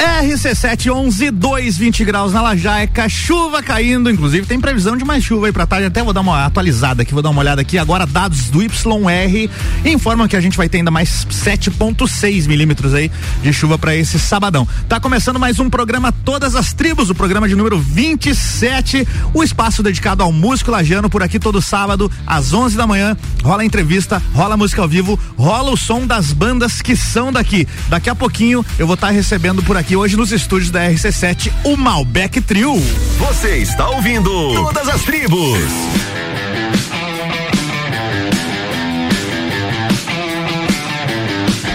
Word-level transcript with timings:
RC7 0.00 1.30
2, 1.30 1.76
20 1.76 2.04
graus 2.06 2.32
na 2.32 2.40
Lajaica, 2.40 3.06
chuva 3.06 3.62
caindo, 3.62 4.10
inclusive 4.10 4.46
tem 4.46 4.58
previsão 4.58 4.96
de 4.96 5.04
mais 5.04 5.22
chuva 5.22 5.46
aí 5.46 5.52
pra 5.52 5.66
tarde, 5.66 5.86
até 5.86 6.02
vou 6.02 6.14
dar 6.14 6.22
uma 6.22 6.46
atualizada 6.46 7.02
aqui, 7.02 7.12
vou 7.12 7.22
dar 7.22 7.28
uma 7.28 7.40
olhada 7.40 7.60
aqui 7.60 7.76
agora, 7.76 8.06
dados 8.06 8.48
do 8.48 8.62
YR 8.62 9.50
informam 9.84 10.26
que 10.26 10.36
a 10.36 10.40
gente 10.40 10.56
vai 10.56 10.70
ter 10.70 10.78
ainda 10.78 10.90
mais 10.90 11.26
7.6 11.26 12.46
milímetros 12.46 12.94
aí 12.94 13.10
de 13.42 13.52
chuva 13.52 13.76
para 13.76 13.94
esse 13.94 14.18
sabadão. 14.18 14.66
Tá 14.88 14.98
começando 14.98 15.38
mais 15.38 15.60
um 15.60 15.68
programa 15.68 16.10
Todas 16.12 16.54
as 16.54 16.72
Tribos, 16.72 17.10
o 17.10 17.14
programa 17.14 17.46
de 17.46 17.54
número 17.54 17.78
27, 17.78 19.06
o 19.34 19.44
espaço 19.44 19.82
dedicado 19.82 20.22
ao 20.22 20.32
músico 20.32 20.70
lajano 20.70 21.10
por 21.10 21.22
aqui 21.22 21.38
todo 21.38 21.60
sábado 21.60 22.10
às 22.26 22.54
11 22.54 22.74
da 22.74 22.86
manhã, 22.86 23.14
rola 23.42 23.66
entrevista, 23.66 24.22
rola 24.32 24.56
música 24.56 24.80
ao 24.80 24.88
vivo, 24.88 25.18
rola 25.36 25.70
o 25.70 25.76
som 25.76 26.06
das 26.06 26.32
bandas 26.32 26.80
que 26.80 26.96
são 26.96 27.30
daqui. 27.30 27.68
Daqui 27.90 28.08
a 28.08 28.14
pouquinho 28.14 28.64
eu 28.78 28.86
vou 28.86 28.94
estar 28.94 29.08
tá 29.08 29.12
recebendo 29.12 29.62
por 29.62 29.76
aqui 29.76 29.89
aqui 29.90 29.96
hoje 29.96 30.16
nos 30.16 30.30
estúdios 30.30 30.70
da 30.70 30.88
RC7 30.88 31.50
o 31.64 31.76
Malbec 31.76 32.40
Trio. 32.42 32.76
Você 33.18 33.56
está 33.56 33.90
ouvindo 33.90 34.30
Todas 34.54 34.88
as 34.88 35.02
Tribos. 35.02 35.58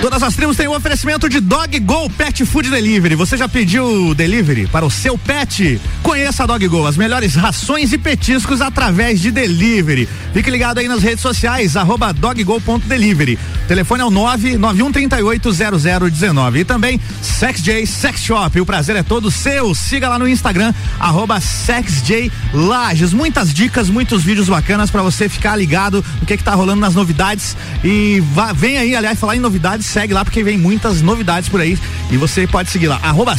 Todas 0.05 0.21
as 0.21 0.35
tribos 0.35 0.55
têm 0.55 0.67
um 0.67 0.75
oferecimento 0.75 1.27
de 1.27 1.39
Dog 1.39 1.79
Go 1.79 2.07
Pet 2.11 2.45
Food 2.45 2.69
Delivery. 2.69 3.15
Você 3.15 3.35
já 3.35 3.49
pediu 3.49 4.13
delivery 4.13 4.67
para 4.67 4.85
o 4.85 4.91
seu 4.91 5.17
pet? 5.17 5.81
Conheça 6.03 6.43
a 6.43 6.45
Dog 6.45 6.67
Go, 6.67 6.85
as 6.85 6.95
melhores 6.95 7.33
rações 7.33 7.91
e 7.91 7.97
petiscos 7.97 8.61
através 8.61 9.19
de 9.19 9.31
delivery. 9.31 10.07
Fique 10.31 10.51
ligado 10.51 10.77
aí 10.77 10.87
nas 10.87 11.01
redes 11.01 11.21
sociais, 11.21 11.75
arroba 11.75 12.13
doggo.delivery. 12.13 13.39
Telefone 13.67 14.03
é 14.03 14.05
o 14.05 14.11
991380019. 14.11 16.57
E 16.57 16.63
também 16.63 17.01
SexJ 17.23 17.87
Sex 17.87 18.21
Shop. 18.21 18.61
O 18.61 18.65
prazer 18.65 18.95
é 18.95 19.01
todo 19.01 19.31
seu. 19.31 19.73
Siga 19.73 20.07
lá 20.07 20.19
no 20.19 20.27
Instagram, 20.27 20.71
arroba 20.99 21.41
SexJ 21.41 22.31
Lages. 22.53 23.11
Muitas 23.11 23.51
dicas, 23.51 23.89
muitos 23.89 24.23
vídeos 24.23 24.49
bacanas 24.49 24.91
para 24.91 25.01
você 25.01 25.27
ficar 25.27 25.55
ligado 25.55 26.05
no 26.19 26.27
que, 26.27 26.37
que 26.37 26.43
tá 26.43 26.53
rolando 26.53 26.81
nas 26.81 26.93
novidades. 26.93 27.57
E 27.83 28.21
vá, 28.35 28.53
vem 28.53 28.77
aí, 28.77 28.95
aliás, 28.95 29.19
falar 29.19 29.35
em 29.35 29.39
novidades 29.39 29.94
segue 29.95 30.13
lá 30.13 30.25
porque 30.25 30.43
vem 30.43 30.57
muitas 30.57 31.01
novidades 31.01 31.47
por 31.47 31.61
aí 31.61 31.79
e 32.11 32.17
você 32.17 32.45
pode 32.45 32.69
seguir 32.69 32.87
lá, 32.87 32.99
arroba 33.01 33.33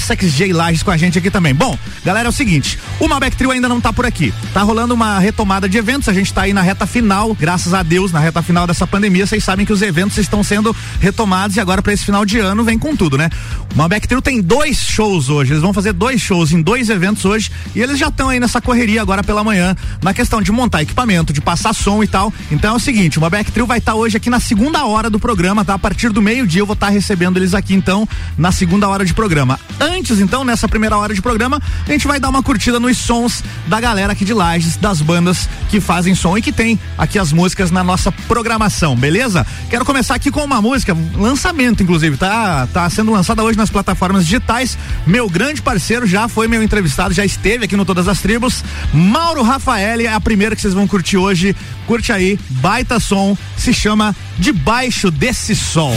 Lages 0.54 0.82
com 0.82 0.90
a 0.90 0.96
gente 0.96 1.18
aqui 1.18 1.30
também. 1.30 1.54
Bom, 1.54 1.78
galera, 2.02 2.28
é 2.28 2.30
o 2.30 2.32
seguinte, 2.32 2.78
o 2.98 3.06
Malbec 3.06 3.36
Trio 3.36 3.50
ainda 3.50 3.68
não 3.68 3.78
tá 3.78 3.92
por 3.92 4.06
aqui. 4.06 4.32
Tá 4.54 4.62
rolando 4.62 4.94
uma 4.94 5.18
retomada 5.18 5.68
de 5.68 5.76
eventos, 5.76 6.08
a 6.08 6.14
gente 6.14 6.32
tá 6.32 6.42
aí 6.42 6.54
na 6.54 6.62
reta 6.62 6.86
final, 6.86 7.34
graças 7.34 7.74
a 7.74 7.82
Deus, 7.82 8.10
na 8.10 8.20
reta 8.20 8.40
final 8.40 8.66
dessa 8.66 8.86
pandemia, 8.86 9.26
vocês 9.26 9.44
sabem 9.44 9.66
que 9.66 9.72
os 9.72 9.82
eventos 9.82 10.16
estão 10.16 10.42
sendo 10.42 10.74
retomados 10.98 11.58
e 11.58 11.60
agora 11.60 11.82
para 11.82 11.92
esse 11.92 12.06
final 12.06 12.24
de 12.24 12.38
ano 12.38 12.64
vem 12.64 12.78
com 12.78 12.96
tudo, 12.96 13.18
né? 13.18 13.28
O 13.74 13.76
Malbec 13.76 14.08
Trio 14.08 14.22
tem 14.22 14.40
dois 14.40 14.78
shows 14.78 15.28
hoje, 15.28 15.52
eles 15.52 15.62
vão 15.62 15.74
fazer 15.74 15.92
dois 15.92 16.22
shows 16.22 16.52
em 16.52 16.62
dois 16.62 16.88
eventos 16.88 17.26
hoje 17.26 17.50
e 17.74 17.82
eles 17.82 17.98
já 17.98 18.08
estão 18.08 18.30
aí 18.30 18.40
nessa 18.40 18.62
correria 18.62 19.02
agora 19.02 19.22
pela 19.22 19.44
manhã, 19.44 19.76
na 20.02 20.14
questão 20.14 20.40
de 20.40 20.50
montar 20.50 20.80
equipamento, 20.80 21.34
de 21.34 21.42
passar 21.42 21.74
som 21.74 22.02
e 22.02 22.06
tal. 22.06 22.32
Então 22.50 22.72
é 22.72 22.76
o 22.76 22.80
seguinte, 22.80 23.18
o 23.18 23.20
Malbec 23.20 23.52
Trio 23.52 23.66
vai 23.66 23.76
estar 23.76 23.92
tá 23.92 23.98
hoje 23.98 24.16
aqui 24.16 24.30
na 24.30 24.40
segunda 24.40 24.86
hora 24.86 25.10
do 25.10 25.20
programa, 25.20 25.62
tá? 25.62 25.74
A 25.74 25.78
partir 25.78 26.10
do 26.10 26.22
meio 26.22 26.45
meio-dia 26.46 26.62
eu 26.62 26.66
vou 26.66 26.74
estar 26.74 26.86
tá 26.86 26.92
recebendo 26.92 27.36
eles 27.36 27.54
aqui 27.54 27.74
então 27.74 28.08
na 28.38 28.52
segunda 28.52 28.88
hora 28.88 29.04
de 29.04 29.12
programa. 29.12 29.58
Antes 29.80 30.20
então, 30.20 30.44
nessa 30.44 30.68
primeira 30.68 30.96
hora 30.96 31.12
de 31.12 31.20
programa, 31.20 31.60
a 31.86 31.90
gente 31.90 32.06
vai 32.06 32.20
dar 32.20 32.28
uma 32.28 32.42
curtida 32.42 32.78
nos 32.78 32.96
sons 32.96 33.42
da 33.66 33.80
galera 33.80 34.12
aqui 34.12 34.24
de 34.24 34.32
Lages, 34.32 34.76
das 34.76 35.00
bandas 35.00 35.48
que 35.68 35.80
fazem 35.80 36.14
som 36.14 36.38
e 36.38 36.42
que 36.42 36.52
tem 36.52 36.78
aqui 36.96 37.18
as 37.18 37.32
músicas 37.32 37.70
na 37.72 37.82
nossa 37.82 38.12
programação, 38.12 38.94
beleza? 38.94 39.44
Quero 39.68 39.84
começar 39.84 40.14
aqui 40.14 40.30
com 40.30 40.44
uma 40.44 40.62
música, 40.62 40.96
lançamento 41.16 41.82
inclusive, 41.82 42.16
tá 42.16 42.68
tá 42.72 42.88
sendo 42.88 43.10
lançada 43.10 43.42
hoje 43.42 43.58
nas 43.58 43.70
plataformas 43.70 44.24
digitais. 44.24 44.78
Meu 45.06 45.28
grande 45.28 45.60
parceiro 45.60 46.06
já 46.06 46.28
foi 46.28 46.46
meu 46.46 46.62
entrevistado, 46.62 47.12
já 47.12 47.24
esteve 47.24 47.64
aqui 47.64 47.76
no 47.76 47.84
Todas 47.84 48.06
as 48.06 48.20
Tribos. 48.20 48.62
Mauro 48.94 49.42
Rafael 49.42 50.00
é 50.00 50.08
a 50.08 50.20
primeira 50.20 50.54
que 50.54 50.62
vocês 50.62 50.74
vão 50.74 50.86
curtir 50.86 51.16
hoje. 51.16 51.56
Curte 51.86 52.12
aí, 52.12 52.38
baita 52.50 53.00
som, 53.00 53.36
se 53.56 53.72
chama 53.74 54.14
Debaixo 54.38 55.10
desse 55.10 55.56
Sol. 55.56 55.94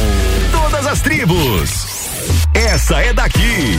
As 0.89 1.01
tribos. 1.01 2.09
Essa 2.55 2.99
é 2.99 3.13
daqui. 3.13 3.77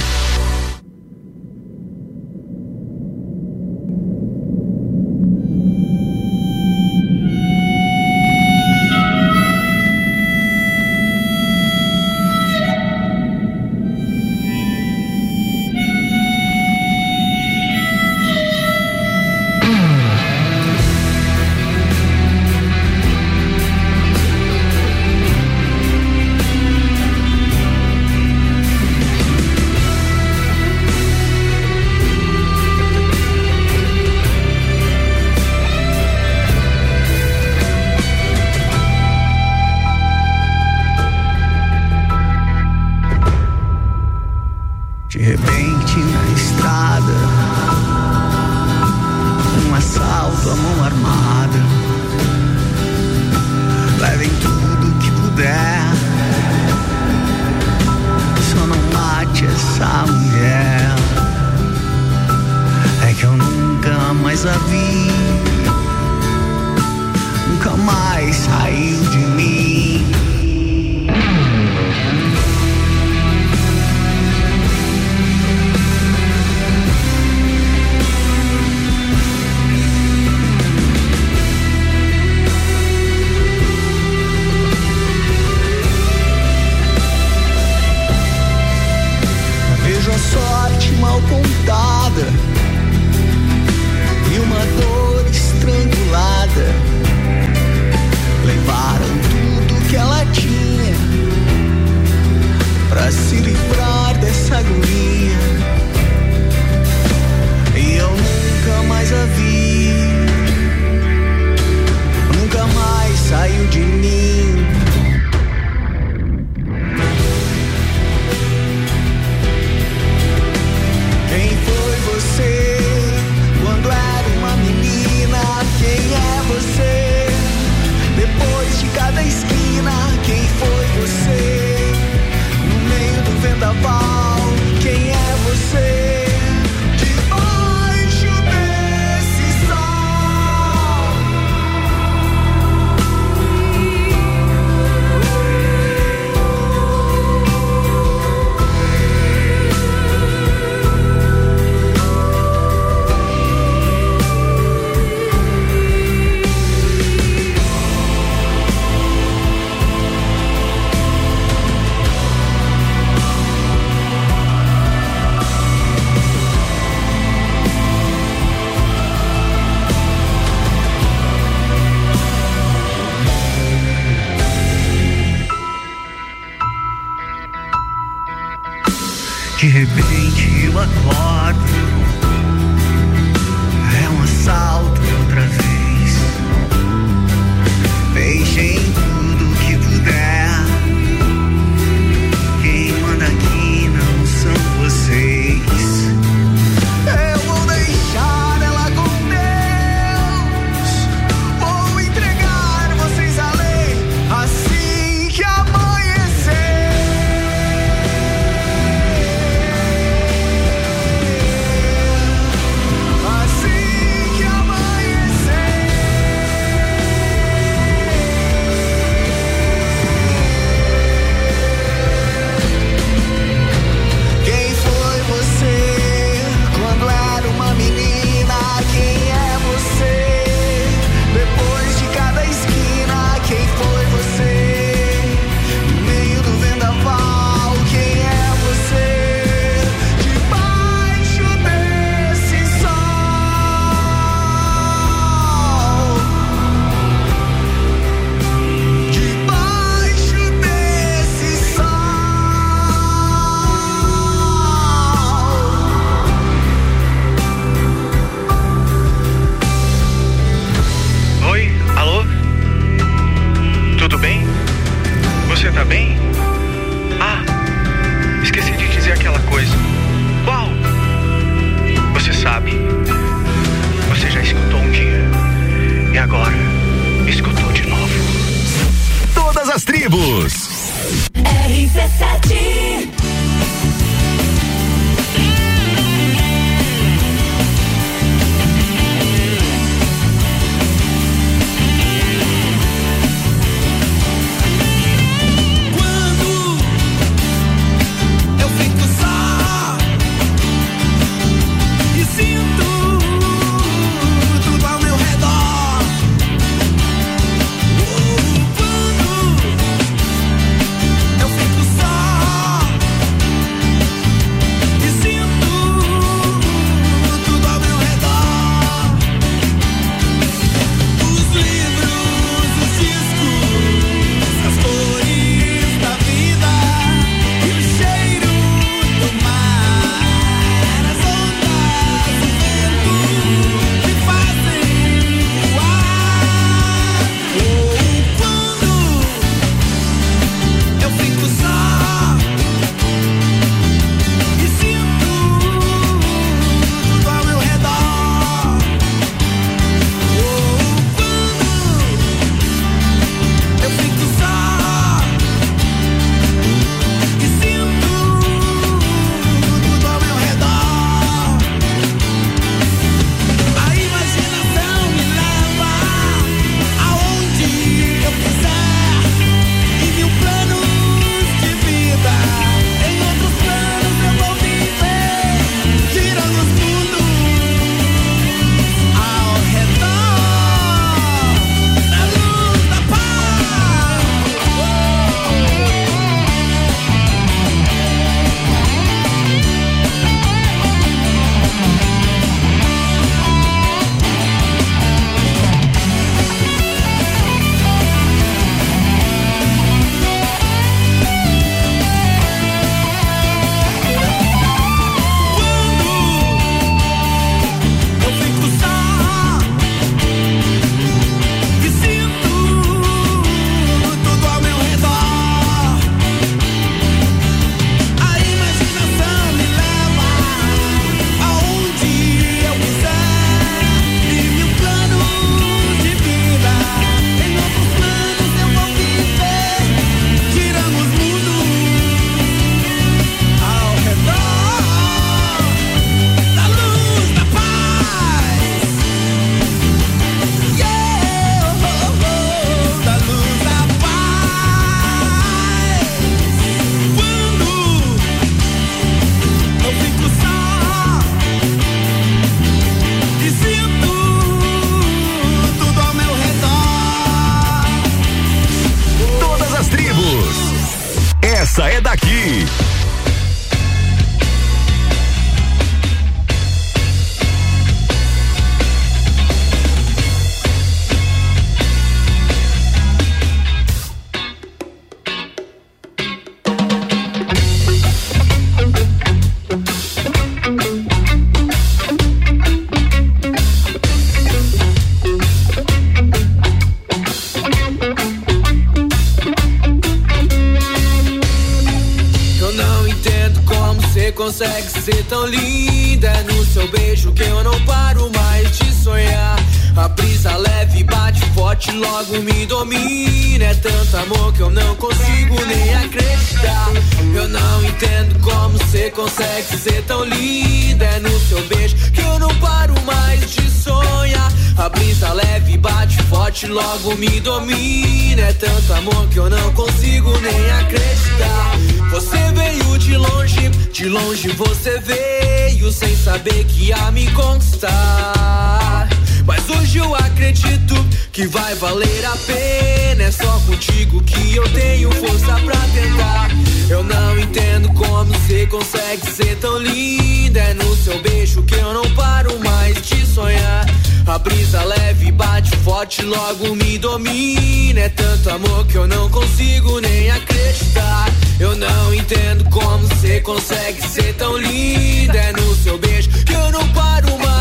Que 531.40 531.46
vai 531.46 531.74
valer 531.76 532.26
a 532.26 532.36
pena. 532.46 533.22
É 533.22 533.30
só 533.30 533.58
contigo 533.66 534.22
que 534.24 534.56
eu 534.56 534.68
tenho 534.74 535.10
força 535.12 535.54
pra 535.64 535.80
tentar. 535.94 536.50
Eu 536.90 537.02
não 537.02 537.38
entendo 537.38 537.88
como 537.94 538.30
você 538.34 538.66
consegue 538.66 539.26
ser 539.30 539.56
tão 539.56 539.78
linda. 539.78 540.60
É 540.60 540.74
no 540.74 540.94
seu 540.96 541.18
beijo 541.22 541.62
que 541.62 541.76
eu 541.76 541.94
não 541.94 542.02
paro 542.14 542.58
mais 542.60 543.00
de 543.00 543.24
sonhar. 543.26 543.86
A 544.26 544.38
brisa 544.38 544.82
leve 544.82 545.32
bate 545.32 545.74
forte, 545.78 546.22
logo 546.22 546.74
me 546.74 546.98
domina. 546.98 548.00
É 548.00 548.08
tanto 548.10 548.50
amor 548.50 548.86
que 548.86 548.96
eu 548.96 549.06
não 549.06 549.30
consigo 549.30 549.98
nem 549.98 550.30
acreditar. 550.30 551.26
Eu 551.58 551.74
não 551.74 552.14
entendo 552.14 552.68
como 552.68 553.06
você 553.06 553.40
consegue 553.40 554.02
ser 554.02 554.34
tão 554.34 554.58
linda. 554.58 555.38
É 555.38 555.52
no 555.52 555.74
seu 555.76 555.96
beijo 555.96 556.28
que 556.44 556.52
eu 556.52 556.70
não 556.70 556.86
paro 556.88 557.38
mais 557.38 557.59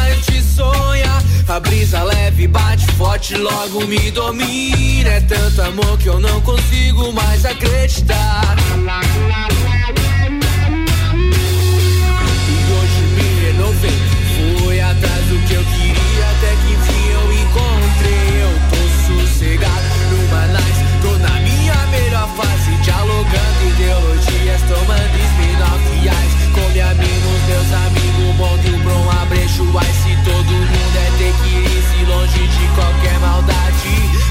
A 1.50 1.60
brisa 1.60 2.04
leve 2.04 2.48
bate 2.48 2.86
forte, 2.92 3.36
logo 3.36 3.86
me 3.88 4.12
domina. 4.12 5.10
É 5.10 5.20
tanto 5.22 5.62
amor 5.64 5.98
que 5.98 6.08
eu 6.08 6.20
não 6.20 6.40
consigo 6.42 7.12
mais 7.12 7.44
acreditar. 7.44 8.56
E 12.48 12.72
hoje 12.72 13.02
me 13.16 13.28
renovei, 13.48 14.00
fui 14.38 14.80
atrás 14.80 15.26
do 15.26 15.40
que 15.48 15.54
eu 15.56 15.64
queria, 15.64 16.30
até 16.38 16.56
que 16.56 16.72
enfim 16.72 17.10
eu 17.14 17.34
encontrei. 17.34 18.44
Eu 18.44 18.54
tô 18.70 18.82
sossegado 19.26 19.88
numa 20.12 20.44
nice, 20.54 20.84
tô 21.02 21.18
na 21.18 21.40
minha 21.42 21.76
melhor 21.88 22.30
fase, 22.38 22.72
dialogando 22.84 23.66
ideologias, 23.74 24.62
tomando 24.70 25.18
spin-off 25.32 25.84
reais. 26.00 26.34
Com 26.54 26.70
minha 26.72 26.94
mina, 26.94 27.28
os 27.28 27.44
meus 27.48 27.70
amigos, 27.74 28.36
monte 28.38 28.70
o 28.70 28.78
Bron, 28.84 29.10
abrecho 29.20 29.64
ice. 29.90 29.99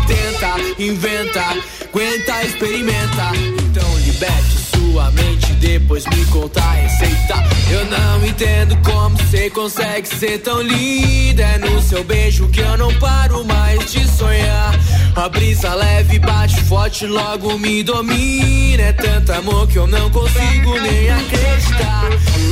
Tenta, 0.09 0.83
inventa, 0.83 1.45
aguenta, 1.85 2.43
experimenta. 2.43 3.31
Então 3.63 4.08
liberte 4.19 4.59
sua 4.75 5.11
mente, 5.13 5.53
depois 5.55 6.05
me 6.07 6.25
conta 6.27 6.61
a 6.61 6.73
receita. 6.73 7.35
Eu 7.71 7.85
não 7.87 8.27
entendo 8.27 8.77
como 8.79 9.17
você 9.17 9.49
consegue 9.51 10.09
ser 10.09 10.39
tão 10.39 10.61
linda. 10.61 11.43
É 11.43 11.59
no 11.59 11.81
seu 11.81 12.03
beijo 12.03 12.49
que 12.49 12.61
eu 12.61 12.77
não 12.77 12.93
paro 12.99 13.45
mais 13.45 13.93
de 13.93 14.07
sonhar. 14.09 14.75
A 15.15 15.29
brisa 15.29 15.73
leve 15.75 16.19
bate 16.19 16.61
forte, 16.63 17.07
logo 17.07 17.59
me 17.59 17.83
domina. 17.85 18.83
É 18.83 18.93
tanto 18.93 19.33
amor 19.33 19.69
que 19.69 19.77
eu 19.77 19.87
não 19.87 20.11
consigo 20.11 20.81
nem 20.81 21.11
acreditar. 21.11 22.05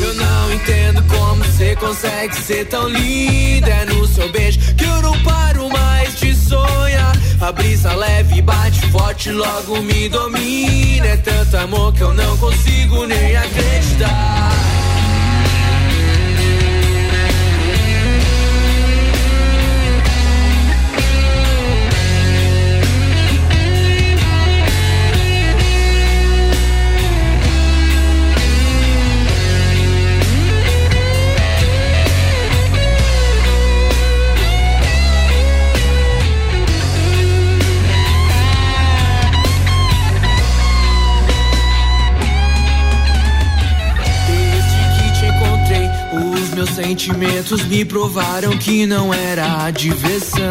Eu 0.02 0.14
não 0.14 0.52
entendo 0.52 1.02
como 1.08 1.42
você 1.42 1.74
consegue 1.74 2.34
ser 2.36 2.66
tão 2.66 2.88
linda. 2.88 3.70
É 3.70 3.84
no 3.86 4.06
seu 4.06 4.30
beijo 4.30 4.58
que 4.76 4.84
eu 4.84 5.02
não 5.02 5.18
paro 5.24 5.68
mais 5.68 6.18
de 6.20 6.32
sonhar. 6.34 7.16
A 7.40 7.52
brisa 7.52 7.92
leve 7.94 8.40
bate 8.40 8.80
forte, 8.90 9.30
logo 9.30 9.82
me 9.82 10.08
domina. 10.08 11.06
É 11.06 11.16
tanto 11.16 11.55
amor 11.56 11.92
que 11.92 12.02
eu 12.02 12.12
não 12.12 12.36
consigo 12.36 13.06
nem 13.06 13.36
acreditar. 13.36 14.55
Meus 46.66 46.70
sentimentos 46.70 47.64
me 47.66 47.84
provaram 47.84 48.56
que 48.58 48.86
não 48.86 49.14
era 49.14 49.70
diversão. 49.70 50.50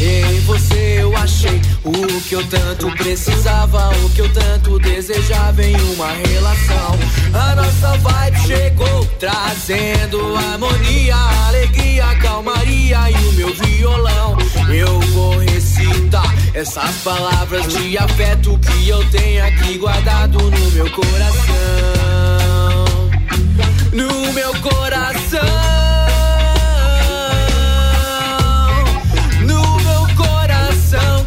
Em 0.00 0.40
você 0.40 0.98
eu 1.00 1.14
achei 1.16 1.60
o 1.84 2.20
que 2.22 2.34
eu 2.34 2.46
tanto 2.46 2.90
precisava, 2.92 3.90
o 4.04 4.10
que 4.10 4.20
eu 4.20 4.32
tanto 4.32 4.78
desejava 4.78 5.62
em 5.62 5.74
uma 5.94 6.08
relação. 6.12 6.98
A 7.32 7.54
nossa 7.54 7.96
vibe 7.98 8.40
chegou 8.40 9.04
trazendo 9.18 10.36
harmonia, 10.36 11.16
alegria, 11.48 12.06
calmaria 12.16 13.10
e 13.10 13.28
o 13.28 13.32
meu 13.32 13.54
violão. 13.54 14.36
Eu 14.68 15.00
vou 15.12 15.38
recitar 15.38 16.34
essas 16.54 16.96
palavras 17.02 17.68
de 17.68 17.96
afeto 17.96 18.58
que 18.58 18.88
eu 18.88 19.04
tenho 19.10 19.44
aqui 19.44 19.78
guardado 19.78 20.38
no 20.38 20.70
meu 20.72 20.90
coração. 20.90 22.39
No 23.92 24.08
meu 24.22 24.54
coração 24.60 25.40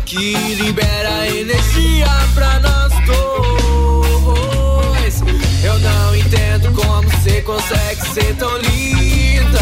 que 0.06 0.34
libera 0.56 1.28
energia 1.28 2.08
pra 2.34 2.60
nós 2.60 2.94
dois. 3.06 5.22
Eu 5.64 5.78
não 5.80 6.16
entendo 6.16 6.72
como 6.72 7.10
você 7.10 7.42
consegue 7.42 8.08
ser 8.14 8.34
tão 8.36 8.58
linda. 8.60 9.60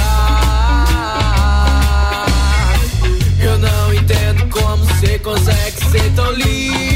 Eu 3.39 3.57
não 3.57 3.91
entendo 3.93 4.47
como 4.49 4.85
você 4.85 5.17
consegue 5.19 5.85
ser 5.89 6.11
tão 6.13 6.31
linda. 6.33 6.90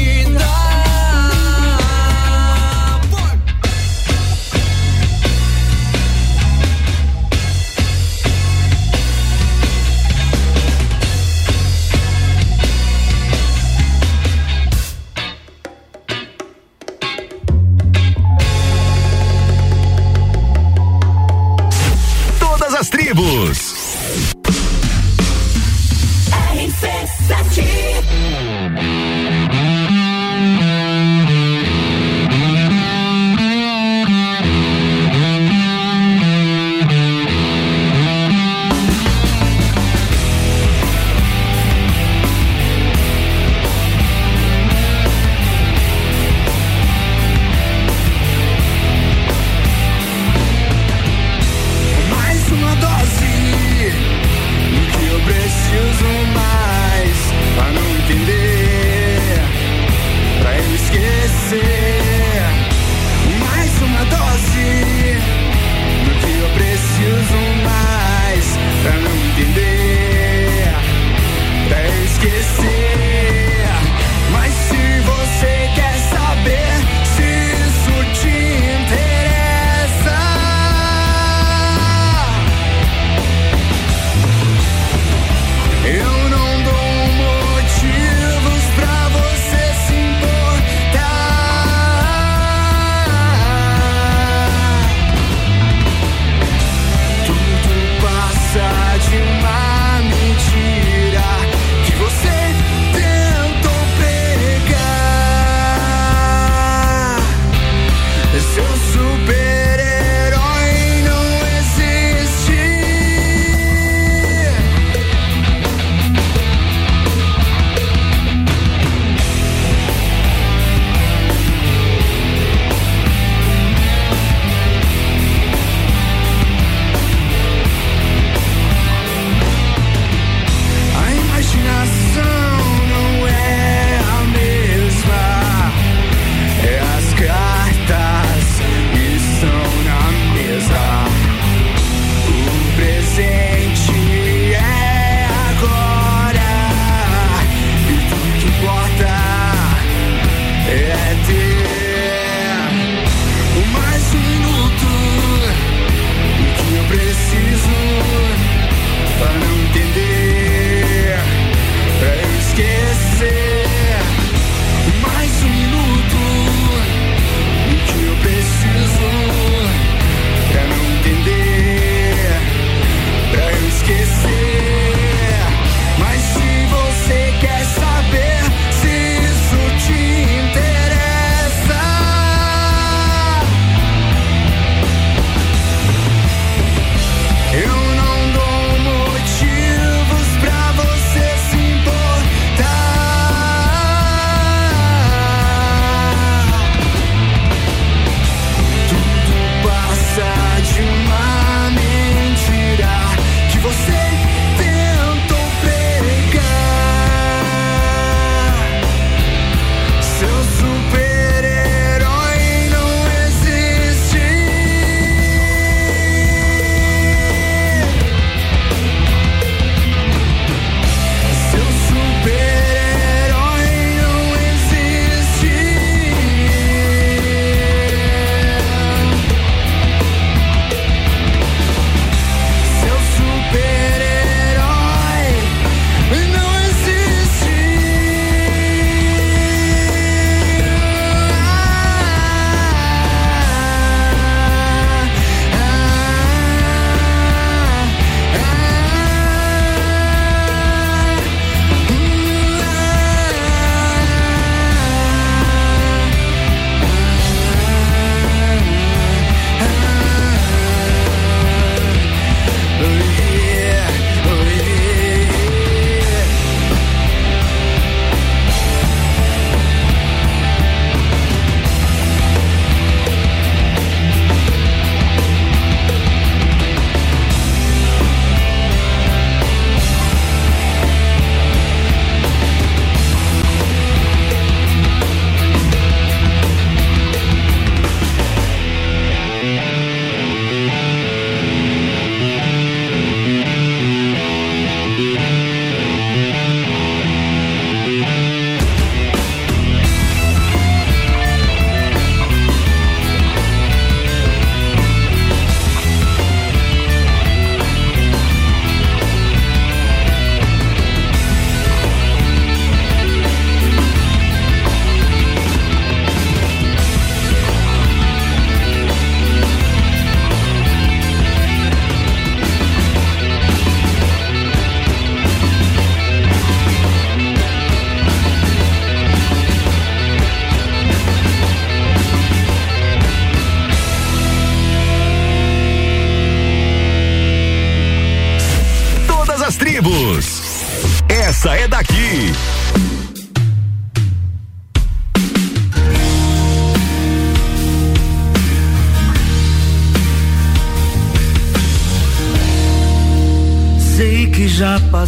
Tribos. 23.06 23.76
RC7 26.58 28.05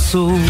já 0.09 0.48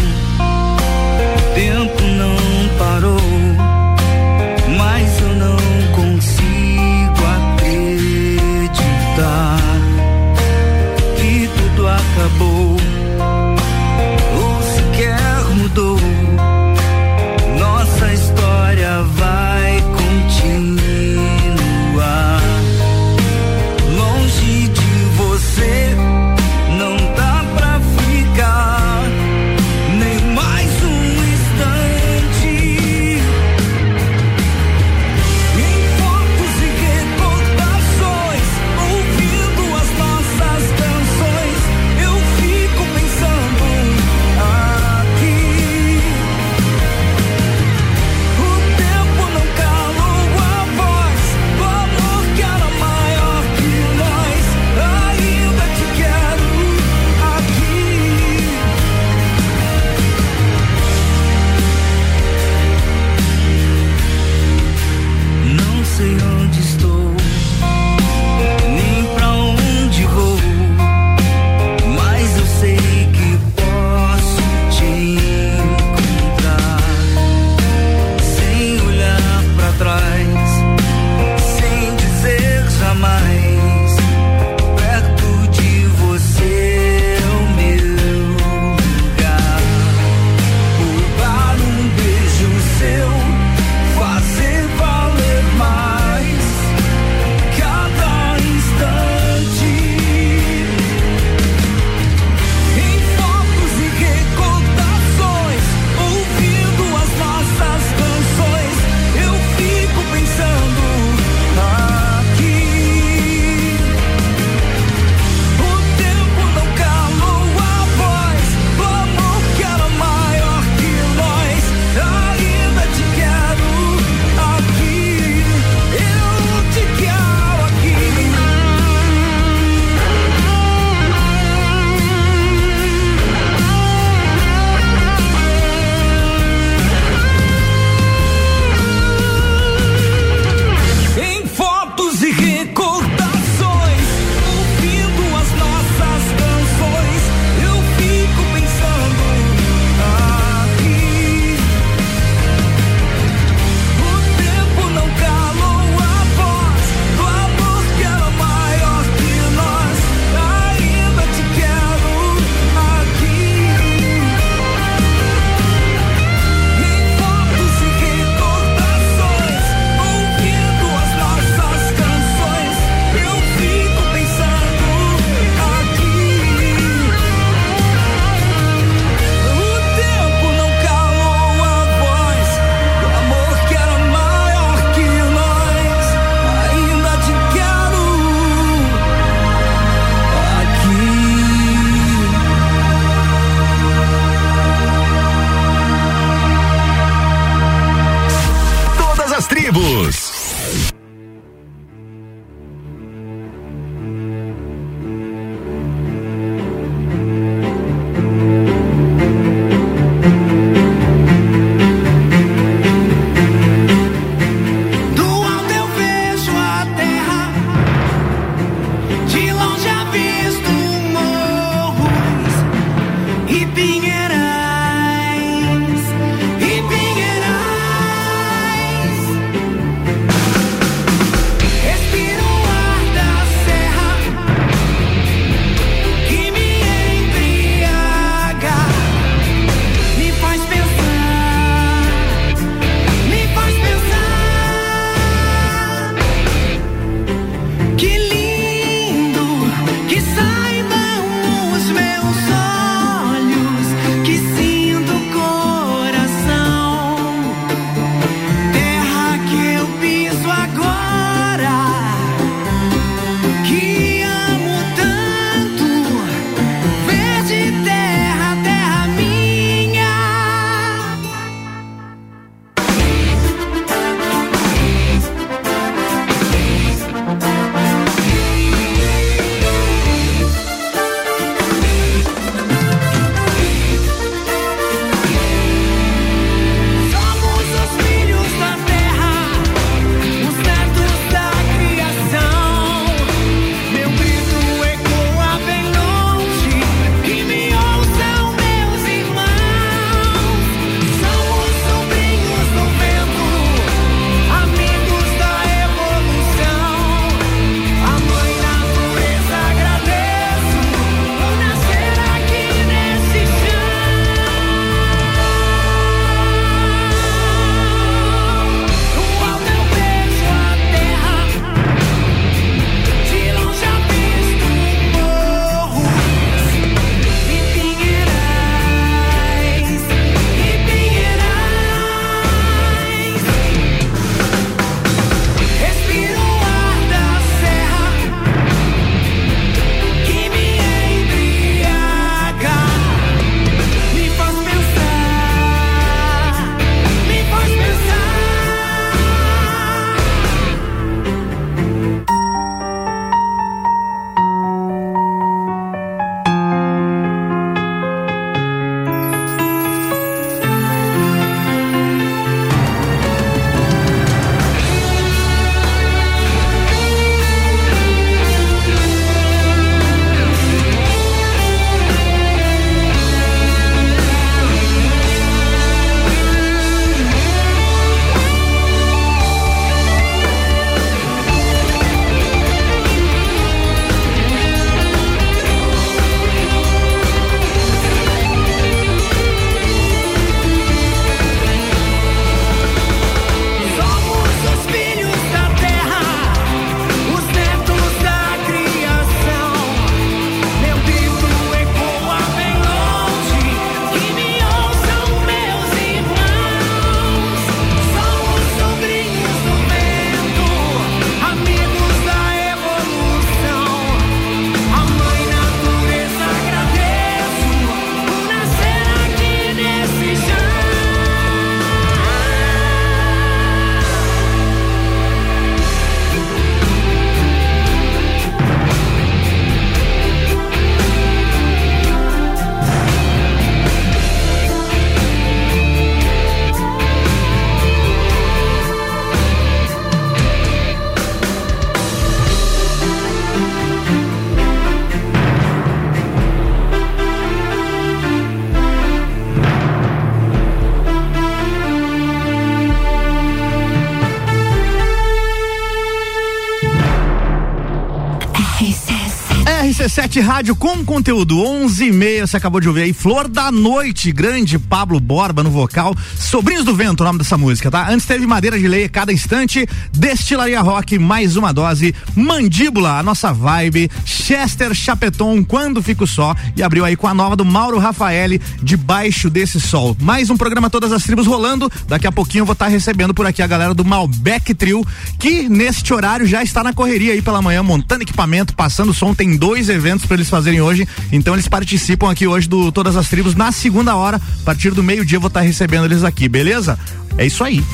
RC7 460.39 460.41
Rádio 460.41 460.75
com 460.75 461.03
conteúdo 461.05 461.61
11 461.61 462.05
e 462.05 462.11
meia, 462.11 462.47
você 462.47 462.57
acabou 462.57 462.79
de 462.79 462.87
ouvir 462.87 463.03
aí 463.03 463.13
Flor 463.13 463.47
da 463.47 463.71
Noite, 463.71 464.31
grande 464.31 464.79
Pablo 464.79 465.19
Borba 465.19 465.63
no 465.63 465.69
vocal, 465.69 466.15
Sobrinhos 466.37 466.85
do 466.85 466.95
Vento, 466.95 467.21
o 467.21 467.23
nome 467.23 467.39
dessa 467.39 467.57
música, 467.57 467.91
tá? 467.91 468.09
Antes 468.09 468.25
teve 468.25 468.45
Madeira 468.45 468.79
de 468.79 468.87
Lei, 468.87 469.07
cada 469.09 469.33
instante, 469.33 469.87
Destilaria 470.11 470.81
Rock, 470.81 471.17
mais 471.19 471.55
uma 471.55 471.73
dose, 471.73 472.15
Mandíbula, 472.35 473.19
a 473.19 473.23
nossa 473.23 473.51
vibe, 473.51 474.09
Chester 474.49 474.95
Chapeton, 474.95 475.63
Quando 475.63 476.01
Fico 476.01 476.25
Só, 476.25 476.55
e 476.75 476.81
abriu 476.81 477.05
aí 477.05 477.15
com 477.15 477.27
a 477.27 477.35
nova 477.35 477.55
do 477.55 477.63
Mauro 477.63 477.99
Rafaeli, 477.99 478.59
Debaixo 478.81 479.47
desse 479.47 479.79
Sol. 479.79 480.17
Mais 480.19 480.49
um 480.49 480.57
programa 480.57 480.89
Todas 480.89 481.11
as 481.11 481.21
Tribos 481.21 481.45
rolando, 481.45 481.87
daqui 482.07 482.25
a 482.25 482.31
pouquinho 482.31 482.63
eu 482.63 482.65
vou 482.65 482.73
estar 482.73 482.85
tá 482.85 482.91
recebendo 482.91 483.31
por 483.31 483.45
aqui 483.45 483.61
a 483.61 483.67
galera 483.67 483.93
do 483.93 484.03
Malbec 484.03 484.73
Trio, 484.73 485.05
que 485.37 485.69
neste 485.69 486.11
horário 486.15 486.47
já 486.47 486.63
está 486.63 486.83
na 486.83 486.93
correria 486.93 487.33
aí 487.33 487.43
pela 487.43 487.61
manhã, 487.61 487.83
montando 487.83 488.23
equipamento, 488.23 488.73
passando 488.73 489.13
som, 489.13 489.35
tem 489.35 489.55
dois 489.55 489.87
eventos 489.87 490.25
para 490.25 490.37
eles 490.37 490.49
fazerem 490.49 490.81
hoje. 490.81 491.07
Então 491.31 491.53
eles 491.53 491.67
participam 491.67 492.31
aqui 492.31 492.47
hoje 492.47 492.67
do 492.67 492.91
Todas 492.91 493.15
as 493.15 493.29
Tribos 493.29 493.53
na 493.53 493.71
segunda 493.71 494.15
hora. 494.15 494.37
A 494.37 494.65
partir 494.65 494.89
do 494.95 495.03
meio-dia 495.03 495.35
eu 495.35 495.41
vou 495.41 495.49
estar 495.49 495.59
tá 495.59 495.65
recebendo 495.67 496.05
eles 496.05 496.23
aqui, 496.23 496.49
beleza? 496.49 496.97
É 497.37 497.45
isso 497.45 497.63
aí. 497.63 497.85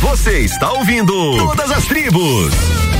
Você 0.00 0.40
está 0.40 0.72
ouvindo 0.72 1.12
Todas 1.36 1.70
as 1.70 1.84
Tribos. 1.84 2.99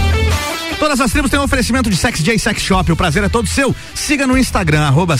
Todas 0.80 0.98
as 0.98 1.12
tribos 1.12 1.30
têm 1.30 1.38
um 1.38 1.42
oferecimento 1.42 1.90
de 1.90 1.96
Sex 1.96 2.20
J 2.20 2.38
Sex 2.38 2.62
Shop. 2.62 2.90
O 2.90 2.96
prazer 2.96 3.22
é 3.22 3.28
todo 3.28 3.46
seu. 3.46 3.76
Siga 3.94 4.26
no 4.26 4.38
Instagram, 4.38 4.80
arroba 4.80 5.14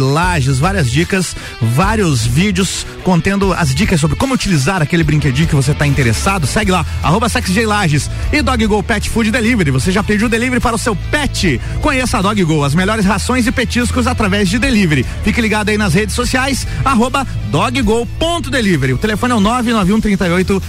Lages, 0.00 0.60
várias 0.60 0.88
dicas, 0.88 1.34
vários 1.60 2.24
vídeos 2.24 2.86
contendo 3.02 3.52
as 3.52 3.74
dicas 3.74 4.00
sobre 4.00 4.16
como 4.16 4.34
utilizar 4.34 4.80
aquele 4.80 5.02
brinquedinho 5.02 5.48
que 5.48 5.54
você 5.54 5.72
está 5.72 5.84
interessado. 5.84 6.46
Segue 6.46 6.70
lá, 6.70 6.86
arroba 7.02 7.26
Lages. 7.66 8.08
E 8.32 8.40
Dog 8.40 8.64
Go 8.64 8.80
Pet 8.84 9.10
Food 9.10 9.32
Delivery. 9.32 9.72
Você 9.72 9.90
já 9.90 10.04
pediu 10.04 10.28
delivery 10.28 10.60
para 10.60 10.76
o 10.76 10.78
seu 10.78 10.94
pet? 10.94 11.60
Conheça 11.82 12.18
a 12.18 12.22
Dog 12.22 12.44
Go, 12.44 12.62
as 12.62 12.76
melhores 12.76 13.04
rações 13.04 13.48
e 13.48 13.52
petiscos 13.52 14.06
através 14.06 14.48
de 14.48 14.60
delivery. 14.60 15.04
Fique 15.24 15.40
ligado 15.40 15.70
aí 15.70 15.76
nas 15.76 15.92
redes 15.92 16.14
sociais, 16.14 16.64
arroba 16.84 17.26
doggo.delivery. 17.50 18.92
O 18.92 18.98
telefone 18.98 19.32
é 19.32 19.36
o 19.36 19.40
991 19.40 20.00
38 20.00 20.62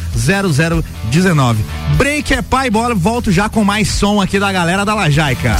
0019. 1.11 1.63
Break 1.95 2.33
é 2.33 2.41
pai 2.41 2.71
bola, 2.71 2.95
volto 2.95 3.31
já 3.31 3.47
com 3.47 3.63
mais 3.63 3.87
som 3.87 4.19
aqui 4.19 4.30
aqui 4.31 4.39
da 4.39 4.49
galera 4.49 4.85
da 4.85 4.93
Lajaica. 4.95 5.57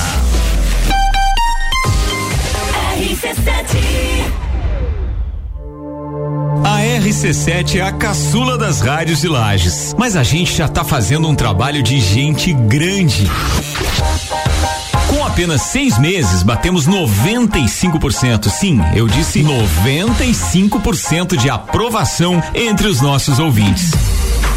A 6.64 6.80
RC7 6.80 7.76
é 7.76 7.82
a 7.82 7.92
caçula 7.92 8.58
das 8.58 8.80
rádios 8.80 9.20
de 9.20 9.28
Lages, 9.28 9.94
mas 9.98 10.16
a 10.16 10.24
gente 10.24 10.56
já 10.56 10.70
tá 10.70 10.86
fazendo 10.86 11.28
um 11.28 11.36
trabalho 11.36 11.84
de 11.84 12.00
gente 12.00 12.54
grande. 12.54 13.30
Com 15.10 15.26
apenas 15.26 15.64
seis 15.64 15.98
meses, 15.98 16.42
batemos 16.42 16.88
95%. 16.88 18.48
Sim, 18.48 18.80
eu 18.96 19.06
disse 19.06 19.44
95% 19.44 21.36
de 21.36 21.50
aprovação 21.50 22.42
entre 22.56 22.88
os 22.88 23.02
nossos 23.02 23.38
ouvintes. 23.38 23.92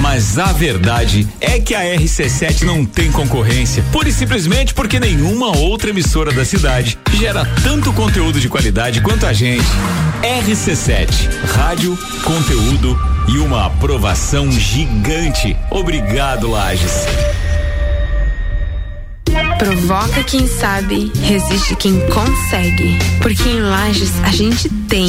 Mas 0.00 0.38
a 0.38 0.52
verdade 0.52 1.26
é 1.40 1.58
que 1.58 1.74
a 1.74 1.80
RC7 1.80 2.62
não 2.62 2.84
tem 2.84 3.10
concorrência, 3.10 3.82
pura 3.90 4.08
e 4.08 4.12
simplesmente 4.12 4.74
porque 4.74 5.00
nenhuma 5.00 5.56
outra 5.56 5.90
emissora 5.90 6.32
da 6.32 6.44
cidade 6.44 6.98
gera 7.14 7.44
tanto 7.62 7.92
conteúdo 7.92 8.40
de 8.40 8.48
qualidade 8.48 9.00
quanto 9.00 9.26
a 9.26 9.32
gente. 9.32 9.64
RC7, 10.22 11.08
rádio, 11.54 11.98
conteúdo 12.22 12.98
e 13.28 13.38
uma 13.38 13.66
aprovação 13.66 14.50
gigante. 14.50 15.56
Obrigado, 15.70 16.50
Lages. 16.50 17.06
Provoca 19.58 20.22
quem 20.24 20.46
sabe, 20.46 21.10
resiste 21.22 21.74
quem 21.76 21.98
consegue. 22.08 22.98
Porque 23.20 23.48
em 23.48 23.60
Lages 23.60 24.12
a 24.22 24.30
gente 24.30 24.68
tem 24.68 25.08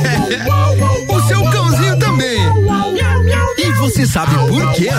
o 1.07 1.21
seu 1.27 1.43
cãozinho 1.49 1.97
também. 1.99 2.37
E 3.57 3.71
você 3.73 4.05
sabe 4.05 4.35
por 4.47 4.71
quê? 4.73 4.89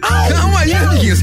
Calma 0.00 0.60
aí, 0.60 0.72
amiguinhos. 0.74 1.22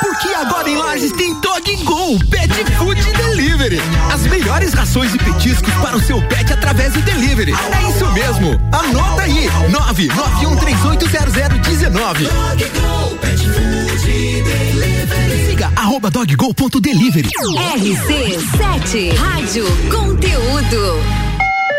Porque 0.00 0.28
agora 0.34 0.68
em 0.68 0.76
Lages 0.76 1.12
tem 1.12 1.32
Dog 1.40 1.76
Go 1.84 2.18
Pet 2.26 2.50
Food 2.78 3.00
Delivery. 3.12 3.80
As 4.12 4.22
melhores 4.26 4.72
rações 4.74 5.14
e 5.14 5.18
petiscos 5.18 5.72
para 5.74 5.96
o 5.96 6.02
seu 6.02 6.20
pet 6.22 6.52
através 6.52 6.92
do 6.92 7.00
delivery. 7.02 7.52
É 7.52 7.90
isso 7.90 8.06
mesmo. 8.12 8.60
Anota 8.72 9.22
aí. 9.22 9.48
991380019. 9.70 11.90
Dog 11.90 12.64
Go 12.64 13.16
Pet 13.20 13.38
Food 13.38 14.42
Delivery. 14.42 15.46
Siga 15.50 15.70
arroba 15.76 16.10
doggo.delivery. 16.10 17.28
RC7 17.76 19.14
Rádio 19.16 19.64
Conteúdo. 19.90 20.98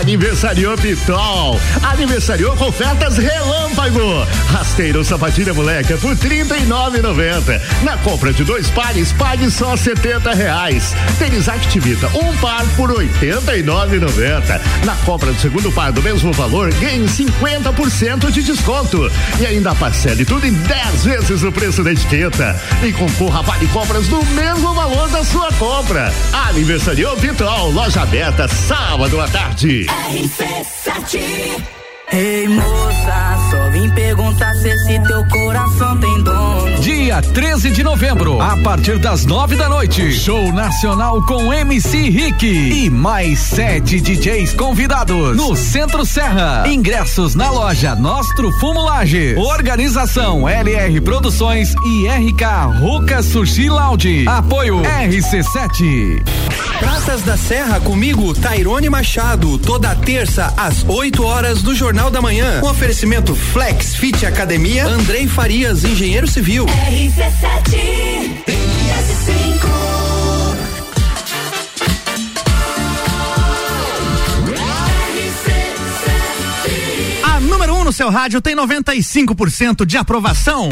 Aniversariou 0.00 0.78
Pitol. 0.78 1.60
Aniversariou 1.82 2.56
com 2.56 2.68
ofertas 2.68 3.18
relâmpago. 3.18 4.26
Rasteiro 4.50 5.04
sapatilha 5.04 5.52
moleca 5.52 5.98
por 5.98 6.16
trinta 6.16 6.56
e. 6.56 6.64
Na 7.84 7.98
compra 7.98 8.32
de 8.32 8.42
dois 8.42 8.70
pares, 8.70 9.12
pague 9.12 9.50
só 9.50 9.76
setenta 9.76 10.32
reais. 10.32 10.96
Tênis 11.18 11.50
Activita, 11.50 12.08
um 12.16 12.34
par 12.38 12.64
por 12.76 12.90
oitenta 12.90 13.54
e. 13.58 13.62
Na 13.62 14.94
compra 15.04 15.32
do 15.32 15.38
segundo 15.38 15.70
par 15.70 15.92
do 15.92 16.02
mesmo 16.02 16.32
valor, 16.32 16.72
ganhe 16.74 17.06
cinquenta 17.06 17.70
por 17.70 17.90
cento 17.90 18.32
de 18.32 18.42
desconto. 18.42 19.12
E 19.38 19.44
ainda 19.44 19.74
parcele 19.74 20.24
tudo 20.24 20.46
em 20.46 20.52
dez 20.52 21.04
vezes 21.04 21.42
o 21.42 21.52
preço 21.52 21.84
da 21.84 21.92
etiqueta. 21.92 22.58
E 22.82 22.90
concorra 22.94 23.40
a 23.40 23.42
vale 23.42 23.66
compras 23.66 24.08
do 24.08 24.24
mesmo 24.24 24.72
valor 24.72 25.10
da 25.10 25.22
sua 25.22 25.52
compra. 25.52 26.10
Aniversariou 26.48 27.14
Pitol, 27.18 27.70
loja 27.70 28.00
aberta 28.00 28.48
sábado 28.48 29.20
à 29.20 29.28
tarde. 29.28 29.89
RC7 29.90 31.20
Ei 32.12 32.48
moça, 32.48 33.36
só 33.50 33.70
vim 33.70 33.90
perguntar 33.90 34.54
se 34.54 34.68
esse 34.68 35.00
teu 35.02 35.26
coração 35.28 35.98
tem 36.00 36.22
dono. 36.22 36.69
Dia 36.80 37.10
dia 37.10 37.20
13 37.20 37.70
de 37.72 37.82
novembro, 37.82 38.40
a 38.40 38.56
partir 38.58 38.96
das 39.00 39.26
nove 39.26 39.56
da 39.56 39.68
noite. 39.68 40.12
Show 40.12 40.52
nacional 40.52 41.20
com 41.26 41.52
MC 41.52 42.08
Rick 42.08 42.46
e 42.46 42.88
mais 42.88 43.40
sete 43.40 44.00
DJs 44.00 44.54
convidados 44.54 45.36
no 45.36 45.56
Centro 45.56 46.06
Serra. 46.06 46.62
Ingressos 46.68 47.34
na 47.34 47.50
loja 47.50 47.96
Nostro 47.96 48.52
Fumulage. 48.60 49.34
Organização 49.36 50.48
LR 50.48 51.00
Produções 51.00 51.74
e 51.84 52.06
RK 52.06 52.78
Ruca 52.80 53.24
Sushi 53.24 53.68
Lounge. 53.68 54.24
Apoio 54.28 54.80
RC7. 54.82 56.22
Praças 56.78 57.22
da 57.22 57.36
Serra 57.36 57.78
comigo, 57.80 58.32
Tairone 58.34 58.88
Machado, 58.88 59.58
toda 59.58 59.94
terça 59.94 60.52
às 60.56 60.82
8 60.88 61.22
horas 61.22 61.60
do 61.60 61.74
Jornal 61.74 62.10
da 62.10 62.22
Manhã. 62.22 62.60
Com 62.60 62.68
oferecimento 62.68 63.34
Flex 63.34 63.96
Fit 63.96 64.24
Academia, 64.24 64.86
Andrei 64.86 65.26
Farias, 65.26 65.84
engenheiro 65.84 66.26
civil. 66.26 66.64
RC7 66.88 68.00
A 77.22 77.40
número 77.40 77.74
1 77.74 77.78
um 77.80 77.84
no 77.84 77.92
seu 77.92 78.08
rádio 78.08 78.40
tem 78.40 78.56
95% 78.56 79.84
de 79.84 79.96
aprovação. 79.96 80.68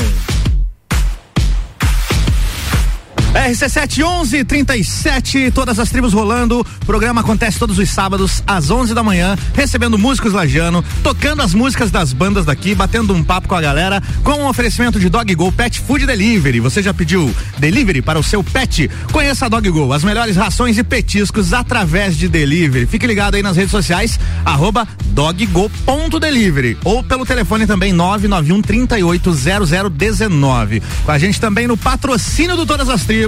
RC7 3.34 4.02
11 4.02 4.44
37, 4.44 5.50
todas 5.50 5.78
as 5.78 5.90
tribos 5.90 6.12
rolando. 6.12 6.60
O 6.60 6.86
programa 6.86 7.20
acontece 7.20 7.58
todos 7.58 7.78
os 7.78 7.90
sábados 7.90 8.42
às 8.46 8.70
11 8.70 8.94
da 8.94 9.02
manhã, 9.02 9.36
recebendo 9.54 9.98
músicos 9.98 10.32
lajano, 10.32 10.82
tocando 11.02 11.42
as 11.42 11.52
músicas 11.52 11.90
das 11.90 12.12
bandas 12.12 12.46
daqui, 12.46 12.74
batendo 12.74 13.14
um 13.14 13.22
papo 13.22 13.48
com 13.48 13.54
a 13.54 13.60
galera, 13.60 14.02
com 14.24 14.32
um 14.32 14.48
oferecimento 14.48 14.98
de 14.98 15.10
Dog 15.10 15.32
Go 15.34 15.52
Pet 15.52 15.78
Food 15.80 16.06
Delivery. 16.06 16.60
Você 16.60 16.82
já 16.82 16.94
pediu 16.94 17.34
delivery 17.58 18.00
para 18.00 18.18
o 18.18 18.22
seu 18.22 18.42
pet? 18.42 18.90
Conheça 19.12 19.44
a 19.46 19.48
Dog 19.48 19.68
Go, 19.70 19.92
as 19.92 20.02
melhores 20.02 20.36
rações 20.36 20.78
e 20.78 20.82
petiscos 20.82 21.52
através 21.52 22.16
de 22.16 22.28
delivery. 22.28 22.86
Fique 22.86 23.06
ligado 23.06 23.34
aí 23.34 23.42
nas 23.42 23.56
redes 23.56 23.70
sociais, 23.70 24.18
arroba 24.44 24.86
doggo.delivery 25.06 26.78
ou 26.84 27.02
pelo 27.02 27.26
telefone 27.26 27.66
também 27.66 27.92
991 27.92 28.62
380019. 28.62 30.80
Com 31.04 31.10
a 31.10 31.18
gente 31.18 31.40
também 31.40 31.66
no 31.66 31.76
patrocínio 31.76 32.56
do 32.56 32.64
Todas 32.64 32.88
as 32.88 33.04
Tribos, 33.04 33.18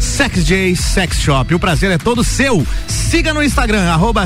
Sex 0.00 0.44
J 0.44 0.74
Sex 0.74 1.18
Shop. 1.18 1.54
O 1.54 1.58
prazer 1.58 1.90
é 1.90 1.98
todo 1.98 2.24
seu. 2.24 2.66
Siga 2.86 3.34
no 3.34 3.42
Instagram, 3.42 3.82
arroba 3.90 4.24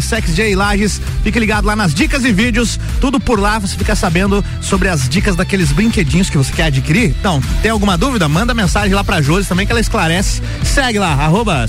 Lages. 0.57 1.01
Fique 1.23 1.39
ligado 1.39 1.67
lá 1.67 1.75
nas 1.75 1.93
dicas 1.93 2.25
e 2.25 2.33
vídeos. 2.33 2.79
Tudo 3.01 3.19
por 3.19 3.41
lá, 3.41 3.59
você 3.59 3.77
fica 3.77 3.95
sabendo 3.95 4.45
sobre 4.61 4.89
as 4.89 5.09
dicas 5.09 5.37
daqueles 5.37 5.73
brinquedinhos 5.73 6.31
que 6.31 6.39
você 6.39 6.53
quer 6.53 6.65
adquirir. 6.65 7.11
Então, 7.19 7.41
tem 7.63 7.71
alguma 7.71 7.99
dúvida? 7.99 8.29
Manda 8.29 8.55
mensagem 8.55 8.95
lá 8.95 9.03
pra 9.03 9.21
Josi 9.21 9.49
também 9.49 9.67
que 9.67 9.73
ela 9.73 9.81
esclarece. 9.81 10.41
Segue 10.63 10.99
lá, 10.99 11.13
arroba. 11.13 11.67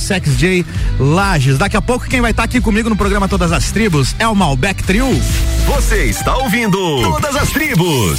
Daqui 1.57 1.77
a 1.77 1.81
pouco 1.81 2.07
quem 2.07 2.21
vai 2.21 2.31
estar 2.31 2.43
tá 2.43 2.45
aqui 2.45 2.61
comigo 2.61 2.89
no 2.89 2.95
programa 2.95 3.27
Todas 3.27 3.51
as 3.51 3.71
Tribos 3.71 4.15
é 4.19 4.27
o 4.27 4.35
Malbec 4.35 4.83
Trio. 4.83 5.09
Você 5.65 6.05
está 6.05 6.37
ouvindo 6.37 6.77
Todas 7.01 7.35
as 7.35 7.49
Tribos. 7.49 8.17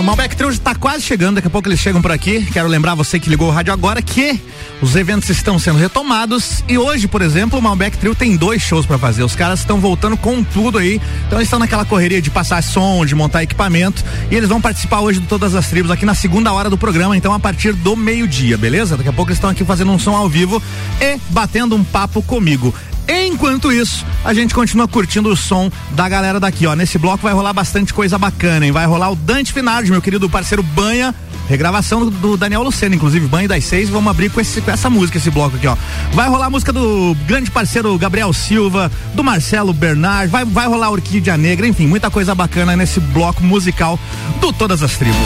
O 0.00 0.02
Malbec 0.02 0.34
Trio 0.34 0.48
está 0.48 0.74
quase 0.74 1.02
chegando, 1.04 1.34
daqui 1.34 1.46
a 1.46 1.50
pouco 1.50 1.68
eles 1.68 1.78
chegam 1.78 2.00
por 2.00 2.10
aqui. 2.10 2.46
Quero 2.46 2.66
lembrar 2.66 2.94
você 2.94 3.20
que 3.20 3.28
ligou 3.28 3.48
o 3.48 3.50
rádio 3.50 3.70
agora 3.70 4.00
que 4.00 4.40
os 4.80 4.96
eventos 4.96 5.28
estão 5.28 5.58
sendo 5.58 5.78
retomados 5.78 6.64
e 6.66 6.78
hoje, 6.78 7.06
por 7.06 7.20
exemplo, 7.20 7.58
o 7.58 7.62
Malbec 7.62 7.98
Trio 7.98 8.14
tem 8.14 8.34
dois 8.34 8.62
shows 8.62 8.86
para 8.86 8.96
fazer. 8.96 9.22
Os 9.22 9.36
caras 9.36 9.60
estão 9.60 9.78
voltando 9.78 10.16
com 10.16 10.42
tudo 10.42 10.78
aí. 10.78 10.98
Então 11.26 11.36
eles 11.38 11.48
estão 11.48 11.58
naquela 11.58 11.84
correria 11.84 12.22
de 12.22 12.30
passar 12.30 12.62
som, 12.62 13.04
de 13.04 13.14
montar 13.14 13.42
equipamento 13.42 14.02
e 14.30 14.34
eles 14.34 14.48
vão 14.48 14.58
participar 14.58 15.00
hoje 15.00 15.20
de 15.20 15.26
todas 15.26 15.54
as 15.54 15.68
tribos 15.68 15.90
aqui 15.90 16.06
na 16.06 16.14
segunda 16.14 16.50
hora 16.50 16.70
do 16.70 16.78
programa, 16.78 17.14
então 17.14 17.34
a 17.34 17.38
partir 17.38 17.74
do 17.74 17.94
meio-dia, 17.94 18.56
beleza? 18.56 18.96
Daqui 18.96 19.10
a 19.10 19.12
pouco 19.12 19.30
eles 19.30 19.36
estão 19.36 19.50
aqui 19.50 19.66
fazendo 19.66 19.92
um 19.92 19.98
som 19.98 20.16
ao 20.16 20.30
vivo 20.30 20.62
e 20.98 21.18
batendo 21.28 21.76
um 21.76 21.84
papo 21.84 22.22
comigo. 22.22 22.74
Enquanto 23.10 23.72
isso, 23.72 24.06
a 24.24 24.32
gente 24.32 24.54
continua 24.54 24.86
curtindo 24.86 25.28
o 25.30 25.36
som 25.36 25.68
da 25.90 26.08
galera 26.08 26.38
daqui, 26.38 26.64
ó. 26.64 26.76
Nesse 26.76 26.96
bloco 26.96 27.24
vai 27.24 27.32
rolar 27.32 27.52
bastante 27.52 27.92
coisa 27.92 28.16
bacana, 28.16 28.64
hein? 28.64 28.70
Vai 28.70 28.86
rolar 28.86 29.10
o 29.10 29.16
Dante 29.16 29.52
Finardi, 29.52 29.90
meu 29.90 30.00
querido 30.00 30.30
parceiro 30.30 30.62
Banha. 30.62 31.12
Regravação 31.48 32.08
do, 32.08 32.36
Daniel 32.36 32.62
Lucena, 32.62 32.94
inclusive, 32.94 33.26
Banho 33.26 33.48
das 33.48 33.64
Seis. 33.64 33.88
Vamos 33.88 34.08
abrir 34.08 34.30
com, 34.30 34.40
esse, 34.40 34.60
com 34.60 34.70
essa 34.70 34.88
música, 34.88 35.18
esse 35.18 35.28
bloco 35.28 35.56
aqui, 35.56 35.66
ó. 35.66 35.76
Vai 36.12 36.28
rolar 36.28 36.46
a 36.46 36.50
música 36.50 36.72
do 36.72 37.16
grande 37.26 37.50
parceiro 37.50 37.98
Gabriel 37.98 38.32
Silva, 38.32 38.88
do 39.12 39.24
Marcelo 39.24 39.72
Bernard, 39.72 40.28
vai, 40.28 40.44
vai 40.44 40.68
rolar 40.68 40.90
Orquídea 40.90 41.36
Negra, 41.36 41.66
enfim, 41.66 41.88
muita 41.88 42.08
coisa 42.08 42.36
bacana 42.36 42.76
nesse 42.76 43.00
bloco 43.00 43.42
musical 43.42 43.98
do 44.40 44.52
Todas 44.52 44.80
as 44.84 44.96
Tribos. 44.96 45.16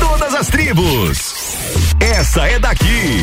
Todas 0.00 0.34
as 0.34 0.48
Tribos. 0.48 1.34
Essa 2.00 2.48
é 2.48 2.58
daqui. 2.58 3.22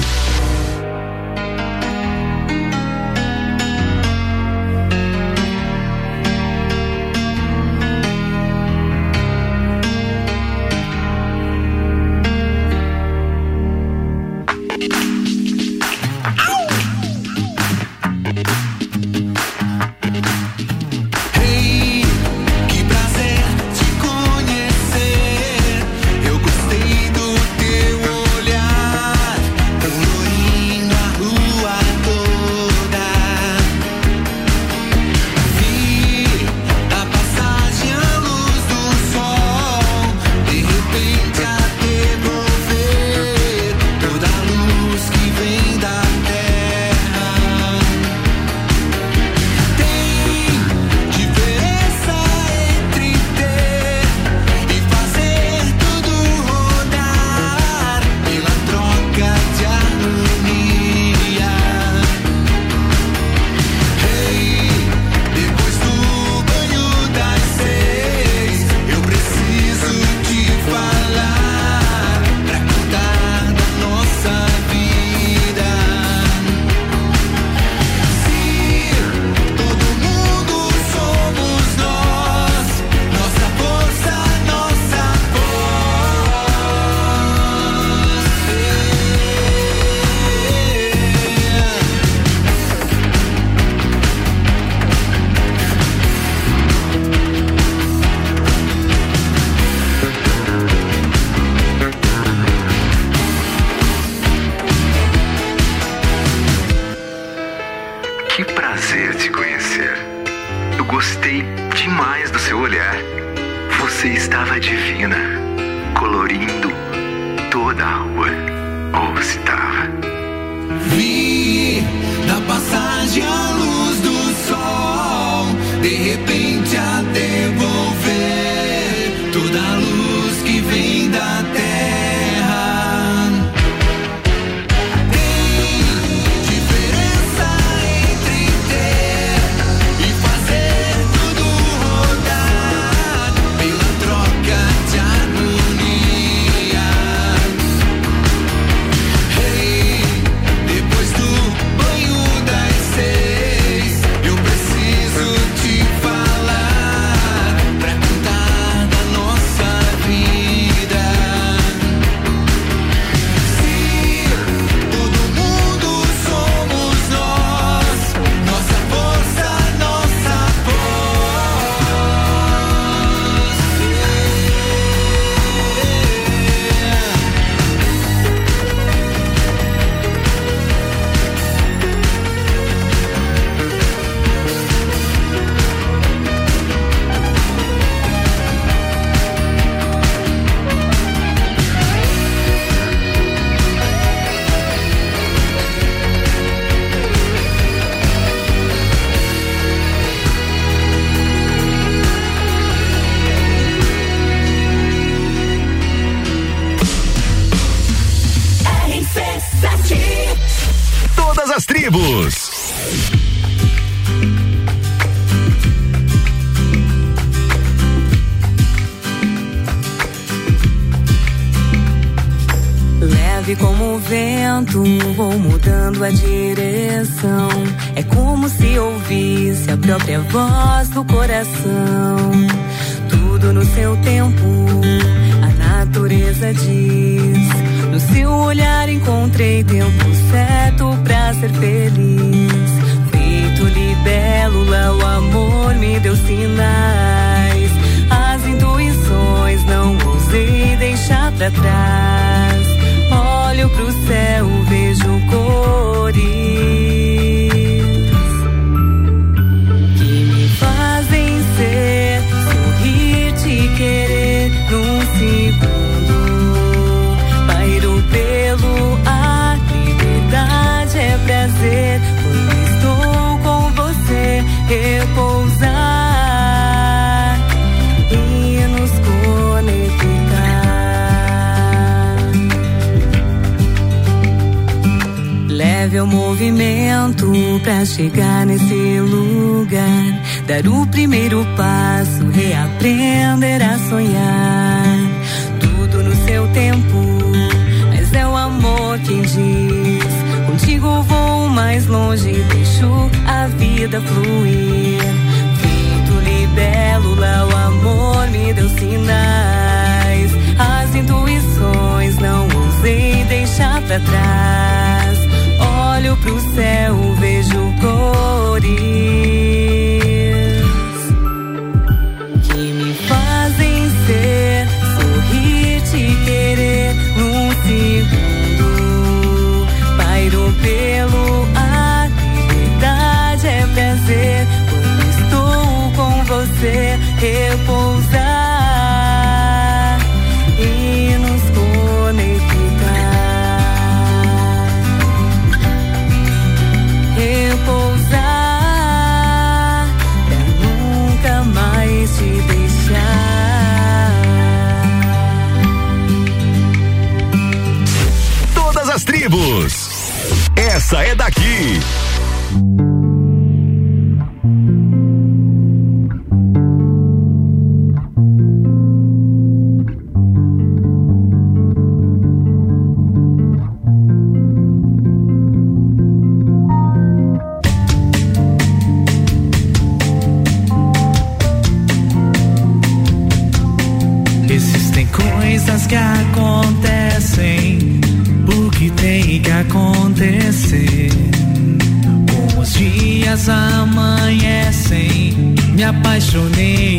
Me 396.24 396.30
apaixonei 396.30 396.93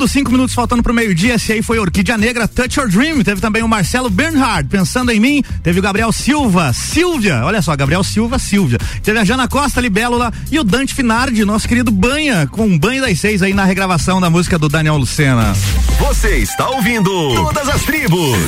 conteúdo, 0.00 0.08
cinco 0.08 0.30
minutos 0.30 0.54
faltando 0.54 0.82
pro 0.82 0.94
meio-dia. 0.94 1.34
Esse 1.34 1.52
aí 1.52 1.62
foi 1.62 1.78
Orquídea 1.78 2.16
Negra, 2.16 2.48
Touch 2.48 2.78
Your 2.78 2.88
Dream. 2.88 3.22
Teve 3.22 3.40
também 3.40 3.62
o 3.62 3.68
Marcelo 3.68 4.08
Bernhard, 4.08 4.68
pensando 4.68 5.10
em 5.10 5.20
mim. 5.20 5.42
Teve 5.62 5.78
o 5.78 5.82
Gabriel 5.82 6.12
Silva, 6.12 6.72
Silvia. 6.72 7.42
Olha 7.44 7.60
só, 7.60 7.74
Gabriel 7.76 8.02
Silva, 8.02 8.38
Silvia. 8.38 8.78
Teve 9.02 9.18
a 9.18 9.24
Jana 9.24 9.48
Costa, 9.48 9.80
Libélula 9.80 10.32
e 10.50 10.58
o 10.58 10.64
Dante 10.64 10.94
Finardi, 10.94 11.44
nosso 11.44 11.68
querido 11.68 11.90
Banha, 11.90 12.46
com 12.46 12.64
um 12.64 12.78
banho 12.78 13.02
das 13.02 13.18
seis 13.20 13.42
aí 13.42 13.52
na 13.52 13.64
regravação 13.64 14.20
da 14.20 14.30
música 14.30 14.58
do 14.58 14.68
Daniel 14.68 14.96
Lucena. 14.96 15.52
Você 15.98 16.38
está 16.38 16.68
ouvindo 16.70 17.10
Todas 17.34 17.68
as 17.68 17.82
Tribos. 17.82 18.38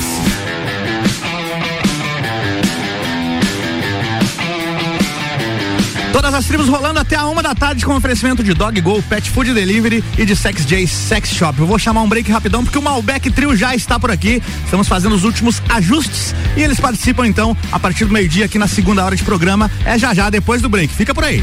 Todas 6.13 6.35
as 6.35 6.45
tribos 6.45 6.69
rolando 6.69 7.01
até 7.01 7.17
a 7.17 7.25
uma 7.27 7.43
da 7.43 7.55
tarde 7.55 7.87
com 7.87 7.95
oferecimento 7.95 8.45
de 8.45 8.53
Dog 8.53 8.79
Go, 8.83 9.03
Pet 9.03 9.31
Food 9.31 9.55
Delivery 9.55 10.05
e 10.19 10.27
de 10.27 10.37
Sex 10.37 10.67
J 10.67 10.87
Sex 10.87 11.31
Shop. 11.31 11.59
Eu 11.59 11.67
vou 11.67 11.79
chamar 11.79 12.03
um 12.03 12.09
break 12.09 12.31
rapidão 12.31 12.63
porque 12.63 12.79
o 12.79 12.83
Malbec 12.83 13.31
Trio 13.31 13.57
já 13.57 13.75
está 13.75 13.99
por 13.99 14.11
aqui. 14.11 14.43
Estamos 14.65 14.87
fazendo 14.87 15.15
os 15.15 15.25
últimos 15.25 15.63
ajustes 15.71 16.35
e 16.55 16.63
eles 16.63 16.79
participam 16.79 17.27
então 17.27 17.57
a 17.73 17.81
partir 17.81 18.05
do 18.05 18.13
meio-dia 18.13 18.45
aqui 18.45 18.59
na 18.59 18.69
segunda 18.69 19.03
hora 19.03 19.17
de 19.17 19.25
programa. 19.25 19.71
É 19.87 19.99
já 19.99 20.13
já 20.13 20.29
depois 20.29 20.61
do 20.61 20.69
break. 20.69 20.93
Fica 20.93 21.15
por 21.15 21.25
aí. 21.25 21.43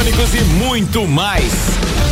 e 0.00 0.44
muito 0.54 1.08
mais. 1.08 1.52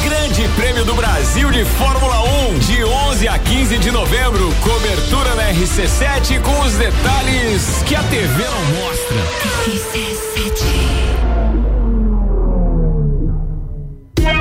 Grande 0.02 0.48
Prêmio 0.56 0.84
do 0.84 0.92
Brasil 0.94 1.48
de 1.52 1.64
Fórmula 1.64 2.20
1, 2.50 2.58
de 2.58 2.84
11 2.84 3.28
a 3.28 3.38
15 3.38 3.78
de 3.78 3.92
novembro. 3.92 4.52
Cobertura 4.60 5.36
na 5.36 5.52
RC7 5.52 6.40
com 6.40 6.60
os 6.62 6.72
detalhes 6.72 7.84
que 7.86 7.94
a 7.94 8.02
TV 8.02 8.44
não 8.44 8.64
mostra. 8.74 9.16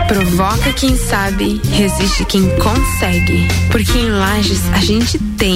Provoca 0.07 0.73
quem 0.73 0.97
sabe, 0.97 1.61
resiste 1.71 2.25
quem 2.25 2.49
consegue. 2.57 3.47
Porque 3.71 3.99
em 3.99 4.09
Lages 4.09 4.61
a 4.73 4.79
gente 4.79 5.19
tem. 5.37 5.55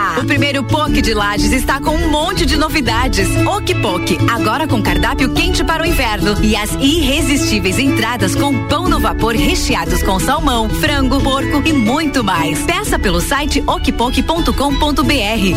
O 0.21 0.25
primeiro 0.25 0.63
POC 0.63 1.01
de 1.01 1.15
Lages 1.15 1.51
está 1.51 1.81
com 1.81 1.95
um 1.95 2.11
monte 2.11 2.45
de 2.45 2.55
novidades. 2.55 3.27
Ok 3.43 3.73
Poc, 3.81 4.07
agora 4.29 4.67
com 4.67 4.79
cardápio 4.79 5.33
quente 5.33 5.63
para 5.63 5.81
o 5.81 5.85
inverno. 5.85 6.39
E 6.43 6.55
as 6.55 6.71
irresistíveis 6.75 7.79
entradas 7.79 8.35
com 8.35 8.67
pão 8.67 8.87
no 8.87 8.99
vapor 8.99 9.33
recheados 9.33 10.03
com 10.03 10.19
salmão, 10.19 10.69
frango, 10.69 11.19
porco 11.21 11.63
e 11.65 11.73
muito 11.73 12.23
mais. 12.23 12.61
Peça 12.61 12.99
pelo 12.99 13.19
site 13.19 13.63
okpok.com.br 13.65 14.53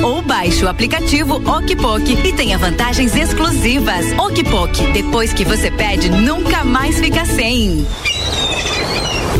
ou 0.03 0.23
baixe 0.23 0.65
o 0.65 0.69
aplicativo 0.69 1.35
Okpok 1.35 2.27
e 2.27 2.33
tenha 2.33 2.57
vantagens 2.57 3.15
exclusivas. 3.15 4.07
Okpok, 4.19 4.93
depois 4.93 5.35
que 5.35 5.45
você 5.45 5.71
pede, 5.71 6.09
nunca 6.09 6.65
mais 6.65 6.99
fica 6.99 7.27
sem. 7.27 7.87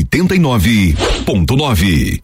89.9. 0.00 2.22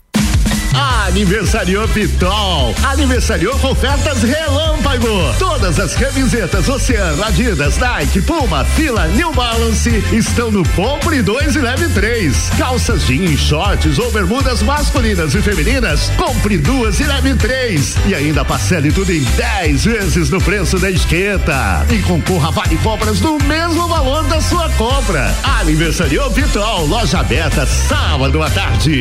Aniversariou 0.78 1.88
Pitol. 1.88 2.74
Aniversariou 2.84 3.58
com 3.58 3.72
ofertas 3.72 4.22
relâmpago. 4.22 5.34
Todas 5.38 5.80
as 5.80 5.94
camisetas 5.94 6.68
Oceano, 6.68 7.24
Adidas, 7.24 7.78
Nike, 7.78 8.22
Puma, 8.22 8.64
Fila, 8.64 9.08
New 9.08 9.32
Balance 9.32 9.90
estão 10.12 10.50
no 10.50 10.66
Compre 10.70 11.20
2 11.20 11.56
e 11.56 11.58
Leve 11.58 11.88
3. 11.88 12.50
Calças 12.56 13.06
jeans, 13.06 13.40
shorts 13.40 13.98
ou 13.98 14.12
bermudas 14.12 14.62
masculinas 14.62 15.34
e 15.34 15.42
femininas, 15.42 16.10
compre 16.16 16.58
duas 16.58 17.00
e 17.00 17.04
leve 17.04 17.34
três. 17.34 17.96
E 18.06 18.14
ainda 18.14 18.44
parcele 18.44 18.92
tudo 18.92 19.12
em 19.12 19.22
10 19.22 19.84
vezes 19.84 20.30
no 20.30 20.40
preço 20.40 20.78
da 20.78 20.90
etiqueta. 20.90 21.86
E 21.90 21.98
concorra 22.02 22.48
a 22.48 22.52
vale 22.52 22.76
compras 22.78 23.20
no 23.20 23.38
mesmo 23.40 23.88
valor 23.88 24.24
da 24.24 24.40
sua 24.40 24.68
compra. 24.70 25.34
Aniversariou 25.60 26.30
Pitol, 26.30 26.86
loja 26.86 27.18
aberta 27.18 27.66
sábado 27.66 28.42
à 28.42 28.50
tarde. 28.50 29.00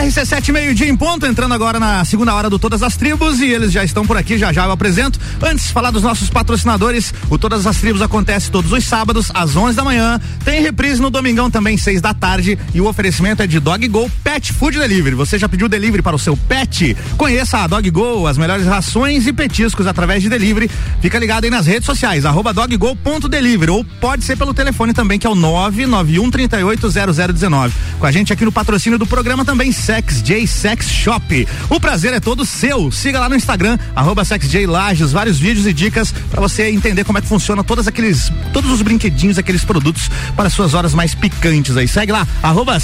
RC7 0.00 0.50
meio-dia 0.50 0.88
em 0.88 0.96
ponto, 0.96 1.26
entrando 1.26 1.52
agora 1.52 1.78
na 1.78 2.02
segunda 2.06 2.34
hora 2.34 2.48
do 2.48 2.58
Todas 2.58 2.82
as 2.82 2.96
Tribos 2.96 3.38
e 3.40 3.48
eles 3.48 3.70
já 3.70 3.84
estão 3.84 4.06
por 4.06 4.16
aqui, 4.16 4.38
já 4.38 4.50
já 4.50 4.64
eu 4.64 4.70
apresento. 4.70 5.20
Antes, 5.42 5.70
falar 5.70 5.90
dos 5.90 6.02
nossos 6.02 6.30
patrocinadores, 6.30 7.12
o 7.28 7.36
Todas 7.36 7.66
as 7.66 7.76
Tribos 7.76 8.00
acontece 8.00 8.50
todos 8.50 8.72
os 8.72 8.82
sábados 8.82 9.30
às 9.34 9.54
11 9.54 9.76
da 9.76 9.84
manhã, 9.84 10.18
tem 10.42 10.62
reprise 10.62 11.02
no 11.02 11.10
domingão 11.10 11.50
também, 11.50 11.76
6 11.76 12.00
da 12.00 12.14
tarde 12.14 12.58
e 12.72 12.80
o 12.80 12.86
oferecimento 12.86 13.42
é 13.42 13.46
de 13.46 13.60
Dog 13.60 13.86
Go 13.88 14.10
Pet 14.24 14.54
Food 14.54 14.78
Delivery. 14.78 15.14
Você 15.16 15.38
já 15.38 15.46
pediu 15.46 15.68
delivery 15.68 16.02
para 16.02 16.16
o 16.16 16.18
seu 16.18 16.34
pet? 16.34 16.96
Conheça 17.18 17.58
a 17.58 17.66
Dog 17.66 17.90
Go, 17.90 18.26
as 18.26 18.38
melhores 18.38 18.64
rações 18.64 19.26
e 19.26 19.34
petiscos 19.34 19.86
através 19.86 20.22
de 20.22 20.30
delivery. 20.30 20.70
Fica 21.02 21.18
ligado 21.18 21.44
aí 21.44 21.50
nas 21.50 21.66
redes 21.66 21.84
sociais, 21.84 22.24
arroba 22.24 22.54
doggo.delivery 22.54 23.70
ou 23.70 23.84
pode 23.84 24.24
ser 24.24 24.36
pelo 24.36 24.54
telefone 24.54 24.94
também 24.94 25.18
que 25.18 25.26
é 25.26 25.30
o 25.30 25.34
991 25.34 26.30
380019. 26.30 27.74
Com 27.98 28.06
a 28.06 28.10
gente 28.10 28.32
aqui 28.32 28.46
no 28.46 28.52
patrocínio 28.52 28.98
do 28.98 29.06
programa 29.06 29.44
também 29.44 29.70
Sex 29.90 30.22
J 30.22 30.46
Sex 30.46 30.88
Shop. 30.88 31.48
O 31.68 31.80
prazer 31.80 32.12
é 32.12 32.20
todo 32.20 32.46
seu. 32.46 32.92
Siga 32.92 33.18
lá 33.18 33.28
no 33.28 33.34
Instagram, 33.34 33.76
arroba 33.96 34.22
Lages, 34.68 35.10
vários 35.10 35.40
vídeos 35.40 35.66
e 35.66 35.72
dicas 35.72 36.14
para 36.30 36.40
você 36.40 36.70
entender 36.70 37.02
como 37.02 37.18
é 37.18 37.20
que 37.20 37.26
funciona 37.26 37.64
todos 37.64 37.88
aqueles, 37.88 38.30
todos 38.52 38.70
os 38.70 38.82
brinquedinhos, 38.82 39.36
aqueles 39.36 39.64
produtos 39.64 40.08
para 40.36 40.48
suas 40.48 40.74
horas 40.74 40.94
mais 40.94 41.12
picantes 41.12 41.76
aí. 41.76 41.88
Segue 41.88 42.12
lá, 42.12 42.24
arroba 42.40 42.78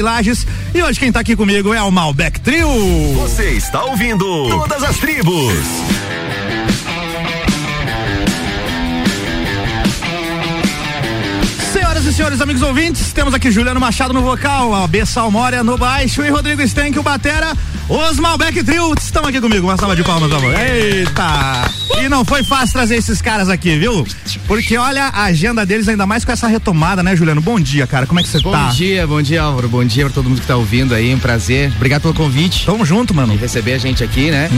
Lages. 0.00 0.46
E 0.72 0.80
hoje 0.80 1.00
quem 1.00 1.10
tá 1.10 1.18
aqui 1.18 1.34
comigo 1.34 1.74
é 1.74 1.82
o 1.82 1.90
Malbec 1.90 2.38
Trio. 2.38 2.68
Você 3.14 3.50
está 3.50 3.82
ouvindo 3.82 4.24
Todas 4.48 4.84
as 4.84 4.96
Tribos. 4.98 5.54
Senhores, 12.22 12.40
amigos 12.40 12.62
ouvintes, 12.62 13.12
temos 13.12 13.34
aqui 13.34 13.50
Juliano 13.50 13.80
Machado 13.80 14.14
no 14.14 14.22
vocal, 14.22 14.72
a 14.72 14.86
B 14.86 15.04
Salmória 15.04 15.64
no 15.64 15.76
baixo 15.76 16.22
e 16.22 16.30
Rodrigo 16.30 16.62
Stenck, 16.62 16.96
o 16.96 17.02
batera. 17.02 17.52
Os 17.88 18.18
Malbec 18.18 18.62
Trio 18.62 18.94
estão 18.96 19.24
aqui 19.26 19.40
comigo. 19.40 19.66
Uma 19.66 19.76
salva 19.76 19.96
de 19.96 20.04
palmas, 20.04 20.30
amor. 20.32 20.54
Eita! 20.54 21.68
E 22.00 22.08
não 22.08 22.24
foi 22.24 22.42
fácil 22.42 22.74
trazer 22.74 22.96
esses 22.96 23.20
caras 23.20 23.48
aqui, 23.48 23.76
viu? 23.76 24.06
Porque 24.46 24.78
olha 24.78 25.06
a 25.06 25.24
agenda 25.24 25.66
deles, 25.66 25.88
ainda 25.88 26.06
mais 26.06 26.24
com 26.24 26.32
essa 26.32 26.46
retomada, 26.46 27.02
né, 27.02 27.14
Juliano? 27.14 27.40
Bom 27.40 27.60
dia, 27.60 27.86
cara. 27.86 28.06
Como 28.06 28.18
é 28.20 28.22
que 28.22 28.28
você 28.28 28.40
Bom 28.40 28.52
tá? 28.52 28.68
dia, 28.68 29.06
bom 29.06 29.20
dia, 29.20 29.42
Álvaro. 29.42 29.68
Bom 29.68 29.84
dia 29.84 30.04
pra 30.04 30.14
todo 30.14 30.28
mundo 30.28 30.40
que 30.40 30.46
tá 30.46 30.56
ouvindo 30.56 30.94
aí. 30.94 31.12
Um 31.14 31.18
prazer. 31.18 31.72
Obrigado 31.76 32.02
pelo 32.02 32.14
convite. 32.14 32.64
Tamo 32.64 32.86
junto, 32.86 33.12
mano. 33.12 33.34
E 33.34 33.36
receber 33.36 33.74
a 33.74 33.78
gente 33.78 34.02
aqui, 34.02 34.30
né? 34.30 34.48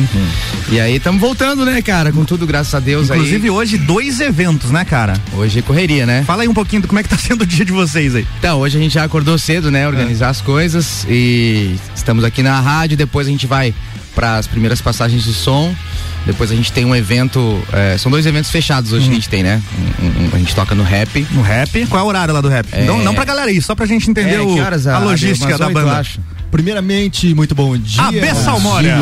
E 0.70 0.78
aí, 0.78 1.00
tamo 1.00 1.18
voltando, 1.18 1.64
né, 1.64 1.82
cara? 1.82 2.12
Com 2.12 2.24
tudo, 2.24 2.46
graças 2.46 2.74
a 2.74 2.78
Deus 2.80 3.10
Inclusive 3.10 3.44
aí. 3.48 3.50
hoje 3.50 3.78
dois 3.78 4.20
eventos, 4.20 4.70
né, 4.70 4.84
cara? 4.84 5.14
Hoje 5.32 5.60
correria, 5.60 6.06
né? 6.06 6.22
Fala 6.24 6.42
aí 6.42 6.48
um 6.48 6.54
pouquinho 6.54 6.82
do 6.82 6.88
como 6.88 7.00
é 7.00 7.02
que 7.02 7.08
tá 7.08 7.18
sendo 7.18 7.42
o 7.42 7.46
dia 7.54 7.64
de 7.64 7.72
vocês 7.72 8.14
aí. 8.14 8.26
Então, 8.38 8.58
hoje 8.60 8.76
a 8.78 8.80
gente 8.80 8.92
já 8.94 9.04
acordou 9.04 9.36
cedo, 9.38 9.70
né? 9.70 9.86
Organizar 9.86 10.28
as 10.28 10.40
coisas 10.40 11.06
e 11.08 11.76
estamos 11.94 12.24
aqui 12.24 12.42
na 12.42 12.60
rádio. 12.60 12.96
Depois 12.96 13.26
a 13.26 13.30
gente 13.30 13.46
vai 13.46 13.74
para 14.14 14.36
as 14.36 14.46
primeiras 14.46 14.80
passagens 14.80 15.24
de 15.24 15.32
som. 15.34 15.74
Depois 16.26 16.50
a 16.50 16.54
gente 16.56 16.72
tem 16.72 16.84
um 16.84 16.94
evento. 16.96 17.62
é, 17.72 17.98
são 17.98 18.10
dois 18.10 18.24
eventos 18.24 18.50
fechados 18.50 18.92
hoje 18.92 19.06
que 19.06 19.10
a 19.10 19.14
gente 19.14 19.28
tem, 19.28 19.42
né? 19.42 19.60
Um- 20.00 20.24
um- 20.24 20.30
a 20.34 20.38
gente 20.38 20.54
toca 20.54 20.74
no 20.74 20.82
rap. 20.82 21.26
No 21.32 21.42
rap? 21.42 21.86
Qual 21.86 22.00
é 22.00 22.04
o 22.04 22.08
horário 22.08 22.32
lá 22.32 22.40
do 22.40 22.48
rap? 22.48 22.66
É. 22.72 22.84
Não, 22.84 22.98
não 23.02 23.14
pra 23.14 23.24
galera 23.24 23.50
aí, 23.50 23.60
só 23.60 23.74
pra 23.74 23.84
gente 23.84 24.08
entender 24.10 24.36
É, 24.36 24.40
o- 24.40 24.56
a, 24.60 24.96
a- 24.96 24.98
logística 25.00 25.58
da 25.58 25.68
banda. 25.68 25.98
acho. 25.98 26.20
Primeiramente, 26.50 27.34
muito 27.34 27.52
bom 27.54 27.76
dia. 27.76 28.00
A 28.04 28.12
B 28.12 28.32
Salmória. 28.34 28.96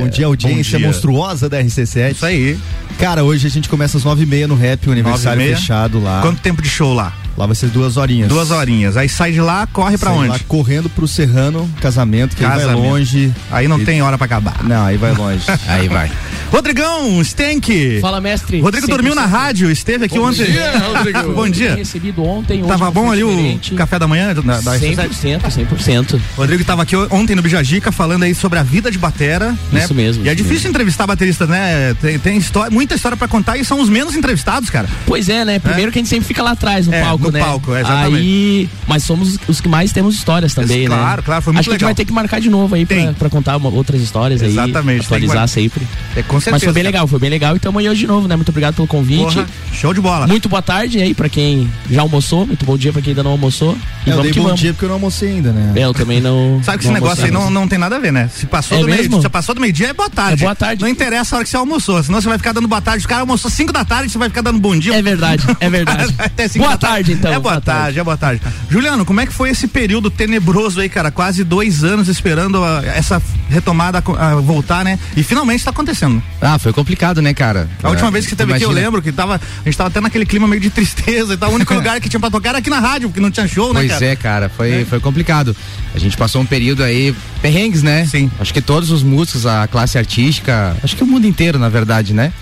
Bom 0.00 0.08
dia, 0.08 0.26
audiência 0.26 0.72
Bom 0.74 0.78
dia. 0.78 0.86
monstruosa 0.86 1.48
da 1.48 1.58
RC7. 1.60 2.12
Isso 2.12 2.24
aí. 2.24 2.56
Cara, 2.98 3.24
hoje 3.24 3.46
a 3.46 3.50
gente 3.50 3.68
começa 3.68 3.98
às 3.98 4.04
nove 4.04 4.22
e 4.22 4.26
meia 4.26 4.46
no 4.46 4.54
rap, 4.54 4.88
o 4.88 4.92
aniversário 4.92 5.42
fechado 5.56 6.00
lá. 6.00 6.20
Quanto 6.22 6.40
tempo 6.40 6.62
de 6.62 6.68
show 6.68 6.94
lá? 6.94 7.12
Lá 7.36 7.46
vai 7.46 7.54
ser 7.56 7.68
duas 7.68 7.96
horinhas. 7.96 8.28
Duas 8.28 8.50
horinhas. 8.50 8.96
Aí 8.96 9.08
sai 9.08 9.32
de 9.32 9.40
lá, 9.40 9.66
corre 9.72 9.98
pra 9.98 10.10
Sai 10.10 10.18
onde? 10.18 10.28
Lá 10.28 10.38
correndo 10.46 10.88
pro 10.88 11.06
Serrano, 11.08 11.68
casamento, 11.80 12.36
que 12.36 12.44
aí 12.44 12.50
vai 12.50 12.60
Casamento. 12.60 12.82
longe. 12.84 13.32
Aí 13.50 13.66
não 13.68 13.80
E- 13.80 13.84
tem 13.84 14.02
hora 14.02 14.16
pra 14.16 14.24
acabar. 14.26 14.62
Não, 14.62 14.84
aí 14.84 14.96
vai 14.96 15.12
longe. 15.12 15.44
aí 15.66 15.88
vai. 15.88 16.10
Rodrigão, 16.52 17.22
Stenck. 17.24 17.98
Fala, 18.00 18.20
mestre. 18.20 18.60
Rodrigo 18.60 18.86
dormiu 18.86 19.14
na 19.14 19.22
100%. 19.26 19.30
rádio, 19.30 19.70
esteve 19.70 20.04
aqui 20.04 20.18
Bom 20.18 20.28
ontem. 20.28 20.44
dia, 20.44 20.72
Rodrigo. 20.94 21.32
Bom 21.32 21.48
dia. 21.48 21.74
Recebido 21.74 22.22
ontem, 22.22 22.60
hoje 22.60 22.68
Tava 22.68 22.90
bom 22.92 23.10
ali 23.10 23.24
diferente. 23.24 23.74
o 23.74 23.76
café 23.76 23.98
da 23.98 24.06
manhã 24.06 24.32
da, 24.32 24.40
da 24.60 24.78
100%, 24.78 25.40
100%. 25.50 26.20
Rodrigo 26.36 26.64
tava 26.64 26.82
aqui 26.82 26.94
ontem 27.10 27.34
no 27.34 27.42
Bijagica 27.42 27.90
falando 27.90 28.22
aí 28.22 28.34
sobre 28.34 28.58
a 28.58 28.62
vida 28.62 28.90
de 28.90 28.98
batera, 28.98 29.54
né? 29.72 29.82
Isso 29.84 29.94
mesmo, 29.94 30.24
E 30.24 30.28
é 30.28 30.34
difícil 30.34 30.70
entrevistar 30.70 31.06
baterista, 31.06 31.46
né? 31.46 31.94
Tem, 32.00 32.18
tem 32.18 32.36
história, 32.36 32.70
muita 32.70 32.94
história 32.94 33.16
pra 33.16 33.26
contar 33.26 33.56
e 33.56 33.64
são 33.64 33.80
os 33.80 33.88
menos 33.88 34.14
entrevistados, 34.14 34.70
cara. 34.70 34.88
Pois 35.06 35.28
é, 35.28 35.44
né? 35.44 35.58
Primeiro 35.58 35.90
que 35.90 35.98
a 35.98 36.02
gente 36.02 36.08
sempre 36.08 36.26
fica 36.26 36.42
lá 36.42 36.52
atrás 36.52 36.86
no 36.86 36.94
É, 36.94 37.02
palco, 37.02 37.23
no 37.26 37.32
né? 37.32 37.40
palco, 37.40 37.74
é, 37.74 37.80
exatamente. 37.80 38.16
Aí, 38.16 38.68
mas 38.86 39.02
somos 39.02 39.38
os 39.48 39.60
que 39.60 39.68
mais 39.68 39.92
temos 39.92 40.14
histórias 40.14 40.54
também, 40.54 40.88
né? 40.88 40.96
claro, 40.96 41.22
claro, 41.22 41.42
foi 41.42 41.52
muito 41.52 41.60
Acho 41.60 41.68
que 41.70 41.74
a 41.74 41.74
gente 41.74 41.80
legal. 41.82 41.88
vai 41.88 41.94
ter 41.94 42.04
que 42.04 42.12
marcar 42.12 42.40
de 42.40 42.50
novo 42.50 42.74
aí 42.74 42.84
pra, 42.86 43.12
pra 43.14 43.30
contar 43.30 43.56
uma- 43.56 43.68
outras 43.70 44.00
histórias 44.00 44.42
aí. 44.42 44.50
Exatamente, 44.50 45.00
que 45.00 45.06
Atualizar 45.06 45.48
sempre. 45.48 45.86
É, 46.16 46.22
com 46.22 46.34
certeza, 46.40 46.50
Mas 46.52 46.64
foi 46.64 46.72
bem 46.72 46.82
cara. 46.82 46.92
legal, 46.92 47.06
foi 47.08 47.18
bem 47.18 47.30
legal. 47.30 47.56
E 47.56 47.58
tamo 47.58 47.78
aí 47.78 47.88
hoje 47.88 48.00
de 48.00 48.06
novo, 48.06 48.28
né? 48.28 48.36
Muito 48.36 48.48
obrigado 48.50 48.74
pelo 48.74 48.86
convite. 48.88 49.34
Porra, 49.34 49.46
show 49.72 49.92
de 49.94 50.00
bola. 50.00 50.26
Muito 50.26 50.48
boa 50.48 50.62
tarde 50.62 51.00
aí 51.00 51.14
pra 51.14 51.28
quem 51.28 51.70
já 51.90 52.02
almoçou. 52.02 52.46
Muito 52.46 52.64
bom 52.64 52.76
dia 52.76 52.92
pra 52.92 53.00
quem 53.02 53.10
ainda 53.12 53.22
não 53.22 53.32
almoçou. 53.32 53.76
E 54.06 54.10
eu 54.10 54.16
vamos 54.16 54.22
dei 54.24 54.32
que 54.32 54.38
bom 54.38 54.44
vamos. 54.46 54.60
dia 54.60 54.72
porque 54.72 54.84
eu 54.84 54.88
não 54.88 54.96
almocei 54.96 55.28
ainda, 55.30 55.52
né? 55.52 55.72
É, 55.80 55.84
eu 55.84 55.94
também 55.94 56.20
não. 56.20 56.60
Sabe 56.64 56.78
que 56.78 56.84
esse 56.84 56.92
negócio 56.94 57.24
aí 57.24 57.30
não, 57.30 57.50
não 57.50 57.66
tem 57.68 57.78
nada 57.78 57.96
a 57.96 57.98
ver, 57.98 58.12
né? 58.12 58.28
Se 58.34 58.46
passou 58.46 58.78
É 58.78 58.80
do 58.80 58.86
meio, 58.86 59.20
se 59.22 59.28
passou 59.28 59.54
do 59.54 59.60
meio-dia 59.60 59.88
é 59.88 59.92
boa 59.92 60.10
tarde. 60.10 60.42
É 60.42 60.46
boa 60.46 60.54
tarde. 60.54 60.82
Não 60.82 60.88
interessa 60.88 61.34
a 61.34 61.38
hora 61.38 61.44
que 61.44 61.50
você 61.50 61.56
almoçou, 61.56 62.02
senão 62.02 62.20
você 62.20 62.28
vai 62.28 62.38
ficar 62.38 62.52
dando 62.52 62.68
boa 62.68 62.80
tarde. 62.80 63.04
O 63.04 63.08
cara 63.08 63.20
almoçou 63.22 63.50
5 63.50 63.72
da 63.72 63.84
tarde, 63.84 64.10
você 64.10 64.18
vai 64.18 64.28
ficar 64.28 64.42
dando 64.42 64.58
bom 64.58 64.76
dia. 64.78 64.94
É 64.94 65.02
verdade, 65.02 65.44
é 65.60 65.68
verdade. 65.70 66.14
Boa 66.56 66.70
da 66.70 66.76
tarde, 66.78 67.13
então. 67.14 67.32
É 67.32 67.38
boa, 67.38 67.60
tarde, 67.60 67.64
tarde. 67.82 67.98
é 68.00 68.04
boa 68.04 68.16
tarde. 68.16 68.42
Juliano, 68.70 69.04
como 69.04 69.20
é 69.20 69.26
que 69.26 69.32
foi 69.32 69.50
esse 69.50 69.66
período 69.68 70.10
tenebroso 70.10 70.80
aí, 70.80 70.88
cara? 70.88 71.10
Quase 71.10 71.42
dois 71.44 71.82
anos 71.84 72.08
esperando 72.08 72.62
a- 72.62 72.82
essa 72.84 73.20
retomada 73.48 74.00
co- 74.02 74.16
a 74.16 74.34
voltar, 74.36 74.84
né? 74.84 74.98
E 75.16 75.22
finalmente 75.22 75.64
tá 75.64 75.70
acontecendo. 75.70 76.22
Ah, 76.40 76.58
foi 76.58 76.72
complicado, 76.72 77.22
né, 77.22 77.32
cara? 77.34 77.68
A 77.82 77.90
última 77.90 78.08
Ah, 78.08 78.10
vez 78.10 78.24
que 78.24 78.30
você 78.30 78.36
teve 78.36 78.52
aqui, 78.52 78.62
eu 78.64 78.68
imagina. 78.70 78.84
lembro 78.86 79.02
que 79.02 79.12
tava, 79.12 79.36
a 79.36 79.64
gente 79.68 79.76
tava 79.76 79.88
até 79.88 80.00
naquele 80.00 80.26
clima 80.26 80.46
meio 80.48 80.60
de 80.60 80.70
tristeza 80.70 81.34
e 81.34 81.36
tal. 81.36 81.50
O 81.50 81.54
único 81.54 81.72
lugar 81.74 82.00
que 82.00 82.08
tinha 82.08 82.20
pra 82.20 82.30
tocar 82.30 82.50
era 82.50 82.58
aqui 82.58 82.70
na 82.70 82.80
rádio, 82.80 83.08
porque 83.08 83.20
não 83.20 83.30
tinha 83.30 83.46
show, 83.48 83.72
né, 83.72 83.80
Pois 83.86 84.02
é, 84.02 84.16
cara, 84.16 84.48
foi, 84.48 84.84
foi 84.84 85.00
complicado. 85.00 85.54
A 85.94 85.98
gente 85.98 86.16
passou 86.16 86.42
um 86.42 86.46
período 86.46 86.82
aí, 86.82 87.14
perrengues, 87.40 87.82
né? 87.82 88.04
Sim. 88.06 88.30
Acho 88.40 88.52
que 88.52 88.60
todos 88.60 88.90
os 88.90 89.02
músicos, 89.02 89.46
a 89.46 89.66
classe 89.68 89.96
artística, 89.98 90.76
acho 90.82 90.96
que 90.96 91.04
o 91.04 91.06
mundo 91.06 91.26
inteiro, 91.26 91.58
na 91.58 91.68
verdade, 91.68 92.12
né? 92.12 92.32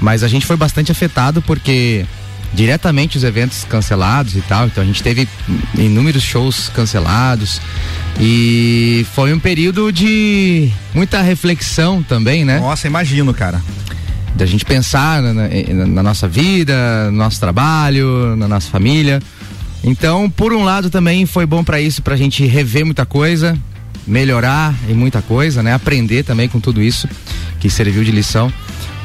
Mas 0.00 0.22
a 0.22 0.28
gente 0.28 0.44
foi 0.46 0.56
bastante 0.56 0.90
afetado 0.90 1.40
porque 1.40 2.04
diretamente 2.54 3.16
os 3.16 3.24
eventos 3.24 3.64
cancelados 3.64 4.36
e 4.36 4.40
tal, 4.42 4.66
então 4.66 4.82
a 4.82 4.86
gente 4.86 5.02
teve 5.02 5.26
inúmeros 5.76 6.22
shows 6.22 6.68
cancelados 6.74 7.60
e 8.20 9.06
foi 9.14 9.32
um 9.32 9.38
período 9.38 9.90
de 9.92 10.68
muita 10.94 11.22
reflexão 11.22 12.02
também, 12.02 12.44
né? 12.44 12.58
Nossa, 12.60 12.86
imagino, 12.86 13.32
cara. 13.32 13.62
Da 14.34 14.46
gente 14.46 14.64
pensar 14.64 15.20
na, 15.22 15.32
na- 15.34 15.86
na 15.86 16.02
nossa 16.02 16.26
vida, 16.28 17.10
no 17.10 17.18
nosso 17.18 17.38
trabalho, 17.40 18.36
na 18.36 18.48
nossa 18.48 18.70
família. 18.70 19.20
Então, 19.84 20.28
por 20.30 20.52
um 20.52 20.62
lado 20.62 20.88
também 20.90 21.26
foi 21.26 21.44
bom 21.46 21.64
pra 21.64 21.80
isso, 21.80 22.02
pra 22.02 22.16
gente 22.16 22.46
rever 22.46 22.84
muita 22.84 23.04
coisa, 23.04 23.58
melhorar 24.06 24.74
em 24.88 24.94
muita 24.94 25.20
coisa, 25.22 25.62
né? 25.62 25.74
Aprender 25.74 26.22
também 26.22 26.48
com 26.48 26.60
tudo 26.60 26.80
isso 26.82 27.08
que 27.60 27.68
serviu 27.68 28.04
de 28.04 28.10
lição. 28.12 28.52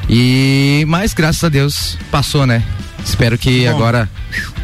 E 0.10 0.86
mas 0.88 1.14
graças 1.14 1.44
a 1.44 1.50
Deus 1.50 1.98
passou, 2.12 2.46
né? 2.46 2.64
Espero 3.08 3.38
que 3.38 3.64
Bom. 3.66 3.70
agora 3.76 4.10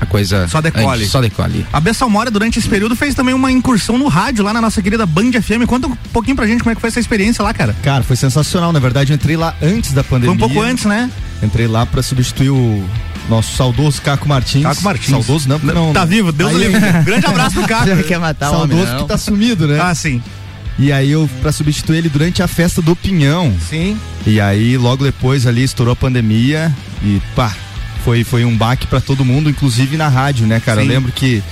a 0.01 0.05
coisa 0.05 0.47
Só 0.47 0.59
decole. 0.61 1.05
Só 1.07 1.21
decole. 1.21 1.65
A 1.71 1.79
Bessa 1.79 2.07
Mora, 2.07 2.29
durante 2.29 2.59
esse 2.59 2.67
período, 2.67 2.95
fez 2.95 3.15
também 3.15 3.33
uma 3.33 3.51
incursão 3.51 3.97
no 3.97 4.07
rádio 4.07 4.43
lá 4.43 4.51
na 4.53 4.59
nossa 4.61 4.81
querida 4.81 5.05
Band 5.05 5.31
FM. 5.41 5.65
Conta 5.65 5.87
um 5.87 5.95
pouquinho 6.11 6.35
pra 6.35 6.45
gente 6.45 6.59
como 6.61 6.71
é 6.71 6.75
que 6.75 6.81
foi 6.81 6.89
essa 6.89 6.99
experiência 6.99 7.43
lá, 7.43 7.53
cara. 7.53 7.75
Cara, 7.81 8.03
foi 8.03 8.15
sensacional. 8.15 8.73
Na 8.73 8.79
verdade, 8.79 9.13
eu 9.13 9.15
entrei 9.15 9.37
lá 9.37 9.55
antes 9.61 9.93
da 9.93 10.03
pandemia. 10.03 10.35
Foi 10.35 10.45
um 10.45 10.49
pouco 10.49 10.61
antes, 10.61 10.85
né? 10.85 11.09
Entrei 11.41 11.67
lá 11.67 11.85
pra 11.85 12.01
substituir 12.03 12.49
o 12.49 12.83
nosso 13.29 13.55
saudoso 13.55 14.01
Caco 14.01 14.27
Martins. 14.27 14.63
Caco 14.63 14.83
Martins. 14.83 15.09
Saudoso 15.09 15.47
não, 15.47 15.59
não. 15.59 15.93
Tá 15.93 16.03
vivo, 16.05 16.31
Deus 16.31 16.51
o 16.51 16.55
Aí- 16.57 16.63
livre. 16.67 16.79
Grande 17.03 17.25
abraço 17.25 17.55
pro 17.55 17.67
Caco. 17.67 17.87
Já 17.95 18.03
quer 18.03 18.19
matar 18.19 18.51
o 18.51 18.55
homem, 18.63 18.69
Saudoso 18.77 18.91
não. 18.91 19.01
que 19.03 19.07
tá 19.07 19.17
sumido, 19.17 19.67
né? 19.67 19.79
Ah, 19.81 19.95
sim. 19.95 20.21
E 20.77 20.91
aí 20.91 21.11
eu, 21.11 21.29
pra 21.41 21.51
substituir 21.51 21.99
ele 21.99 22.09
durante 22.09 22.41
a 22.43 22.47
festa 22.47 22.81
do 22.81 22.95
Pinhão. 22.95 23.55
Sim. 23.69 23.97
E 24.25 24.41
aí, 24.41 24.75
logo 24.77 25.03
depois 25.03 25.45
ali, 25.47 25.63
estourou 25.63 25.93
a 25.93 25.95
pandemia 25.95 26.73
e 27.03 27.21
pá, 27.35 27.53
foi, 28.03 28.23
foi 28.23 28.45
um 28.45 28.55
baque 28.55 28.87
pra 28.87 28.99
todo 28.99 29.23
mundo, 29.23 29.49
inclusive 29.49 29.97
na 29.97 30.07
rádio, 30.07 30.45
né, 30.45 30.59
cara? 30.59 30.81
Sim. 30.81 30.87
Eu 30.87 30.93
lembro 30.93 31.11
que 31.11 31.43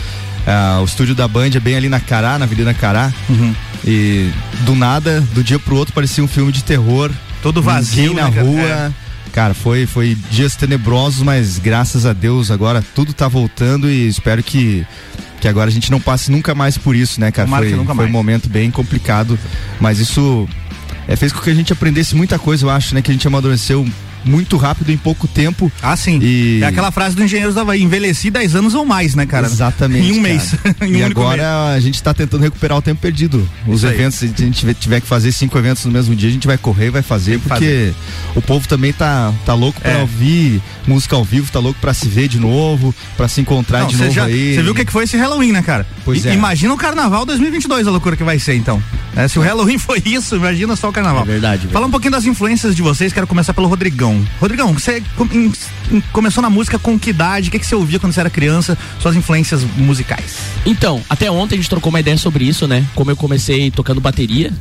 ah, 0.45 0.79
o 0.81 0.85
estúdio 0.85 1.15
da 1.15 1.27
Band 1.27 1.49
é 1.55 1.59
bem 1.59 1.75
ali 1.75 1.89
na 1.89 1.99
Cará, 1.99 2.37
na 2.37 2.45
Avenida 2.45 2.73
Cará. 2.73 3.11
Uhum. 3.29 3.53
E 3.85 4.29
do 4.61 4.75
nada, 4.75 5.21
do 5.33 5.43
dia 5.43 5.59
pro 5.59 5.75
outro, 5.75 5.93
parecia 5.93 6.23
um 6.23 6.27
filme 6.27 6.51
de 6.51 6.63
terror. 6.63 7.11
Todo 7.41 7.61
vazio, 7.61 8.09
Ninguém 8.09 8.15
na 8.15 8.29
né, 8.29 8.35
cara? 8.35 8.47
rua. 8.47 8.61
É. 8.61 8.91
Cara, 9.31 9.53
foi, 9.53 9.85
foi 9.85 10.17
dias 10.29 10.55
tenebrosos, 10.55 11.23
mas 11.23 11.57
graças 11.57 12.05
a 12.05 12.11
Deus 12.11 12.51
agora 12.51 12.83
tudo 12.93 13.13
tá 13.13 13.29
voltando 13.29 13.89
e 13.89 14.07
espero 14.07 14.43
que, 14.43 14.85
que 15.39 15.47
agora 15.47 15.69
a 15.69 15.73
gente 15.73 15.89
não 15.89 16.01
passe 16.01 16.29
nunca 16.29 16.53
mais 16.53 16.77
por 16.77 16.95
isso, 16.95 17.19
né, 17.19 17.31
cara? 17.31 17.47
Tomara 17.47 17.65
Foi, 17.65 17.85
foi 17.95 18.05
um 18.05 18.09
momento 18.09 18.49
bem 18.49 18.69
complicado, 18.69 19.39
mas 19.79 19.99
isso 19.99 20.47
é, 21.07 21.15
fez 21.15 21.31
com 21.31 21.39
que 21.39 21.49
a 21.49 21.55
gente 21.55 21.71
aprendesse 21.71 22.13
muita 22.13 22.37
coisa, 22.37 22.65
eu 22.65 22.69
acho, 22.69 22.93
né? 22.93 23.01
Que 23.01 23.09
a 23.09 23.13
gente 23.13 23.25
amadureceu 23.25 23.87
muito 24.23 24.57
rápido 24.57 24.91
em 24.91 24.97
pouco 24.97 25.27
tempo. 25.27 25.71
Ah, 25.81 25.95
sim. 25.95 26.19
E... 26.21 26.59
É 26.61 26.67
aquela 26.67 26.91
frase 26.91 27.15
do 27.15 27.23
Engenheiros 27.23 27.55
da 27.55 27.61
Havaí, 27.61 27.81
envelheci 27.81 28.29
10 28.29 28.55
anos 28.55 28.73
ou 28.75 28.85
mais, 28.85 29.15
né, 29.15 29.25
cara? 29.25 29.47
Exatamente. 29.47 30.07
Em 30.07 30.11
um 30.11 30.21
cara. 30.21 30.21
mês. 30.33 30.55
em 30.81 30.95
um 30.95 30.97
e 30.99 31.03
agora 31.03 31.43
mês. 31.67 31.77
a 31.77 31.79
gente 31.79 31.95
está 31.95 32.13
tentando 32.13 32.41
recuperar 32.41 32.77
o 32.77 32.81
tempo 32.81 33.01
perdido. 33.01 33.47
Os 33.67 33.77
Isso 33.77 33.87
aí. 33.87 33.93
eventos, 33.93 34.17
se 34.19 34.25
a 34.25 34.27
gente 34.27 34.73
tiver- 34.75 35.01
que 35.01 35.07
fazer 35.07 35.31
cinco 35.31 35.57
eventos 35.57 35.85
no 35.85 35.91
mesmo 35.91 36.15
dia, 36.15 36.29
a 36.29 36.31
gente 36.31 36.45
vai 36.47 36.57
correr 36.57 36.87
e 36.87 36.89
vai 36.89 37.01
fazer, 37.01 37.39
que 37.39 37.47
porque 37.49 37.93
o 38.35 38.41
povo 38.41 38.67
também 38.67 38.91
tá, 38.93 39.33
tá 39.45 39.53
louco 39.53 39.79
pra 39.81 39.91
É. 39.91 40.01
ouvir 40.01 40.61
música 40.87 41.15
ao 41.15 41.23
vivo, 41.23 41.51
tá 41.51 41.59
louco 41.59 41.79
pra 41.79 41.93
se 41.93 42.07
ver 42.07 42.27
de 42.27 42.39
novo, 42.39 42.93
pra 43.17 43.27
se 43.27 43.41
encontrar 43.41 43.81
Não, 43.81 43.87
de 43.87 43.97
novo 43.97 44.11
já- 44.11 44.25
aí. 44.25 44.55
Você 44.55 44.61
viu 44.61 44.71
o 44.71 44.75
que, 44.75 44.85
que 44.85 44.91
foi 44.91 45.03
esse 45.05 45.17
Halloween, 45.17 45.51
né, 45.51 45.61
cara? 45.61 45.85
Pois 46.05 46.23
I- 46.25 46.29
é. 46.29 46.33
Imagina 46.33 46.73
o 46.73 46.77
carnaval 46.77 47.25
2022, 47.25 47.87
a 47.87 47.91
loucura 47.91 48.15
que 48.17 48.23
vai 48.23 48.37
ser, 48.39 48.55
então. 48.55 48.81
É, 49.15 49.27
se 49.27 49.37
o 49.39 49.41
Halloween 49.41 49.77
foi 49.79 50.01
isso, 50.05 50.35
imagina 50.35 50.75
só 50.75 50.89
o 50.89 50.93
carnaval. 50.93 51.23
É 51.23 51.25
verdade. 51.27 51.67
Fala 51.71 51.87
um 51.87 51.91
pouquinho 51.91 52.11
das 52.11 52.25
influências 52.25 52.75
de 52.75 52.81
vocês, 52.81 53.11
quero 53.13 53.27
começar 53.27 53.53
pelo 53.53 53.67
Rodrigão. 53.67 54.10
Rodrigão, 54.39 54.73
você 54.73 55.03
em- 55.33 55.51
em- 55.91 56.01
começou 56.11 56.41
na 56.41 56.49
música 56.49 56.77
com 56.79 56.97
que 56.99 57.09
idade? 57.09 57.49
O 57.49 57.51
que, 57.51 57.59
que 57.59 57.65
você 57.65 57.75
ouvia 57.75 57.99
quando 57.99 58.13
você 58.13 58.19
era 58.19 58.29
criança? 58.29 58.77
Suas 58.99 59.15
influências 59.15 59.63
musicais? 59.77 60.37
Então, 60.65 61.01
até 61.09 61.29
ontem 61.31 61.55
a 61.55 61.57
gente 61.57 61.69
trocou 61.69 61.89
uma 61.89 61.99
ideia 61.99 62.17
sobre 62.17 62.43
isso, 62.45 62.67
né? 62.67 62.85
Como 62.95 63.09
eu 63.11 63.15
comecei 63.15 63.69
tocando 63.71 63.99
bateria, 64.01 64.51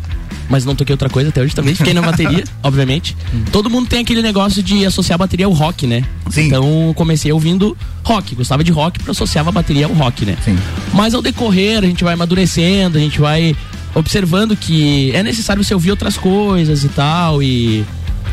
mas 0.49 0.65
não 0.65 0.75
toquei 0.75 0.93
outra 0.93 1.09
coisa 1.09 1.29
até 1.31 1.41
hoje 1.41 1.55
também. 1.55 1.75
Fiquei 1.75 1.95
na 1.95 2.03
bateria, 2.03 2.45
obviamente. 2.63 3.17
Todo 3.53 3.71
mundo 3.71 3.89
tem 3.89 4.01
aquele 4.01 4.23
negócio 4.23 4.63
de 4.63 4.85
associar 4.85 5.15
a 5.15 5.19
bateria 5.19 5.47
ao 5.47 5.53
rock, 5.53 5.87
né? 5.87 6.05
Sim. 6.31 6.47
Então 6.47 6.93
comecei 6.97 7.31
ouvindo 7.33 7.77
rock, 8.03 8.35
gostava 8.35 8.65
de 8.65 8.73
rock 8.73 8.99
porque 8.99 9.11
eu 9.11 9.13
associava 9.13 9.49
a 9.51 9.53
bateria 9.53 9.87
ao 9.87 9.93
rock, 9.93 10.25
né? 10.27 10.37
Sim. 10.45 10.59
Mas 10.93 11.15
ao 11.15 11.23
decorrer, 11.23 11.79
a 11.79 11.87
gente 11.87 12.03
vai 12.03 12.15
amadurecendo, 12.15 12.99
a 12.99 13.01
gente 13.01 13.21
vai 13.21 13.55
observando 13.95 14.57
que 14.57 15.11
é 15.15 15.23
necessário 15.23 15.63
você 15.65 15.75
ouvir 15.75 15.91
outras 15.91 16.17
coisas 16.17 16.85
e 16.85 16.89
tal 16.89 17.43
e 17.43 17.85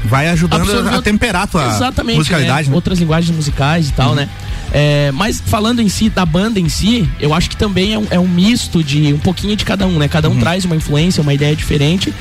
Vai 0.07 0.29
ajudando 0.29 0.61
absorver 0.61 0.95
a 0.95 1.01
temperar 1.01 1.43
a 1.43 1.47
tua 1.47 1.67
Exatamente, 1.67 2.17
musicalidade, 2.17 2.67
né? 2.67 2.71
né? 2.71 2.75
outras 2.75 2.99
linguagens 2.99 3.35
musicais 3.35 3.89
e 3.89 3.93
tal, 3.93 4.15
né? 4.15 4.27
É, 4.71 5.11
mas 5.13 5.41
falando 5.45 5.81
em 5.81 5.89
si, 5.89 6.09
da 6.09 6.25
banda 6.25 6.59
em 6.59 6.67
si, 6.67 7.09
eu 7.19 7.33
acho 7.33 7.49
que 7.49 7.55
também 7.55 7.93
é 7.93 7.99
um, 7.99 8.07
é 8.11 8.19
um 8.19 8.27
misto 8.27 8.83
de 8.83 9.13
um 9.13 9.19
pouquinho 9.19 9.55
de 9.55 9.63
cada 9.63 9.85
um, 9.87 9.97
né? 9.97 10.07
Cada 10.07 10.29
um 10.29 10.37
traz 10.39 10.65
uma 10.65 10.75
influência, 10.75 11.21
uma 11.21 11.33
ideia 11.33 11.55
diferente. 11.55 12.13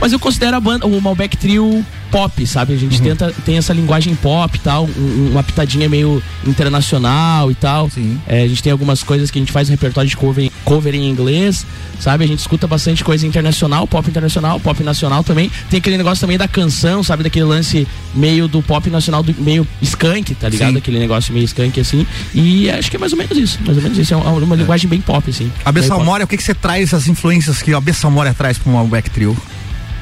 Mas 0.00 0.12
eu 0.12 0.18
considero 0.18 0.56
a 0.56 0.60
banda, 0.60 0.86
o 0.86 1.00
Malbec 1.00 1.36
Trio 1.36 1.84
pop, 2.14 2.46
sabe? 2.46 2.72
A 2.74 2.76
gente 2.76 3.02
tenta, 3.02 3.34
tem 3.44 3.56
essa 3.56 3.72
linguagem 3.72 4.14
pop 4.14 4.56
e 4.56 4.60
tal, 4.60 4.84
um- 4.96 5.30
uma 5.32 5.42
pitadinha 5.42 5.88
meio 5.88 6.22
internacional 6.46 7.50
e 7.50 7.54
tal. 7.56 7.90
É, 8.26 8.42
a 8.42 8.48
gente 8.48 8.62
tem 8.62 8.70
algumas 8.70 9.02
coisas 9.02 9.32
que 9.32 9.38
a 9.38 9.42
gente 9.42 9.50
faz 9.50 9.68
no 9.68 9.72
repertório 9.72 10.08
de 10.08 10.16
cover, 10.16 10.48
cover 10.64 10.94
em 10.94 11.08
inglês, 11.10 11.66
sabe? 11.98 12.22
A 12.22 12.26
gente 12.28 12.38
escuta 12.38 12.68
bastante 12.68 13.02
coisa 13.02 13.26
internacional, 13.26 13.84
pop 13.88 14.08
internacional, 14.08 14.60
pop 14.60 14.80
nacional 14.84 15.24
também. 15.24 15.50
Tem 15.68 15.78
aquele 15.78 15.96
negócio 15.96 16.20
também 16.20 16.38
da 16.38 16.46
canção, 16.46 17.02
sabe? 17.02 17.24
Daquele 17.24 17.46
lance 17.46 17.84
meio 18.14 18.46
do 18.46 18.62
pop 18.62 18.88
nacional, 18.90 19.22
do, 19.22 19.34
meio 19.42 19.66
skunk, 19.82 20.34
tá 20.36 20.48
ligado? 20.48 20.72
Sim. 20.72 20.78
Aquele 20.78 20.98
negócio 21.00 21.32
meio 21.34 21.44
skunk 21.44 21.80
assim. 21.80 22.06
E 22.32 22.70
acho 22.70 22.90
que 22.90 22.96
é 22.96 23.00
mais 23.00 23.12
ou 23.12 23.18
menos 23.18 23.36
isso. 23.36 23.58
Mais 23.66 23.76
ou 23.76 23.82
menos 23.82 23.98
isso. 23.98 24.14
É 24.14 24.16
uma, 24.16 24.30
uma 24.30 24.54
linguagem 24.56 24.88
bem 24.88 25.00
pop, 25.00 25.28
assim. 25.28 25.50
A. 25.64 25.72
Bessalmória, 25.72 26.24
o 26.24 26.28
que, 26.28 26.36
que 26.36 26.42
você 26.44 26.54
traz 26.54 26.84
essas 26.84 27.08
influências 27.08 27.60
que 27.60 27.74
a 27.74 27.80
Bessalmória 27.80 28.32
traz 28.32 28.56
pro 28.56 28.70
Malbec 28.72 29.10
Trio? 29.10 29.36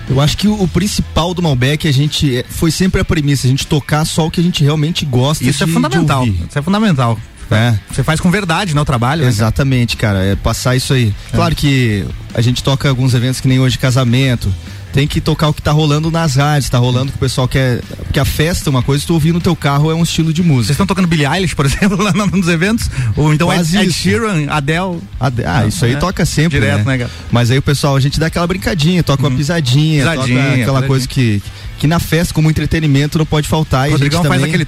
Eu 0.09 0.21
acho 0.21 0.37
que 0.37 0.49
o, 0.49 0.67
principal 0.69 1.33
do 1.33 1.43
Malbec 1.43 1.87
a 1.89 1.93
gente 1.93 2.39
é- 2.39 2.45
foi 2.49 2.71
sempre 2.71 3.01
a 3.01 3.05
premissa, 3.05 3.47
a 3.47 3.51
gente 3.51 3.67
tocar 3.67 4.05
só 4.05 4.27
o 4.27 4.31
que 4.31 4.41
a 4.41 4.43
gente 4.45 4.63
realmente 4.63 5.05
gosta 5.05 5.45
Isso 5.45 5.63
é 5.63 5.67
de- 5.67 5.71
de 5.71 5.75
fundamental. 5.75 6.27
Isso 6.27 6.59
é 6.59 6.63
fundamental. 6.63 7.19
É. 7.51 7.79
Você 7.93 8.03
faz 8.03 8.19
com 8.19 8.31
verdade, 8.31 8.75
né, 8.75 8.81
o 8.81 8.85
trabalho. 8.85 9.23
né? 9.23 9.29
Exatamente, 9.29 9.97
cara. 9.97 10.23
É 10.25 10.35
passar 10.37 10.75
isso 10.75 10.93
aí. 10.95 11.15
Claro 11.33 11.55
que 11.55 12.05
a 12.35 12.41
gente 12.41 12.63
toca 12.63 12.89
alguns 12.89 13.13
eventos 13.15 13.41
que 13.41 13.49
nem 13.49 13.61
hoje 13.61 13.79
casamento. 13.79 14.53
Tem 14.93 15.07
que 15.07 15.21
tocar 15.23 15.49
o 15.49 15.55
que 15.55 15.63
tá 15.63 15.73
rolando 15.73 16.11
nas 16.11 16.37
rádios, 16.37 16.69
tá 16.69 16.77
rolando 16.77 17.11
que 17.13 17.17
o 17.17 17.21
pessoal 17.21 17.49
quer. 17.49 17.81
Porque 18.05 18.21
a 18.21 18.25
festa, 18.27 18.69
é 18.69 18.71
uma 18.71 18.83
coisa, 18.83 19.03
tu 19.07 19.15
ouvir 19.15 19.33
no 19.33 19.41
teu 19.41 19.57
carro 19.57 19.91
é 19.91 19.95
um 19.95 20.03
estilo 20.03 20.33
de 20.35 20.43
música. 20.43 20.67
Vocês 20.67 20.75
estão 20.75 20.87
tocando 20.87 21.09
Billie 21.09 21.27
Eilish, 21.27 21.55
por 21.55 21.65
exemplo, 21.67 21.97
lá 22.03 22.13
no- 22.13 22.27
nos 22.27 22.47
eventos? 22.47 22.91
Ou 23.17 23.33
então 23.33 23.49
Ed, 23.51 23.59
Quase 23.61 23.77
Ed 23.79 23.89
isso. 23.89 23.99
Sheeran, 24.01 24.47
Adele? 24.51 24.99
Ade- 25.19 25.45
Ah, 25.47 25.67
isso 25.67 25.83
aí 25.87 25.93
É. 25.95 25.97
toca 25.97 26.27
sempre. 26.27 26.61
Direto, 26.61 26.85
né? 26.85 26.93
né, 26.93 26.99
cara? 26.99 27.11
Mas 27.31 27.51
aí 27.51 27.57
o 27.57 27.63
pessoal, 27.63 27.97
a 27.97 28.01
gente 28.01 28.21
dá 28.21 28.27
aquela 28.27 28.47
brincadinha, 28.47 29.03
toca 29.03 29.23
uma 29.27 29.31
pisadinha, 29.35 30.01
Pisadinha, 30.03 30.17
toca 30.37 30.49
aquela 30.49 30.59
pisadinha. 30.59 30.87
coisa 30.89 31.09
que, 31.09 31.43
que 31.72 31.72
na 31.87 31.99
festa, 31.99 32.33
como 32.35 32.51
entretenimento, 32.51 33.19
não 33.19 33.27
pode 33.27 33.49
faltar. 33.49 33.87
O 33.87 33.91
e 33.91 33.93
Rodrigão 33.93 34.23
faz 34.25 34.43
aquele. 34.43 34.67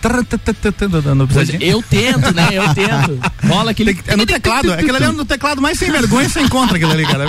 eu 1.60 1.82
tento, 1.82 2.34
né? 2.34 2.48
Eu 2.52 2.74
tento. 2.74 3.18
Rola 3.46 3.70
aquele. 3.70 3.98
É 4.06 4.16
no 4.16 4.26
teclado, 4.26 4.72
aquele 4.72 4.90
ali 4.96 5.04
é 5.04 5.12
no 5.12 5.24
teclado 5.24 5.60
mais 5.62 5.78
sem 5.78 5.90
vergonha 5.90 6.28
você 6.28 6.40
encontra 6.40 6.76
aquilo 6.76 6.92
ali, 6.92 7.04
cara. 7.06 7.26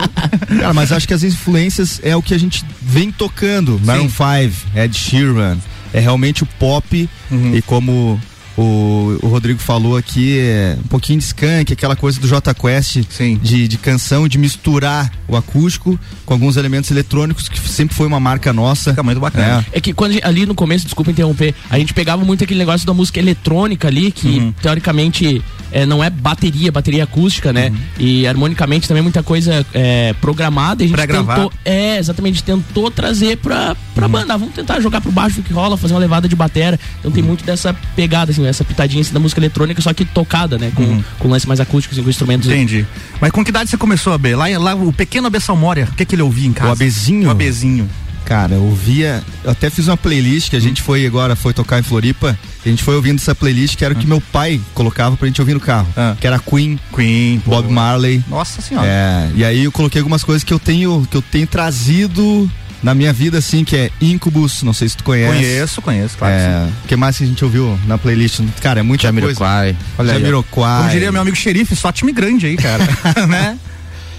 Cara, 0.59 0.73
mas 0.73 0.91
acho 0.91 1.07
que 1.07 1.13
as 1.13 1.23
influências 1.23 1.99
é 2.03 2.15
o 2.15 2.21
que 2.21 2.33
a 2.33 2.39
gente 2.39 2.65
vem 2.81 3.11
tocando. 3.11 3.79
Maroon 3.83 4.09
5, 4.09 4.67
Ed 4.75 4.97
Sheeran. 4.97 5.57
É 5.93 5.99
realmente 5.99 6.43
o 6.43 6.45
pop 6.59 7.09
Uhum. 7.31 7.55
e 7.55 7.61
como 7.61 8.19
o, 8.57 9.17
o 9.21 9.27
Rodrigo 9.27 9.59
falou 9.59 9.97
aqui, 9.97 10.37
é 10.39 10.77
um 10.79 10.87
pouquinho 10.87 11.19
de 11.19 11.25
skunk, 11.25 11.73
aquela 11.73 11.95
coisa 11.95 12.19
do 12.19 12.27
J 12.27 12.53
Quest 12.53 12.97
de, 13.41 13.67
de 13.67 13.77
canção, 13.77 14.27
de 14.27 14.37
misturar 14.37 15.11
o 15.27 15.35
acústico 15.35 15.99
com 16.25 16.33
alguns 16.33 16.55
elementos 16.55 16.89
eletrônicos, 16.91 17.49
que 17.49 17.59
sempre 17.59 17.95
foi 17.95 18.07
uma 18.07 18.19
marca 18.19 18.53
nossa. 18.53 18.91
Fica 18.91 19.03
muito 19.03 19.19
bacana. 19.19 19.65
É 19.71 19.81
que 19.81 19.93
quando 19.93 20.13
gente- 20.13 20.25
ali 20.25 20.45
no 20.45 20.55
começo, 20.55 20.85
desculpa 20.85 21.11
interromper, 21.11 21.53
a 21.69 21.77
gente 21.77 21.93
pegava 21.93 22.23
muito 22.23 22.43
aquele 22.43 22.59
negócio 22.59 22.85
da 22.87 22.93
música 22.93 23.19
eletrônica 23.19 23.87
ali, 23.87 24.11
que 24.11 24.27
Uhum. 24.39 24.53
teoricamente 24.61 25.41
é, 25.71 25.85
não 25.85 26.01
é 26.03 26.09
bateria, 26.09 26.71
bateria 26.71 27.03
acústica, 27.03 27.51
né? 27.51 27.69
Uhum. 27.69 27.77
E 27.99 28.27
harmonicamente 28.27 28.87
também 28.87 29.03
muita 29.03 29.21
coisa 29.21 29.65
é, 29.73 30.13
programada. 30.21 30.81
E 30.83 30.85
a 30.85 30.87
gente 30.87 30.95
Pré-gravado. 30.95 31.41
tentou, 31.49 31.53
é, 31.65 31.97
exatamente, 31.97 32.41
tentou 32.43 32.89
trazer 32.89 33.37
pra, 33.37 33.69
Uhum. 33.69 33.75
pra 33.93 34.07
banda. 34.07 34.33
Ah, 34.33 34.37
Vamos 34.37 34.53
tentar 34.53 34.79
jogar 34.79 35.01
pro 35.01 35.11
baixo 35.11 35.39
o 35.41 35.43
que 35.43 35.51
rola, 35.51 35.75
fazer 35.75 35.93
uma 35.93 35.99
levada 35.99 36.27
de 36.29 36.35
batera. 36.35 36.79
Então 36.99 37.11
tem 37.11 37.23
muito 37.23 37.43
dessa 37.43 37.73
pegada, 37.95 38.31
assim, 38.31 38.44
essa 38.47 38.63
pitadinha 38.63 39.01
assim, 39.01 39.13
da 39.13 39.19
música 39.19 39.39
eletrônica, 39.39 39.81
só 39.81 39.93
que 39.93 40.05
tocada, 40.05 40.57
né? 40.57 40.71
Com, 40.75 40.83
Uhum. 40.83 41.03
com 41.19 41.27
lance 41.27 41.47
mais 41.47 41.59
acústico, 41.59 41.93
assim, 41.93 42.03
com 42.03 42.09
instrumentos. 42.09 42.47
Entendi. 42.49 42.85
Mas 43.19 43.31
com 43.31 43.43
que 43.43 43.49
idade 43.49 43.69
você 43.69 43.77
começou 43.77 44.13
a 44.13 44.17
B? 44.17 44.35
Lá, 44.35 44.45
lá 44.57 44.75
o 44.75 44.91
pequeno 44.93 45.29
Bessalmória, 45.29 45.87
o 45.91 45.95
que, 45.95 46.05
que 46.05 46.15
ele 46.15 46.21
ouvia 46.21 46.47
em 46.47 46.53
casa? 46.53 46.69
O 46.69 46.73
abezinho? 46.73 47.27
O 47.27 47.31
abezinho. 47.31 47.89
Cara, 48.25 48.55
eu 48.55 48.63
ouvia. 48.63 49.21
Eu 49.43 49.51
até 49.51 49.69
fiz 49.69 49.87
uma 49.87 49.95
playlist 49.95 50.49
que 50.49 50.55
a 50.55 50.59
gente 50.59 50.81
foi 50.81 51.05
agora, 51.05 51.35
foi 51.35 51.53
tocar 51.53 51.77
em 51.79 51.83
Floripa. 51.83 52.35
A 52.65 52.67
gente 52.67 52.81
foi 52.83 52.95
ouvindo 52.95 53.19
essa 53.19 53.35
playlist 53.35 53.75
que 53.75 53.85
era 53.85 53.93
o 53.93 53.97
que 53.97 54.07
meu 54.07 54.19
pai 54.19 54.59
colocava 54.73 55.15
pra 55.15 55.27
gente 55.27 55.39
ouvir 55.39 55.53
no 55.53 55.59
carro. 55.59 55.87
Que 56.19 56.25
era 56.25 56.39
Queen, 56.39 56.79
Queen, 56.91 57.39
Bob 57.45 57.71
Marley. 57.71 58.23
Nossa 58.27 58.63
senhora. 58.63 58.87
É, 58.87 59.29
e 59.35 59.45
aí 59.45 59.65
eu 59.65 59.71
coloquei 59.71 59.99
algumas 60.01 60.23
coisas 60.23 60.43
que 60.43 60.51
eu 60.51 60.57
tenho, 60.57 61.07
que 61.11 61.15
eu 61.15 61.21
tenho 61.21 61.45
trazido 61.45 62.49
na 62.83 62.93
minha 62.93 63.11
vida, 63.11 63.37
assim, 63.39 63.63
que 63.63 63.75
é 63.75 63.89
Incubus, 64.01 64.61
não 64.63 64.73
sei 64.73 64.89
se 64.89 64.97
tu 64.97 65.03
conhece. 65.03 65.33
Conheço, 65.33 65.81
conheço, 65.81 66.17
claro. 66.17 66.33
É, 66.33 66.67
o 66.83 66.87
que 66.87 66.95
mais 66.95 67.17
que 67.17 67.23
a 67.23 67.27
gente 67.27 67.43
ouviu 67.43 67.79
na 67.87 67.97
playlist? 67.97 68.41
Cara, 68.61 68.79
é 68.79 68.83
muita 68.83 69.03
Jamiroquai. 69.03 69.73
coisa. 69.73 69.77
Olha. 69.97 70.13
Jamiroquai. 70.13 70.77
Como 70.79 70.89
diria 70.91 71.11
meu 71.11 71.21
amigo 71.21 71.35
xerife, 71.35 71.75
só 71.75 71.91
time 71.91 72.11
grande 72.11 72.45
aí, 72.45 72.57
cara. 72.57 72.83
né? 73.27 73.57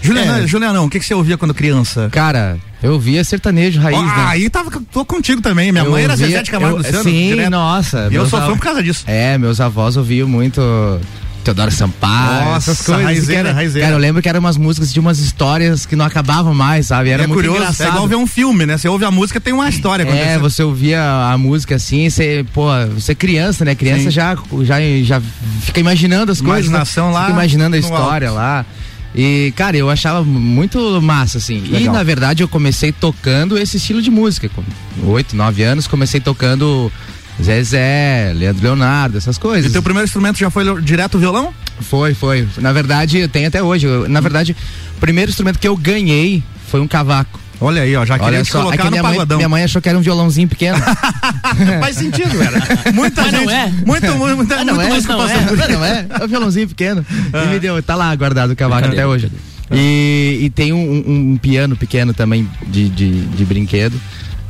Juliana, 0.03 0.41
É. 0.43 0.47
Julianão, 0.47 0.85
o 0.87 0.91
que, 0.91 0.99
que 1.01 1.07
você 1.07 1.15
ouvia 1.15 1.37
quando 1.39 1.55
criança? 1.55 2.09
Cara, 2.13 2.59
eu 2.83 2.99
via 3.01 3.25
sertanejo 3.25 3.81
raiz, 3.81 3.99
Ó, 3.99 4.03
né? 4.03 4.13
Aí 4.29 4.49
tava, 4.51 4.71
tô 4.93 5.05
contigo 5.05 5.41
também. 5.41 5.73
Minha 5.73 5.85
Eu 5.85 5.91
mãe 5.91 6.05
era 6.05 6.15
Zezé 6.17 6.43
de 6.43 6.51
Camargo 6.51 6.77
Luciano. 6.79 7.03
Sim, 7.03 7.29
direto. 7.31 7.51
nossa. 7.51 8.09
E 8.11 8.15
eu 8.15 8.27
sou 8.29 8.41
fã 8.41 8.53
por 8.57 8.59
causa 8.63 8.83
disso. 8.83 9.05
É, 9.07 9.37
meus 9.39 9.61
avós 9.61 9.97
ouviam 9.97 10.29
muito 10.29 10.61
Teodoro 11.47 11.71
Sampaio. 11.71 12.45
Nossa, 12.47 12.73
essas 12.73 12.85
coisas. 12.87 13.05
raizeira, 13.05 13.49
era- 13.49 13.53
raizeira. 13.53 13.87
Cara, 13.87 13.97
eu 13.97 14.01
lembro 14.01 14.21
que 14.21 14.29
eram 14.29 14.41
umas 14.41 14.57
músicas 14.57 14.93
de 14.93 14.99
umas 15.01 15.19
histórias 15.19 15.87
que 15.87 15.95
não 15.97 16.05
acabavam 16.05 16.53
mais, 16.53 16.87
sabe? 16.87 17.11
Era 17.11 17.23
é 17.23 17.27
muito 17.27 17.39
curioso, 17.39 17.59
engraçado. 17.59 17.87
é 17.87 17.91
igual 17.91 18.09
ver 18.09 18.17
um 18.17 18.27
filme, 18.27 18.67
né? 18.67 18.77
Você 18.77 18.89
ouve 18.89 19.05
a 19.05 19.11
música, 19.11 19.41
tem 19.41 19.53
uma 19.53 19.69
história 19.69 20.03
É, 20.03 20.07
acontecendo. 20.09 20.41
você 20.41 20.63
ouvia 20.63 21.01
a 21.33 21.39
música 21.39 21.77
assim, 21.77 22.11
você, 22.11 22.45
pô, 22.53 22.67
você 22.95 23.13
é 23.13 23.15
criança, 23.15 23.65
né? 23.65 23.75
Criança 23.75 24.05
Sim. 24.05 24.11
já, 24.11 24.37
já, 24.65 24.77
já 25.05 25.23
fica 25.63 25.79
imaginando 25.81 26.33
as 26.33 26.41
coisas. 26.41 26.65
né? 26.67 26.77
Imaginação 26.77 27.11
lá 27.13 27.21
Fica 27.23 27.33
imaginando 27.33 27.77
a 27.77 27.79
história 27.79 28.29
alto. 28.29 28.37
lá. 28.39 28.67
E, 29.15 29.53
cara, 29.57 29.77
eu 29.77 29.89
achava 29.89 30.23
muito 30.25 31.01
massa, 31.01 31.39
assim. 31.39 31.63
E, 31.65 31.69
Legal. 31.71 31.95
na 31.95 32.03
verdade, 32.03 32.43
eu 32.43 32.49
comecei 32.49 32.93
tocando 32.93 33.57
esse 33.57 33.79
estilo 33.79 34.03
de 34.03 34.11
música. 34.11 34.49
Com 34.49 34.63
oito, 35.07 35.35
nove 35.35 35.63
anos, 35.63 35.87
comecei 35.87 36.21
tocando 36.21 36.93
Zezé, 37.43 38.33
Leandro 38.35 38.63
Leonardo, 38.63 39.19
essas 39.19 39.37
coisas. 39.39 39.71
E 39.71 39.73
teu 39.73 39.83
primeiro 39.83 40.07
instrumento 40.07 40.39
já 40.39 40.51
foi 40.51 40.65
direto 40.83 41.17
o 41.17 41.19
violão? 41.19 41.53
Foi, 41.81 42.15
foi. 42.15 42.49
Na 42.59 42.73
verdade, 42.73 43.29
tem 43.29 43.47
até 43.47 43.63
hoje. 43.63 43.87
Eu- 43.87 44.09
na 44.09 44.21
verdade, 44.21 44.57
o 44.97 45.01
primeiro 45.01 45.31
instrumento 45.31 45.59
que 45.59 45.69
eu 45.69 45.77
ganhei 45.77 46.43
foi 46.69 46.81
um 46.81 46.89
cavaco. 46.89 47.39
Olha 47.59 47.81
aí, 47.83 47.97
ó, 47.97 48.05
já 48.05 48.19
queria 48.19 48.35
Olha 48.35 48.43
te 48.45 48.53
só, 48.53 48.59
é 48.59 48.63
colocar 48.63 48.77
que 48.79 48.85
no 48.85 48.91
minha 48.91 49.03
mãe, 49.03 49.13
pagodão. 49.13 49.37
minha 49.39 49.49
mãe 49.49 49.65
achou 49.65 49.81
que 49.81 49.89
era 49.89 49.97
um 49.99 50.03
violãozinho 50.03 50.47
pequeno. 50.47 50.79
Faz 51.81 51.97
sentido, 51.97 52.37
cara. 52.39 52.93
Muita 52.93 53.23
Mas 53.23 53.33
não 53.33 53.41
gente. 53.41 53.53
é? 53.53 53.67
Muito, 53.87 54.15
muito, 54.15 54.37
muito, 54.37 54.55
Ah, 54.55 54.65
não 54.65 54.75
muito 54.75 54.87
é, 54.87 54.91
mais 54.91 55.07
que 55.07 55.13
não 55.13 55.19
passou 55.19 55.37
é, 55.41 55.45
por 55.45 55.69
não 55.71 55.85
é, 55.85 56.07
é 56.21 56.25
um 56.25 56.29
violãozinho 56.29 56.69
pequeno. 56.69 57.07
Ah. 57.33 57.45
E 57.45 57.49
me 57.49 57.59
deu, 57.59 57.83
tá 57.83 57.95
lá 57.95 58.15
guardado 58.15 58.51
o 58.53 58.57
cavaco 58.57 58.89
até 58.89 59.07
hoje. 59.07 59.31
E, 59.73 60.39
e 60.43 60.51
tem 60.51 60.73
um, 60.75 60.79
um- 61.07 61.33
um 61.33 61.37
piano 61.39 61.77
pequeno 61.77 62.13
também 62.13 62.47
de, 62.67 62.91
de, 62.91 63.23
de 63.25 63.45
brinquedo. 63.47 63.99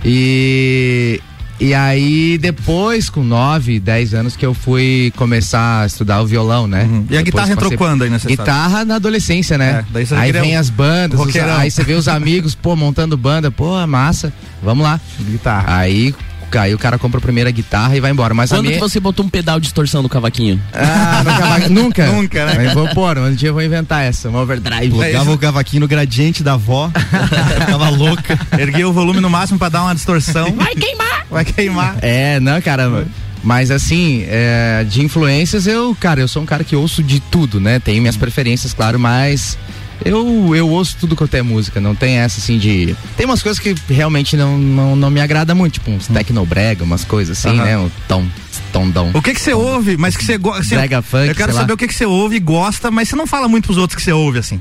E, 0.05 1.21
e 1.59 1.73
aí, 1.75 2.37
depois, 2.39 3.09
com 3.09 3.23
9, 3.23 3.81
10 3.81 4.15
anos, 4.15 4.37
que 4.37 4.45
eu 4.45 4.53
fui 4.53 5.13
começar 5.17 5.83
a 5.83 5.87
estudar 5.87 6.21
o 6.21 6.27
violão, 6.27 6.67
né? 6.67 6.85
Uhum. 6.85 6.99
E 6.99 7.01
a 7.01 7.23
Depois 7.23 7.25
guitarra 7.25 7.53
entrou 7.53 7.65
passei- 7.71 7.77
quando 7.79 8.03
aí 8.05 8.11
nessa? 8.11 8.29
Guitarra 8.29 8.85
na 8.85 8.97
adolescência, 8.97 9.57
né? 9.57 9.71
É, 9.71 9.85
daí 9.93 10.07
você 10.07 10.15
aí 10.15 10.33
vem 10.33 10.57
um 10.57 10.61
as 10.61 10.69
bandas, 10.71 11.19
os- 11.19 11.37
aí 11.37 11.71
você 11.71 11.83
vê 11.83 11.95
os 11.95 12.09
amigos, 12.09 12.55
pô, 12.55 12.77
montando 12.77 13.17
banda, 13.17 13.51
pô, 13.51 13.75
massa, 13.87 14.33
vamos 14.63 14.85
lá. 14.85 15.01
Guitarra. 15.21 15.79
Aí, 15.79 16.15
Aí 16.53 16.75
o 16.75 16.79
cara 16.79 16.99
compra 16.99 17.19
a 17.19 17.21
primeira 17.21 17.51
guitarra 17.51 17.97
e 17.97 18.01
vai 18.01 18.11
embora. 18.11 18.33
Mas 18.35 18.53
a 18.53 18.57
Quando 18.57 18.67
minha... 18.67 18.75
que 18.75 18.81
você 18.81 18.99
botou 19.01 19.25
um 19.25 19.29
pedal 19.29 19.59
de 19.59 19.65
distorção 19.65 20.03
no 20.03 20.09
cavaquinho? 20.09 20.61
Ah, 20.73 21.23
no 21.25 21.31
cavaquinho. 21.37 21.71
Nunca. 21.83 22.07
Nunca, 22.07 22.47
né? 22.47 22.55
Mas 22.57 22.75
vou 22.75 22.89
pôr, 22.89 23.19
um 23.19 23.35
dia 23.35 23.51
eu 23.51 23.55
vou 23.55 23.63
inventar 23.63 24.05
essa, 24.05 24.29
uma 24.29 24.41
overdrive. 24.41 24.91
Plugava 24.91 25.33
o 25.33 25.39
cavaquinho 25.39 25.81
no 25.81 25.89
gradiente 25.89 26.43
da 26.43 26.55
avó. 26.55 26.91
Ficava 27.61 27.89
louca. 27.91 28.39
Erguei 28.59 28.85
o 28.85 28.93
volume 28.93 29.21
no 29.21 29.31
máximo 29.31 29.59
pra 29.59 29.69
dar 29.69 29.83
uma 29.83 29.95
distorção. 29.95 30.53
Vai 30.53 30.75
queimar! 30.75 31.27
Vai 31.31 31.45
queimar. 31.45 31.97
É, 32.03 32.39
não, 32.41 32.61
cara. 32.61 33.07
Mas 33.43 33.71
assim, 33.71 34.25
é, 34.29 34.85
de 34.89 35.05
influências, 35.05 35.67
eu, 35.67 35.97
cara, 36.01 36.21
eu 36.21 36.27
sou 36.27 36.43
um 36.43 36.47
cara 36.47 36.65
que 36.65 36.75
ouço 36.75 37.03
de 37.03 37.21
tudo, 37.21 37.61
né? 37.61 37.79
Tenho 37.79 38.01
minhas 38.01 38.17
preferências, 38.17 38.73
claro, 38.73 38.99
mas 38.99 39.57
eu, 40.05 40.55
eu 40.55 40.69
ouço 40.69 40.97
tudo 41.01 41.17
quanto 41.17 41.35
é 41.35 41.43
música, 41.43 41.81
não 41.81 41.95
tem 41.95 42.19
essa 42.19 42.39
assim 42.41 42.59
de. 42.59 42.97
Tem 43.17 43.27
umas 43.27 43.43
coisas 43.43 43.59
que 43.61 43.75
realmente 43.89 44.37
não, 44.37 44.57
não, 44.59 44.97
não 44.97 45.11
me 45.11 45.21
agrada 45.21 45.55
muito, 45.55 45.75
tipo 45.75 45.91
uns 45.91 46.07
tecnobrega, 46.07 46.85
umas 46.85 47.05
coisas 47.05 47.39
assim, 47.39 47.57
né? 47.57 47.77
Um 47.79 47.91
tom, 48.07 48.25
tondão. 48.73 49.11
O 49.15 49.23
que 49.23 49.35
que 49.35 49.41
você 49.41 49.55
ouve, 49.55 49.97
mas 49.97 50.17
que 50.17 50.25
você 50.25 50.37
gosta? 50.39 50.75
Brega 50.77 51.03
funk, 51.03 51.29
Eu 51.29 51.35
quero 51.35 51.51
sei 51.53 51.55
lá. 51.55 51.61
saber 51.61 51.73
o 51.73 51.77
que 51.77 51.89
que 51.89 51.95
você 51.95 52.07
ouve 52.07 52.37
e 52.37 52.41
gosta, 52.41 52.91
mas 52.91 53.09
você 53.09 53.17
não 53.17 53.27
fala 53.27 53.49
muito 53.49 53.65
pros 53.67 53.79
outros 53.79 53.97
que 53.97 54.03
você 54.03 54.13
ouve, 54.13 54.39
assim. 54.39 54.61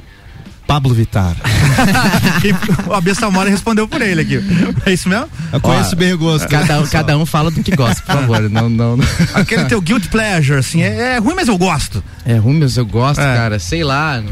Pablo 0.68 0.96
Vittar. 0.96 1.36
o 2.88 2.94
AB 2.94 3.14
Salmora 3.14 3.50
respondeu 3.52 3.88
por 3.88 4.02
ele 4.02 4.22
aqui. 4.22 4.40
É 4.84 4.94
isso 4.94 5.08
mesmo? 5.08 5.28
Eu 5.54 5.60
conheço 5.62 5.96
bem 5.96 6.14
o 6.14 6.18
gosto. 6.18 6.48
Cada, 6.48 6.80
um- 6.82 6.88
cada 6.88 7.18
um 7.20 7.26
fala 7.26 7.52
do 7.52 7.62
que 7.62 7.76
gosta, 7.76 8.02
por 8.02 8.16
favor. 8.16 8.50
Não, 8.50 8.68
não, 8.70 8.98
não. 8.98 9.06
Aquele 9.36 9.66
teu 9.66 9.80
guilt 9.80 10.08
pleasure, 10.08 10.58
assim, 10.60 10.82
é, 10.82 11.16
é 11.16 11.18
ruim, 11.20 11.36
mas 11.36 11.48
eu 11.48 11.58
gosto. 11.58 12.04
É 12.26 12.36
ruim, 12.38 12.58
mas 12.60 12.78
eu 12.78 12.86
gosto, 12.86 13.20
É. 13.22 13.36
cara. 13.36 13.60
Sei 13.60 13.84
lá. 13.84 14.20
Não, 14.22 14.32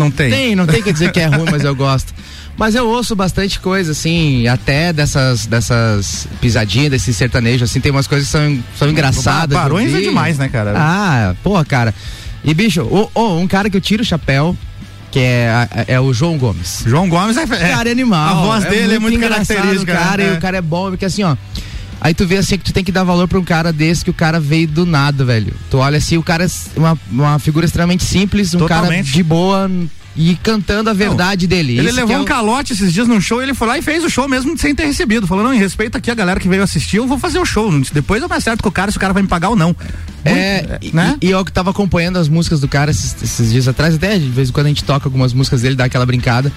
Não 0.00 0.10
tem. 0.10 0.30
tem, 0.30 0.56
não 0.56 0.66
tem 0.66 0.82
que 0.82 0.92
dizer 0.92 1.12
que 1.12 1.20
é 1.20 1.26
ruim, 1.26 1.44
mas 1.50 1.62
eu 1.62 1.74
gosto. 1.74 2.14
Mas 2.56 2.74
eu 2.74 2.88
ouço 2.88 3.14
bastante 3.14 3.60
coisa, 3.60 3.92
assim, 3.92 4.46
até 4.48 4.92
dessas, 4.92 5.46
dessas 5.46 6.26
pisadinhas, 6.40 6.90
desse 6.90 7.14
sertanejo, 7.14 7.64
assim, 7.64 7.80
tem 7.80 7.92
umas 7.92 8.06
coisas 8.06 8.26
que 8.28 8.32
são, 8.32 8.58
são 8.78 8.88
engraçadas. 8.90 9.48
de 9.48 9.54
Barões 9.54 9.94
é 9.94 10.00
demais, 10.00 10.38
né, 10.38 10.48
cara? 10.48 10.74
Ah, 10.76 11.34
porra, 11.42 11.64
cara. 11.64 11.94
E, 12.44 12.52
bicho, 12.52 12.82
ô, 12.82 13.10
ô, 13.14 13.38
um 13.38 13.46
cara 13.46 13.70
que 13.70 13.76
eu 13.76 13.80
tiro 13.80 14.02
o 14.02 14.04
chapéu, 14.04 14.56
que 15.10 15.18
é, 15.18 15.68
é 15.88 16.00
o 16.00 16.12
João 16.12 16.38
Gomes. 16.38 16.82
João 16.86 17.08
Gomes 17.08 17.36
é, 17.36 17.42
é 17.42 17.46
Cara, 17.46 17.88
é 17.88 17.92
animal. 17.92 18.38
A 18.38 18.42
voz 18.42 18.64
dele 18.64 18.94
é 18.94 18.98
muito 18.98 19.18
característica. 19.18 19.92
cara, 19.92 20.22
né? 20.22 20.34
e 20.34 20.36
o 20.36 20.40
cara 20.40 20.56
é 20.58 20.62
bom, 20.62 20.90
porque 20.90 21.04
assim, 21.04 21.22
ó. 21.22 21.36
Aí 22.00 22.14
tu 22.14 22.26
vê 22.26 22.38
assim 22.38 22.56
que 22.56 22.64
tu 22.64 22.72
tem 22.72 22.82
que 22.82 22.90
dar 22.92 23.04
valor 23.04 23.28
pra 23.28 23.38
um 23.38 23.44
cara 23.44 23.72
desse 23.72 24.02
que 24.04 24.10
o 24.10 24.14
cara 24.14 24.40
veio 24.40 24.66
do 24.66 24.86
nada, 24.86 25.24
velho. 25.24 25.52
Tu 25.70 25.76
olha 25.76 25.98
assim, 25.98 26.16
o 26.16 26.22
cara 26.22 26.44
é 26.44 26.48
uma, 26.78 26.98
uma 27.10 27.38
figura 27.38 27.66
extremamente 27.66 28.04
simples, 28.04 28.54
um 28.54 28.60
cara 28.66 28.82
Totalmente. 28.82 29.12
de 29.12 29.22
boa 29.22 29.70
e 30.16 30.34
cantando 30.42 30.90
a 30.90 30.92
verdade 30.92 31.46
dele. 31.46 31.78
Ele 31.78 31.86
Isso 31.88 31.96
levou 31.96 32.16
é 32.16 32.18
um 32.18 32.22
o- 32.22 32.26
calote 32.26 32.72
esses 32.72 32.92
dias 32.92 33.06
num 33.06 33.20
show, 33.20 33.40
ele 33.42 33.54
foi 33.54 33.68
lá 33.68 33.78
e 33.78 33.82
fez 33.82 34.02
o 34.02 34.10
show 34.10 34.28
mesmo 34.28 34.56
sem 34.58 34.74
ter 34.74 34.84
recebido. 34.86 35.26
Falou, 35.26 35.44
não, 35.44 35.54
em 35.54 35.58
respeito 35.58 35.96
aqui 35.96 36.10
a 36.10 36.14
galera 36.14 36.40
que 36.40 36.48
veio 36.48 36.62
assistir, 36.62 36.96
eu 36.96 37.06
vou 37.06 37.18
fazer 37.18 37.38
o 37.38 37.44
show. 37.44 37.70
Depois 37.92 38.22
eu 38.22 38.28
me 38.28 38.34
acerto 38.34 38.62
com 38.62 38.68
o 38.68 38.72
cara 38.72 38.90
se 38.90 38.96
o 38.96 39.00
cara 39.00 39.12
vai 39.12 39.22
me 39.22 39.28
pagar 39.28 39.50
ou 39.50 39.56
não. 39.56 39.74
É, 40.24 40.78
e, 40.82 40.90
né? 40.94 41.16
e 41.20 41.30
eu 41.30 41.44
que 41.44 41.52
tava 41.52 41.70
acompanhando 41.70 42.18
as 42.18 42.28
músicas 42.28 42.60
do 42.60 42.68
cara 42.68 42.90
esses, 42.90 43.14
esses 43.22 43.50
dias 43.52 43.68
atrás, 43.68 43.94
até 43.94 44.18
de 44.18 44.28
vez 44.28 44.48
em 44.48 44.52
quando 44.52 44.66
a 44.66 44.68
gente 44.70 44.84
toca 44.84 45.06
algumas 45.06 45.32
músicas 45.32 45.62
dele, 45.62 45.74
dá 45.76 45.84
aquela 45.84 46.04
brincada. 46.04 46.52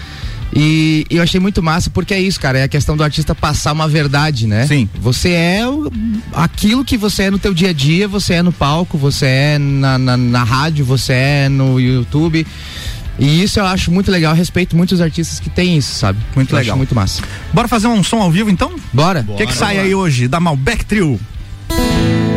E, 0.56 1.06
e 1.10 1.16
eu 1.18 1.24
achei 1.24 1.40
muito 1.40 1.64
massa 1.64 1.90
porque 1.90 2.14
é 2.14 2.22
isso, 2.22 2.40
cara, 2.40 2.60
é 2.60 2.64
a 2.64 2.68
questão 2.68 2.96
do 2.96 3.04
artista 3.04 3.34
passar 3.34 3.72
uma 3.74 3.88
verdade, 3.88 4.46
né? 4.46 4.68
Sim. 4.68 4.88
Você 5.02 5.30
é 5.32 5.68
o- 5.68 5.92
aquilo 6.32 6.86
que 6.86 6.96
você 6.98 7.24
é 7.24 7.32
no 7.32 7.40
teu 7.40 7.54
dia 7.54 7.70
a 7.70 7.74
dia, 7.74 8.08
você 8.08 8.36
é 8.36 8.42
no 8.44 8.52
palco, 8.52 8.98
você 8.98 9.26
é 9.26 9.58
na, 9.58 9.98
na, 9.98 10.16
na 10.18 10.44
rádio, 10.44 10.86
você 10.86 11.14
é 11.14 11.50
no 11.50 11.80
YouTube. 11.80 12.46
E 13.20 13.44
isso 13.44 13.60
eu 13.60 13.66
acho 13.66 13.92
muito 13.92 14.10
legal, 14.12 14.34
respeito 14.36 14.76
muitos 14.76 15.00
artistas 15.02 15.40
que 15.40 15.50
têm 15.50 15.78
isso, 15.78 15.94
sabe? 15.96 16.20
Muito 16.36 16.52
Eu 16.54 16.58
legal. 16.58 16.74
Acho 16.74 16.78
muito 16.78 16.96
massa. 16.96 17.22
Bora 17.54 17.68
fazer 17.68 17.88
um 17.88 18.04
som 18.04 18.18
ao 18.22 18.32
vivo 18.32 18.50
então? 18.50 18.76
Bora. 18.92 19.24
O 19.28 19.36
que, 19.36 19.46
que 19.48 19.56
sai 19.56 19.80
aí 19.80 19.94
hoje 19.96 20.28
da 20.28 20.40
Malbec 20.40 20.84
Trio? 20.86 21.20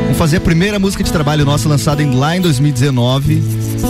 Vamos 0.03 0.19
fazer 0.19 0.37
a 0.39 0.41
primeira 0.41 0.79
música 0.79 1.03
de 1.05 1.13
trabalho 1.13 1.45
nossa 1.45 1.69
lançada 1.69 2.03
em- 2.03 2.15
lá 2.15 2.37
em 2.37 2.41
2019. 2.41 3.43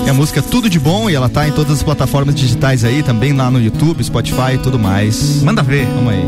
É 0.06 0.10
a 0.10 0.14
música 0.14 0.42
Tudo 0.42 0.68
de 0.68 0.78
Bom 0.78 1.08
e 1.08 1.14
ela 1.14 1.28
tá 1.28 1.46
em 1.48 1.52
todas 1.52 1.72
as 1.74 1.82
plataformas 1.82 2.34
digitais 2.34 2.84
aí, 2.84 3.02
também 3.02 3.32
lá 3.32 3.50
no 3.50 3.60
YouTube, 3.60 4.02
Spotify 4.02 4.54
e 4.54 4.58
tudo 4.58 4.78
mais. 4.78 5.42
Manda 5.42 5.62
ver. 5.62 5.86
Vamos 5.86 6.12
aí. 6.12 6.24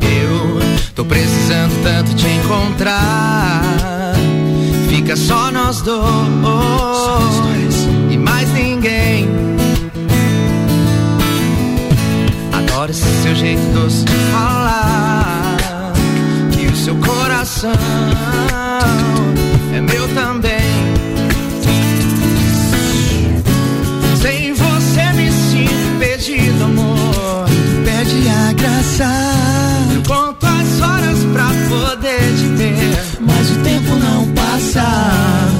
Eu 0.00 0.60
tô 0.94 1.04
precisando 1.04 1.72
tanto 1.82 2.14
te 2.14 2.26
encontrar. 2.28 3.62
Fica 4.88 5.16
só 5.16 5.50
nós 5.50 5.80
dois, 5.82 5.98
e 7.65 7.65
Adoro 12.86 12.92
esse 12.92 13.22
seu 13.22 13.34
jeito 13.34 13.62
doce 13.72 14.04
de 14.04 14.14
falar. 14.30 15.92
Que 16.52 16.66
o 16.66 16.76
seu 16.76 16.94
coração 16.96 17.72
é 19.74 19.80
meu 19.80 20.06
também. 20.14 20.52
Sem 24.22 24.52
você 24.54 25.12
me 25.14 25.32
sinto 25.32 25.98
perdido, 25.98 26.64
amor. 26.64 27.46
Perde 27.84 28.28
a 28.28 28.52
graça. 28.52 29.10
Eu 29.92 30.02
conto 30.02 30.46
as 30.46 30.80
horas 30.80 31.18
pra 31.32 31.48
poder 31.68 32.36
te 32.36 32.46
ver. 32.54 33.04
Mas 33.20 33.50
o 33.50 33.56
tempo 33.62 33.96
não 33.96 34.28
passa. 34.32 34.84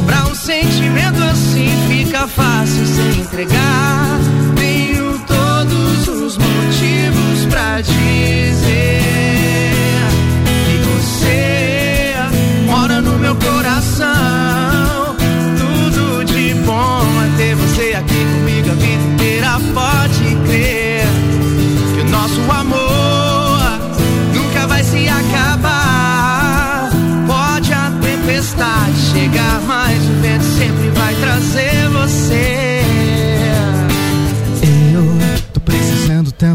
Pra 0.06 0.26
um 0.26 0.34
sentimento 0.34 1.22
assim 1.24 1.70
fica 1.88 2.28
fácil 2.28 2.86
se 2.86 3.20
entregar. 3.20 4.35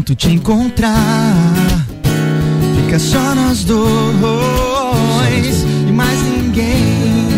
Tanto 0.02 0.16
te 0.16 0.32
encontrar. 0.32 1.32
Fica 2.74 2.98
só 2.98 3.36
nós 3.36 3.62
dois 3.62 3.86
e 5.88 5.92
mais 5.92 6.20
ninguém. 6.22 7.28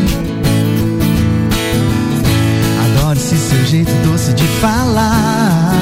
Adoro 2.84 3.18
esse 3.18 3.36
seu 3.36 3.62
jeito 3.66 3.92
doce 4.08 4.32
de 4.32 4.46
falar. 4.62 5.74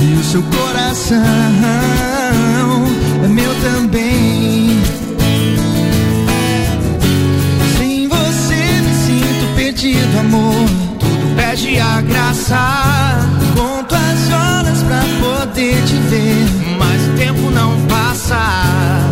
E 0.00 0.14
o 0.18 0.24
seu 0.24 0.42
coração 0.42 1.22
é 3.24 3.28
meu 3.28 3.54
também. 3.60 4.80
Sem 7.78 8.08
você 8.08 8.56
me 8.56 8.94
sinto 9.06 9.54
perdido, 9.54 10.18
amor. 10.18 10.68
Tudo 10.98 11.36
perde 11.36 11.78
a 11.78 12.00
graça. 12.00 13.25
Poder 15.56 15.82
te 15.86 15.96
ver. 16.10 16.76
Mas 16.78 17.08
o 17.08 17.12
tempo 17.16 17.50
não 17.50 17.80
passa. 17.86 18.36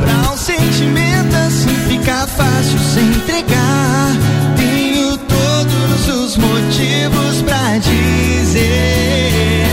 Pra 0.05 0.33
um 0.33 0.37
sentimento 0.37 1.35
assim 1.35 1.75
fica 1.89 2.27
fácil 2.27 2.79
se 2.79 3.01
entregar. 3.01 4.13
Tenho 4.57 5.17
todos 5.17 6.09
os 6.09 6.37
motivos 6.37 7.43
pra 7.47 7.79
dizer. 7.79 9.65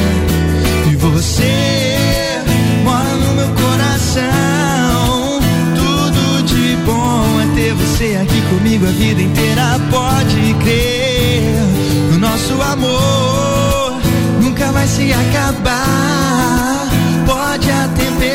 E 0.89 0.95
você 0.95 2.39
mora 2.85 3.15
no 3.15 3.34
meu 3.34 3.49
coração. 3.49 5.41
Tudo 5.76 6.43
de 6.43 6.77
bom 6.85 7.41
é 7.41 7.56
ter 7.56 7.73
você 7.73 8.18
aqui 8.22 8.41
comigo 8.49 8.88
a 8.88 8.91
vida 8.91 9.22
inteira. 9.22 9.77
Pode 9.89 10.53
crer. 10.64 12.15
O 12.15 12.18
nosso 12.18 12.53
amor 12.61 13.99
nunca 14.41 14.72
vai 14.72 14.88
se 14.88 15.11
acabar. 15.11 16.01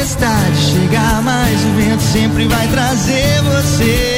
Tempestade 0.06 0.56
chegar, 0.56 1.20
mas 1.20 1.64
o 1.64 1.72
vento 1.72 2.00
sempre 2.00 2.46
vai 2.46 2.68
trazer 2.68 3.42
você. 3.42 4.15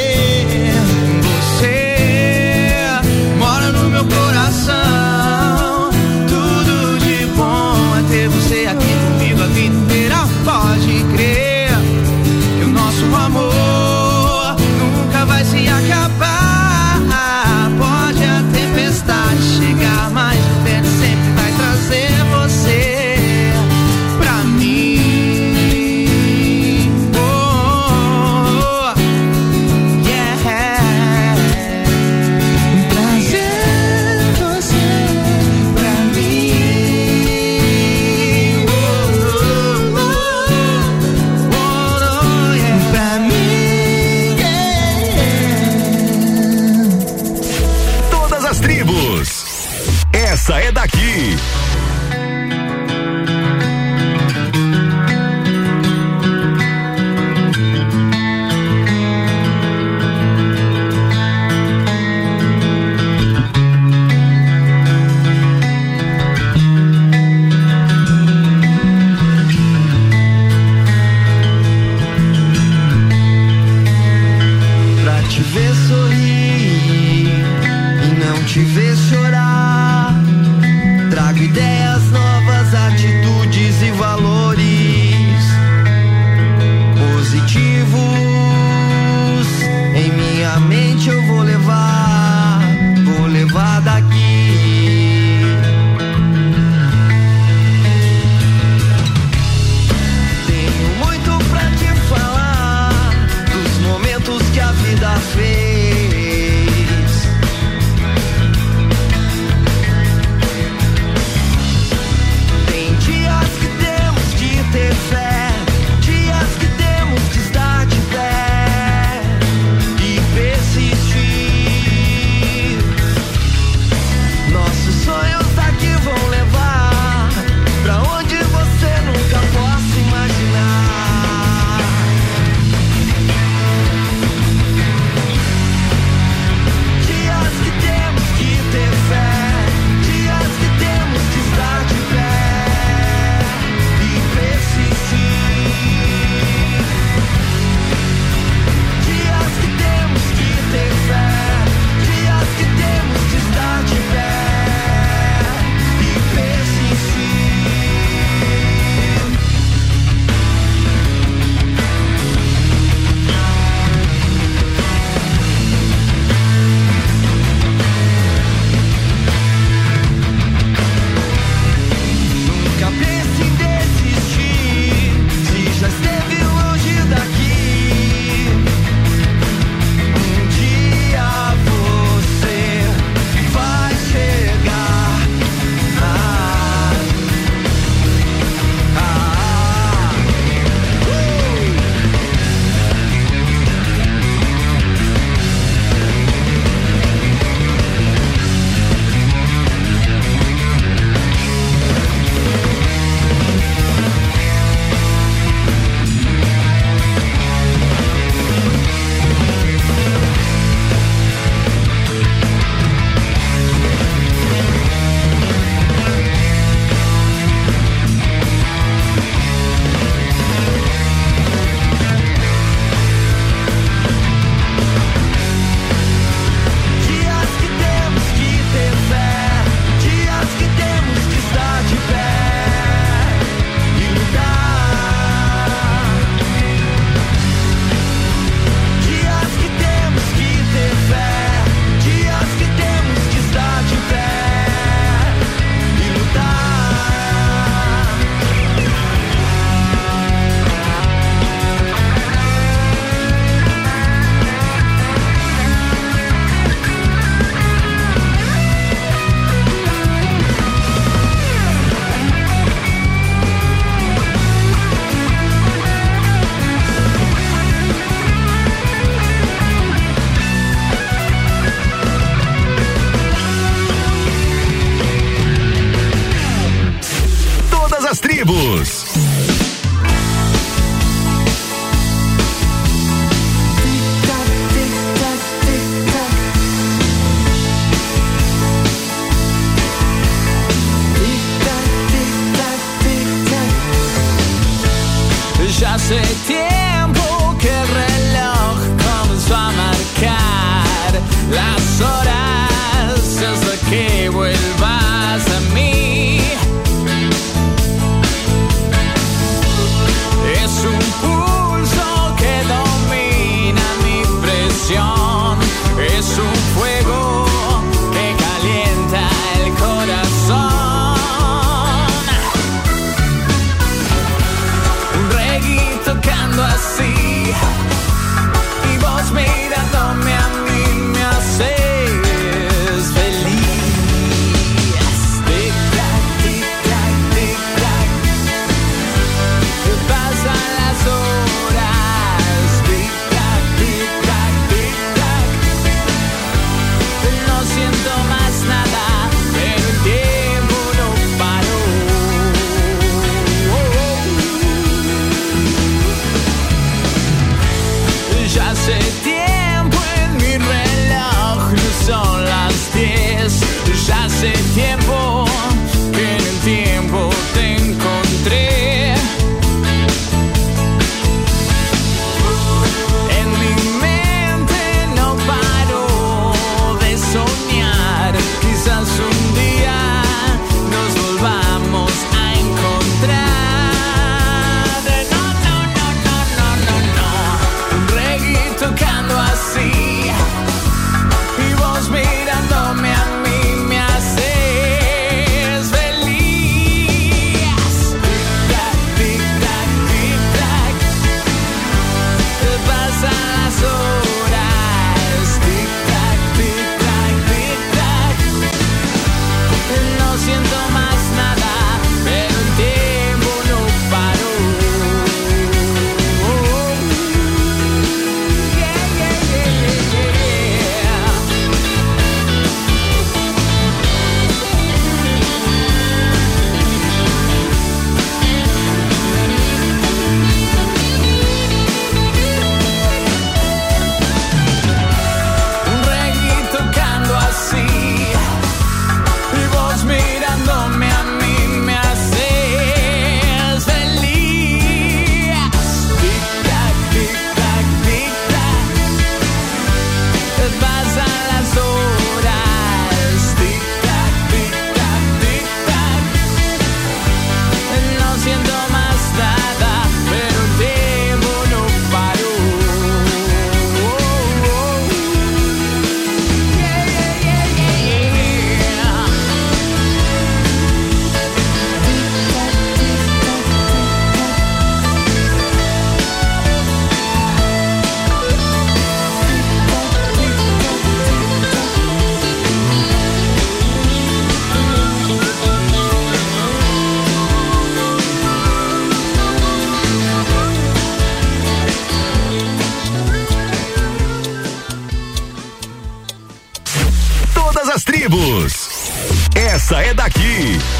Essa 499.88 500.02
é 500.02 500.12
daqui. 500.12 500.97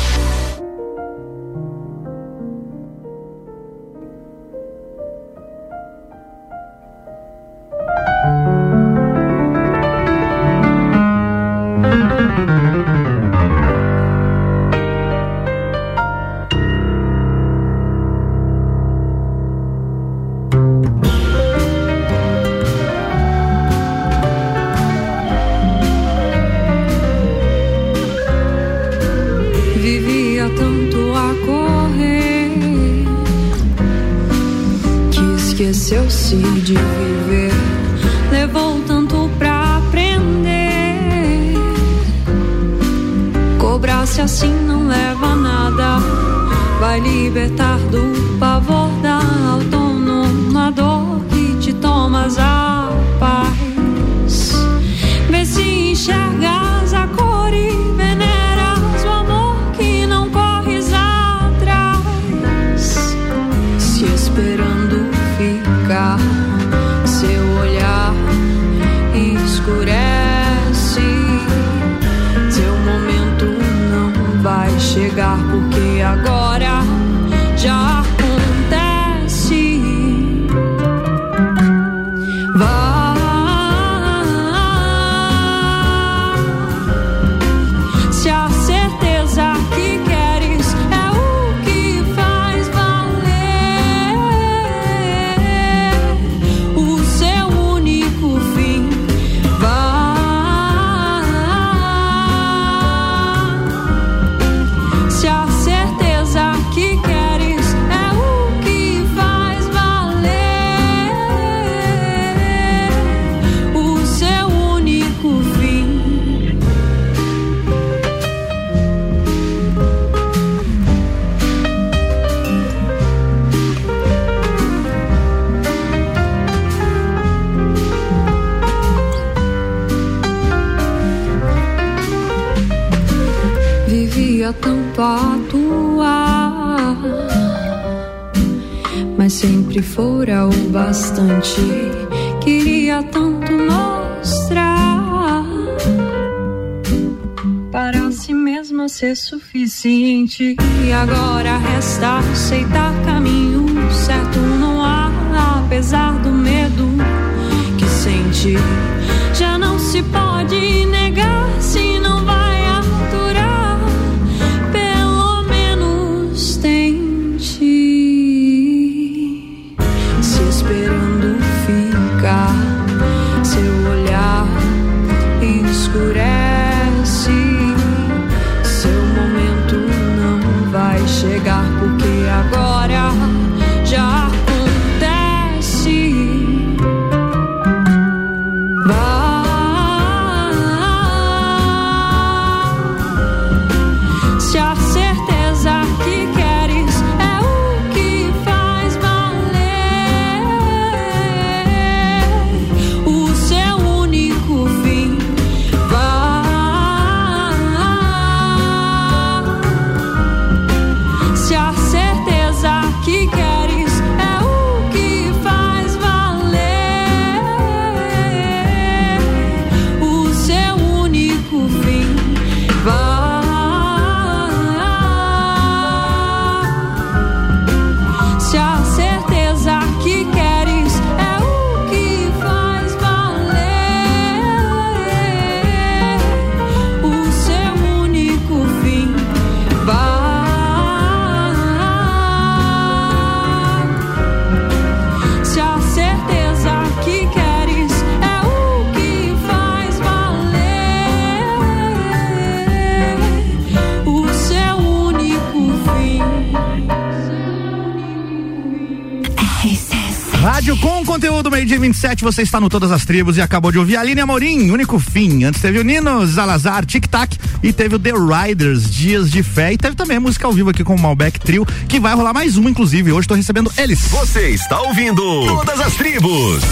27, 261.89 262.23
você 262.23 262.43
está 262.43 262.61
no 262.61 262.69
Todas 262.69 262.93
as 262.93 263.07
Tribos 263.07 263.39
e 263.39 263.41
acabou 263.41 263.73
de 263.73 263.79
ouvir 263.79 263.97
a 263.97 264.01
Aline 264.01 264.21
Amorim, 264.21 264.71
único 264.71 264.99
fim. 264.99 265.45
Antes 265.45 265.63
teve 265.63 265.79
o 265.79 265.83
Nino 265.83 266.27
Zalazar, 266.27 266.85
Tic 266.85 267.07
Tac 267.07 267.35
e 267.63 267.73
teve 267.73 267.95
o 267.95 267.99
The 267.99 268.13
Riders, 268.13 268.91
Dias 268.91 269.31
de 269.31 269.43
Fé 269.43 269.73
e 269.73 269.79
teve 269.79 269.97
também 269.97 270.19
a 270.19 270.21
música 270.21 270.47
ao 270.47 270.53
vivo 270.53 270.69
aqui 270.69 270.85
com 270.85 270.95
o 270.95 271.01
Malbec 271.01 271.41
Trio, 271.41 271.65
que 271.89 271.99
vai 271.99 272.15
rolar 272.15 272.35
mais 272.35 272.59
uma, 272.59 272.69
inclusive. 272.69 273.11
Hoje 273.11 273.23
estou 273.23 273.37
recebendo 273.37 273.73
eles. 273.79 274.01
Você 274.09 274.51
está 274.51 274.79
ouvindo 274.83 275.47
Todas 275.47 275.81
as 275.81 275.95
Tribos. 275.95 276.63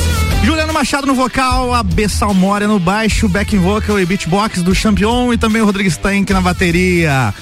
Juliano 0.44 0.74
Machado 0.74 1.06
no 1.06 1.14
vocal, 1.14 1.72
a 1.72 1.82
B 1.82 2.06
Salmória 2.10 2.68
no 2.68 2.78
baixo, 2.78 3.26
backing 3.26 3.58
vocal 3.58 3.98
e 3.98 4.04
beatbox 4.04 4.62
do 4.62 4.74
Champion 4.74 5.32
e 5.32 5.38
também 5.38 5.62
o 5.62 5.64
Rodrigo 5.64 5.88
Stank 5.88 6.30
na 6.30 6.42
bateria. 6.42 7.32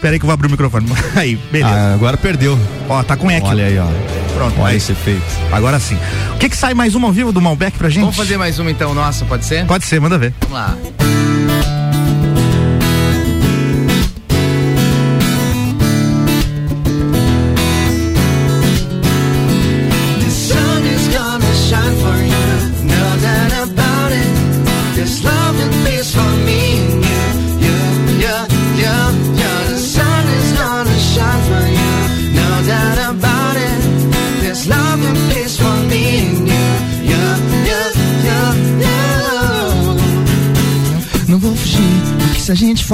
Pera 0.00 0.14
aí 0.14 0.20
que 0.20 0.24
eu 0.24 0.28
vou 0.28 0.34
abrir 0.34 0.46
o 0.46 0.50
microfone. 0.50 0.86
Aí, 1.16 1.34
beleza. 1.50 1.74
Ah, 1.74 1.94
agora 1.94 2.16
perdeu. 2.16 2.56
Ó, 2.88 3.02
tá 3.02 3.16
com 3.16 3.28
eco. 3.28 3.48
Olha 3.48 3.64
aí, 3.64 3.78
ó. 3.78 4.23
Pronto. 4.34 4.60
Olha 4.60 4.70
aí. 4.70 4.76
esse 4.76 4.92
efeito. 4.92 5.22
Agora 5.52 5.78
sim. 5.78 5.98
O 6.34 6.38
que 6.38 6.48
que 6.48 6.56
sai 6.56 6.74
mais 6.74 6.94
uma 6.94 7.08
ao 7.08 7.12
vivo 7.12 7.32
do 7.32 7.40
Malbec 7.40 7.78
pra 7.78 7.88
gente? 7.88 8.00
Vamos 8.00 8.16
fazer 8.16 8.36
mais 8.36 8.58
uma 8.58 8.70
então, 8.70 8.94
nossa, 8.94 9.24
pode 9.24 9.44
ser? 9.44 9.64
Pode 9.66 9.84
ser, 9.84 10.00
manda 10.00 10.18
ver. 10.18 10.34
Vamos 10.40 10.54
lá. 10.54 11.23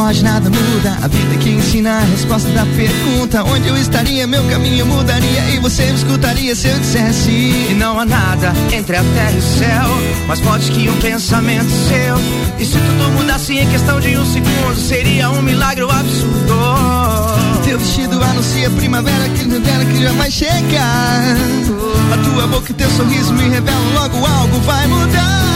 Foge, 0.01 0.24
nada 0.24 0.48
muda. 0.48 0.97
A 1.02 1.09
vida 1.09 1.36
que 1.36 1.51
ensina 1.51 1.98
a 1.98 2.01
resposta 2.01 2.48
da 2.51 2.64
pergunta: 2.64 3.44
onde 3.44 3.68
eu 3.68 3.77
estaria, 3.77 4.27
meu 4.27 4.43
caminho 4.44 4.86
mudaria. 4.86 5.51
E 5.55 5.59
você 5.59 5.85
me 5.86 5.94
escutaria 5.94 6.55
se 6.55 6.68
eu 6.68 6.78
dissesse: 6.78 7.31
E 7.31 7.74
não 7.78 8.01
há 8.01 8.06
nada 8.06 8.52
entre 8.72 8.97
a 8.97 9.02
terra 9.02 9.32
e 9.32 9.39
o 9.39 9.43
céu, 9.43 10.27
mais 10.27 10.40
forte 10.40 10.70
que 10.72 10.89
um 10.89 10.97
pensamento 10.97 11.70
seu. 11.89 12.16
E 12.59 12.64
se 12.64 12.72
tudo 12.72 13.10
mudasse 13.12 13.59
em 13.59 13.68
questão 13.68 14.01
de 14.01 14.16
um 14.16 14.24
segundo, 14.24 14.77
seria 14.77 15.31
um 15.31 15.43
milagre 15.43 15.85
absurdo. 15.85 17.60
Teu 17.64 17.78
vestido 17.78 18.22
anuncia 18.22 18.70
primavera 18.70 19.28
que 19.28 19.44
não 19.44 19.60
dera 19.60 19.85
que 19.85 20.02
já 20.02 20.12
vai 20.12 20.31
chegar. 20.31 21.36
A 22.12 22.16
tua 22.24 22.47
boca 22.47 22.70
e 22.70 22.74
teu 22.74 22.90
sorriso 22.90 23.32
me 23.35 23.48
revelam 23.48 23.94
logo 23.94 24.16
algo 24.27 24.60
vai 24.60 24.86
mudar. 24.86 25.51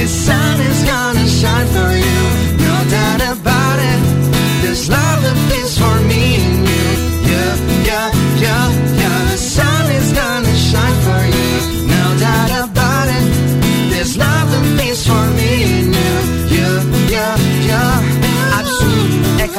The 0.00 0.06
sun 0.08 0.60
is 0.60 0.82
gonna 0.84 1.26
shine 1.28 1.66
for 1.74 1.92
you, 1.92 2.49
it. 4.70 4.74
There's 4.74 4.88
love 4.88 5.24
and 5.24 5.50
peace 5.50 5.78
for 5.78 6.00
me 6.06 6.49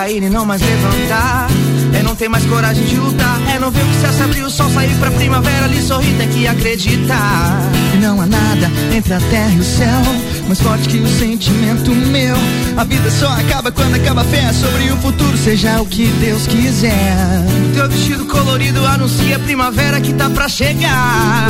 cair 0.01 0.23
e 0.23 0.29
não 0.29 0.45
mais 0.45 0.61
levantar. 0.61 1.47
É 1.93 2.01
não 2.01 2.15
ter 2.15 2.27
mais 2.27 2.43
coragem 2.45 2.85
de 2.85 2.95
lutar. 2.95 3.39
É 3.53 3.59
não 3.59 3.69
ver 3.69 3.83
o 3.83 4.01
céu 4.01 4.11
se 4.11 4.23
abrir, 4.23 4.41
o 4.41 4.49
sol 4.49 4.69
sair 4.71 4.95
pra 4.95 5.11
primavera. 5.11 5.65
Ali 5.65 5.81
sorrir, 5.81 6.15
tem 6.17 6.27
que 6.29 6.47
acreditar. 6.47 7.61
E 7.93 7.97
não 7.97 8.19
há 8.19 8.25
nada 8.25 8.71
entre 8.95 9.13
a 9.13 9.19
terra 9.19 9.53
e 9.53 9.59
o 9.59 9.63
céu, 9.63 10.01
mais 10.47 10.59
forte 10.59 10.89
que 10.89 10.97
o 10.97 11.07
sentimento 11.07 11.91
meu. 11.91 12.35
A 12.77 12.83
vida 12.83 13.11
só 13.11 13.27
acaba 13.27 13.71
quando 13.71 13.95
acaba 13.95 14.21
a 14.21 14.23
fé 14.23 14.51
sobre 14.53 14.91
o 14.91 14.97
futuro, 14.97 15.37
seja 15.37 15.79
o 15.81 15.85
que 15.85 16.07
Deus 16.07 16.47
quiser. 16.47 17.45
Teu 17.75 17.87
vestido 17.87 18.25
colorido 18.25 18.83
anuncia 18.85 19.35
a 19.35 19.39
primavera 19.39 20.01
que 20.01 20.13
tá 20.13 20.29
pra 20.31 20.49
chegar. 20.49 21.49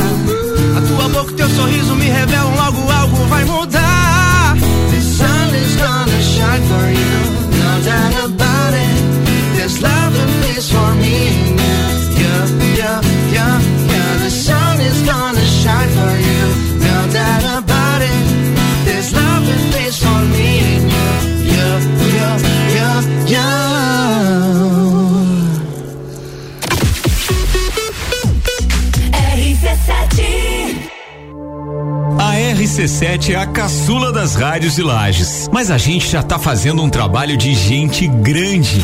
A 0.78 0.82
tua 0.88 1.08
boca 1.10 1.32
e 1.32 1.36
teu 1.36 1.50
sorriso 1.52 1.96
me 1.96 2.10
revelam 2.10 2.54
logo 2.56 2.92
algo 2.92 3.16
vai 3.28 3.46
mudar. 3.46 4.58
The 4.90 5.00
sun 5.00 5.56
is 5.56 5.76
gonna 5.78 6.22
shine 6.22 6.68
for 6.68 6.90
you, 6.90 7.42
no 7.52 8.26
it. 8.26 8.31
Love 9.80 10.16
and 10.24 10.34
peace 10.44 10.70
for 10.72 10.94
me. 10.96 11.18
Yeah, 12.22 12.46
yeah, 12.80 13.02
yeah, 13.36 13.62
yeah. 13.92 14.18
The 14.24 14.30
sun 14.30 14.82
is 14.82 15.02
gonna 15.04 15.46
shine 15.62 15.90
for 15.98 16.14
you, 16.28 16.44
no 16.88 16.98
doubt 17.14 17.44
about 17.64 18.02
it. 18.02 18.32
Love 19.14 19.50
and 19.56 19.74
peace 19.74 20.00
for 20.04 20.22
me. 20.36 20.52
Yeah, 21.56 21.80
yeah, 22.18 22.36
yeah, 22.76 23.02
yeah. 23.34 23.72
RC7 29.34 30.20
A 32.20 32.34
RC7 32.56 33.34
é 33.34 33.36
a 33.36 33.46
caçula 33.48 34.12
das 34.12 34.36
rádios 34.36 34.76
de 34.76 34.84
Lages. 34.84 35.50
Mas 35.52 35.72
a 35.72 35.78
gente 35.78 36.08
já 36.10 36.22
tá 36.22 36.38
fazendo 36.38 36.84
um 36.84 36.90
trabalho 36.90 37.36
de 37.36 37.54
gente 37.54 38.08
grande. 38.08 38.84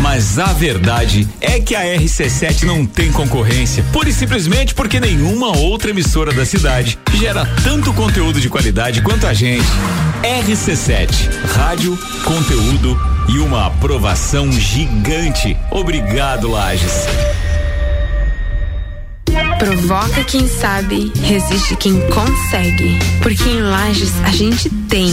Mas 0.00 0.38
a 0.38 0.52
verdade 0.52 1.28
é 1.40 1.60
que 1.60 1.74
a 1.74 1.82
RC7 1.82 2.62
não 2.62 2.86
tem 2.86 3.12
concorrência, 3.12 3.84
pura 3.92 4.08
e 4.08 4.12
simplesmente 4.12 4.74
porque 4.74 4.98
nenhuma 4.98 5.56
outra 5.58 5.90
emissora 5.90 6.32
da 6.32 6.44
cidade 6.44 6.98
gera 7.14 7.44
tanto 7.62 7.92
conteúdo 7.92 8.40
de 8.40 8.48
qualidade 8.48 9.02
quanto 9.02 9.26
a 9.26 9.34
gente. 9.34 9.66
RC7, 10.22 11.08
rádio, 11.54 11.98
conteúdo 12.24 12.98
e 13.28 13.38
uma 13.38 13.66
aprovação 13.66 14.50
gigante. 14.50 15.56
Obrigado, 15.70 16.50
Lages. 16.50 17.06
Provoca 19.58 20.24
quem 20.24 20.48
sabe, 20.48 21.12
resiste 21.22 21.76
quem 21.76 22.00
consegue. 22.08 22.98
Porque 23.22 23.44
em 23.44 23.60
Lages 23.60 24.12
a 24.24 24.30
gente 24.30 24.70
tem. 24.88 25.12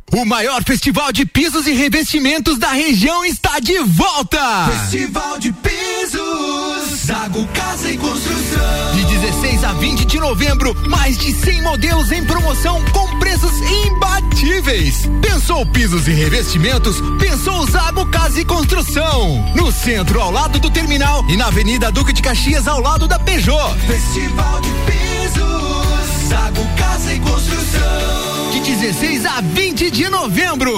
O 0.13 0.25
maior 0.25 0.61
festival 0.65 1.09
de 1.13 1.25
pisos 1.25 1.65
e 1.67 1.71
revestimentos 1.71 2.57
da 2.57 2.69
região 2.71 3.23
está 3.23 3.59
de 3.59 3.79
volta! 3.79 4.39
Festival 4.81 5.39
de 5.39 5.53
Pisos, 5.53 7.05
Zago 7.05 7.47
Casa 7.53 7.89
e 7.89 7.97
Construção. 7.97 8.93
De 8.93 9.05
16 9.05 9.63
a 9.63 9.71
20 9.71 10.05
de 10.05 10.19
novembro, 10.19 10.75
mais 10.89 11.17
de 11.17 11.31
100 11.33 11.61
modelos 11.61 12.11
em 12.11 12.25
promoção 12.25 12.83
com 12.91 13.19
preços 13.19 13.53
imbatíveis. 13.85 15.09
Pensou 15.21 15.65
pisos 15.67 16.05
e 16.09 16.11
revestimentos? 16.11 16.97
Pensou 17.17 17.65
Zago 17.71 18.05
Casa 18.07 18.41
e 18.41 18.43
Construção. 18.43 19.53
No 19.55 19.71
centro, 19.71 20.19
ao 20.19 20.29
lado 20.29 20.59
do 20.59 20.69
terminal 20.69 21.23
e 21.29 21.37
na 21.37 21.45
Avenida 21.47 21.89
Duque 21.89 22.11
de 22.11 22.21
Caxias, 22.21 22.67
ao 22.67 22.81
lado 22.81 23.07
da 23.07 23.17
Peugeot. 23.17 23.79
Festival 23.87 24.59
de 24.59 24.69
Pisos, 24.91 26.00
Zago 26.31 26.65
Casa 26.77 27.13
e 27.13 27.19
Construção. 27.19 28.51
De 28.53 28.59
16 28.61 29.25
a 29.25 29.41
20 29.41 29.91
de 29.91 30.09
novembro. 30.09 30.73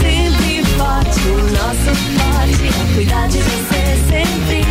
Sempre 0.00 0.64
forte, 0.76 1.20
o 1.20 1.42
nosso 1.52 1.94
forte 2.18 2.66
é 2.66 2.94
cuidar 2.94 3.28
de 3.28 3.38
você 3.38 3.96
sempre. 4.10 4.66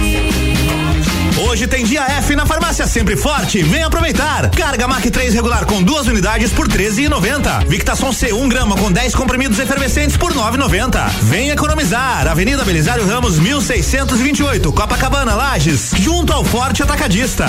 Hoje 1.47 1.65
tem 1.65 1.85
dia 1.85 2.01
F 2.01 2.35
na 2.35 2.45
farmácia 2.45 2.85
Sempre 2.85 3.15
Forte. 3.15 3.63
Vem 3.63 3.83
aproveitar. 3.83 4.49
Carga 4.49 4.85
Mac 4.85 5.05
3 5.05 5.33
regular 5.33 5.65
com 5.65 5.81
duas 5.81 6.07
unidades 6.07 6.51
por 6.51 6.67
13,90. 6.67 7.65
Victason 7.67 8.11
C 8.11 8.33
1 8.33 8.49
grama 8.49 8.75
com 8.75 8.91
10 8.91 9.15
comprimidos 9.15 9.57
efervescentes 9.59 10.17
por 10.17 10.33
9,90. 10.33 11.09
Vem 11.23 11.51
economizar. 11.51 12.27
Avenida 12.27 12.65
Belisário 12.65 13.07
Ramos 13.07 13.39
1628, 13.39 14.73
Copacabana, 14.73 15.35
Lages, 15.35 15.91
junto 15.97 16.33
ao 16.33 16.43
Forte 16.43 16.83
Atacadista. 16.83 17.47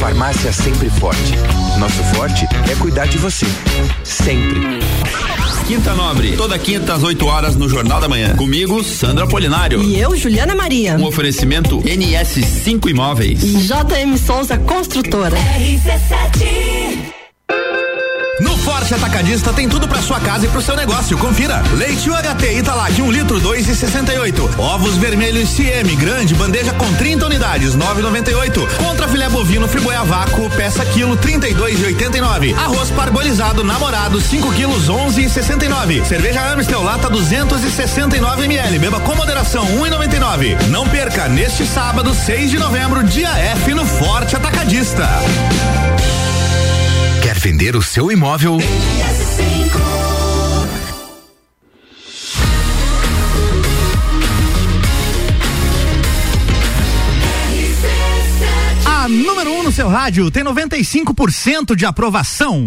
Farmácia 0.00 0.50
Sempre 0.50 0.88
Forte. 0.88 1.34
Nosso 1.78 2.02
forte 2.14 2.46
é 2.72 2.74
cuidar 2.76 3.06
de 3.06 3.18
você. 3.18 3.44
Sempre. 4.02 4.80
Quinta 5.66 5.94
Nobre, 5.94 6.36
toda 6.38 6.58
quinta 6.58 6.94
às 6.94 7.02
8 7.02 7.26
horas 7.26 7.54
no 7.54 7.68
Jornal 7.68 8.00
da 8.00 8.08
Manhã. 8.08 8.34
Comigo, 8.34 8.82
Sandra 8.82 9.26
Polinário. 9.26 9.82
E 9.82 10.00
eu, 10.00 10.16
Juliana 10.16 10.54
Maria. 10.54 10.96
Um 10.96 11.04
oferecimento 11.04 11.82
NS5 11.82 12.88
Imóveis. 12.88 13.40
JM 13.40 14.16
Souza 14.16 14.56
Construtora. 14.56 15.36
RC7 15.36 17.19
No 18.40 18.56
Forte 18.56 18.94
Atacadista 18.94 19.52
tem 19.52 19.68
tudo 19.68 19.86
para 19.86 20.02
sua 20.02 20.18
casa 20.20 20.46
e 20.46 20.48
pro 20.48 20.62
seu 20.62 20.74
negócio. 20.74 21.16
Confira. 21.18 21.62
Leite 21.74 22.10
UHT 22.10 22.58
Italac 22.58 23.00
1 23.00 23.04
um 23.04 23.10
litro 23.10 23.40
2,68. 23.40 24.58
Ovos 24.58 24.96
vermelhos 24.96 25.50
CM 25.50 25.94
grande 25.96 26.34
bandeja 26.34 26.72
com 26.72 26.92
30 26.94 27.26
unidades 27.26 27.76
9,98. 27.76 28.76
Contra 28.76 29.08
filé 29.08 29.28
bovino 29.28 29.68
friboia 29.68 30.02
vácuo 30.02 30.48
peça 30.50 30.84
quilo 30.86 31.16
32,89. 31.16 32.56
Arroz 32.56 32.90
parbolizado 32.90 33.62
namorado 33.62 34.20
5 34.20 34.52
quilos 34.52 34.88
11,69. 34.88 36.04
Cerveja 36.04 36.52
Amstel 36.52 36.82
lata 36.82 37.08
269 37.10 38.44
ml. 38.44 38.78
Beba 38.78 39.00
com 39.00 39.14
moderação 39.14 39.66
1,99. 39.66 40.66
Não 40.68 40.88
perca 40.88 41.28
neste 41.28 41.66
sábado 41.66 42.14
6 42.14 42.50
de 42.50 42.58
novembro 42.58 43.02
dia 43.04 43.30
F 43.30 43.74
no 43.74 43.84
Forte 43.84 44.36
Atacadista. 44.36 45.08
Vender 47.42 47.74
o 47.74 47.80
seu 47.80 48.12
imóvel? 48.12 48.58
A 58.84 59.08
número 59.08 59.52
1 59.52 59.58
um 59.58 59.62
no 59.62 59.72
seu 59.72 59.88
rádio 59.88 60.30
tem 60.30 60.44
95% 60.44 61.74
de 61.74 61.86
aprovação. 61.86 62.66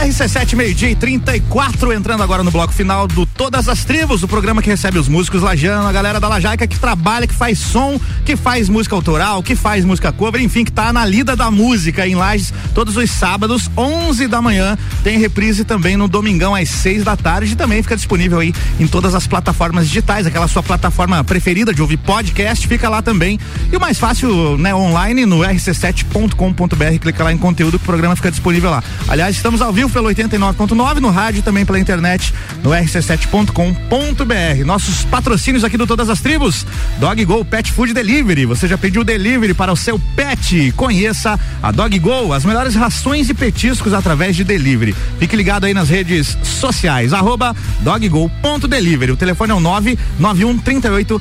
RC7 0.00 0.56
meio-dia 0.56 0.88
e 0.88 0.94
34, 0.96 1.92
entrando 1.92 2.22
agora 2.22 2.42
no 2.42 2.50
bloco 2.50 2.72
final 2.72 3.06
do 3.06 3.26
Todas 3.26 3.68
as 3.68 3.84
Tribos, 3.84 4.22
o 4.22 4.28
programa 4.28 4.62
que 4.62 4.70
recebe 4.70 4.98
os 4.98 5.08
músicos 5.08 5.42
lajano, 5.42 5.86
a 5.86 5.92
galera 5.92 6.18
da 6.18 6.26
Lajaica 6.26 6.66
que 6.66 6.78
trabalha, 6.78 7.26
que 7.26 7.34
faz 7.34 7.58
som, 7.58 8.00
que 8.24 8.34
faz 8.34 8.70
música 8.70 8.94
autoral, 8.94 9.42
que 9.42 9.54
faz 9.54 9.84
música 9.84 10.10
cover, 10.10 10.40
enfim, 10.40 10.64
que 10.64 10.72
tá 10.72 10.90
na 10.90 11.04
lida 11.04 11.36
da 11.36 11.50
música 11.50 12.06
em 12.06 12.14
Lages 12.14 12.50
todos 12.74 12.96
os 12.96 13.10
sábados, 13.10 13.70
11 13.76 14.26
da 14.26 14.40
manhã. 14.40 14.78
Tem 15.04 15.18
reprise 15.18 15.64
também 15.64 15.98
no 15.98 16.08
domingão 16.08 16.54
às 16.54 16.70
6 16.70 17.04
da 17.04 17.14
tarde 17.14 17.52
e 17.52 17.56
também 17.56 17.82
fica 17.82 17.94
disponível 17.94 18.38
aí 18.38 18.54
em 18.78 18.86
todas 18.86 19.14
as 19.14 19.26
plataformas 19.26 19.86
digitais, 19.86 20.26
aquela 20.26 20.48
sua 20.48 20.62
plataforma 20.62 21.22
preferida 21.22 21.74
de 21.74 21.82
ouvir 21.82 21.98
podcast, 21.98 22.66
fica 22.66 22.88
lá 22.88 23.02
também. 23.02 23.38
E 23.70 23.76
o 23.76 23.80
mais 23.80 23.98
fácil, 23.98 24.56
né, 24.56 24.74
online 24.74 25.26
no 25.26 25.40
rc7.com.br, 25.40 26.98
clica 26.98 27.22
lá 27.22 27.32
em 27.34 27.38
conteúdo 27.38 27.78
que 27.78 27.84
o 27.84 27.86
programa 27.86 28.16
fica 28.16 28.30
disponível 28.30 28.70
lá. 28.70 28.82
Aliás, 29.06 29.36
estamos 29.36 29.60
ao 29.60 29.70
vivo 29.70 29.89
pelo 29.90 30.08
89.9 30.08 31.00
no 31.00 31.10
rádio 31.10 31.42
também 31.42 31.66
pela 31.66 31.78
internet 31.78 32.32
no 32.62 32.70
rc7.com.br. 32.70 34.64
Nossos 34.64 35.04
patrocínios 35.04 35.64
aqui 35.64 35.76
do 35.76 35.86
Todas 35.86 36.08
as 36.08 36.20
Tribos, 36.20 36.66
Dog 36.98 37.24
Go 37.24 37.44
Pet 37.44 37.72
Food 37.72 37.92
Delivery. 37.92 38.46
Você 38.46 38.68
já 38.68 38.78
pediu 38.78 39.02
delivery 39.02 39.54
para 39.54 39.72
o 39.72 39.76
seu 39.76 39.98
pet? 40.14 40.72
Conheça 40.76 41.38
a 41.62 41.70
Dog 41.70 41.98
Go, 41.98 42.32
as 42.32 42.44
melhores 42.44 42.74
rações 42.74 43.28
e 43.28 43.34
petiscos 43.34 43.92
através 43.92 44.36
de 44.36 44.44
delivery. 44.44 44.94
Fique 45.18 45.36
ligado 45.36 45.64
aí 45.64 45.74
nas 45.74 45.88
redes 45.88 46.36
sociais, 46.42 47.12
arroba 47.12 47.54
doggo.delivery. 47.80 49.12
O 49.12 49.16
telefone 49.16 49.52
é 49.52 49.54
o 49.54 49.60
991 49.60 50.58
38 50.58 51.20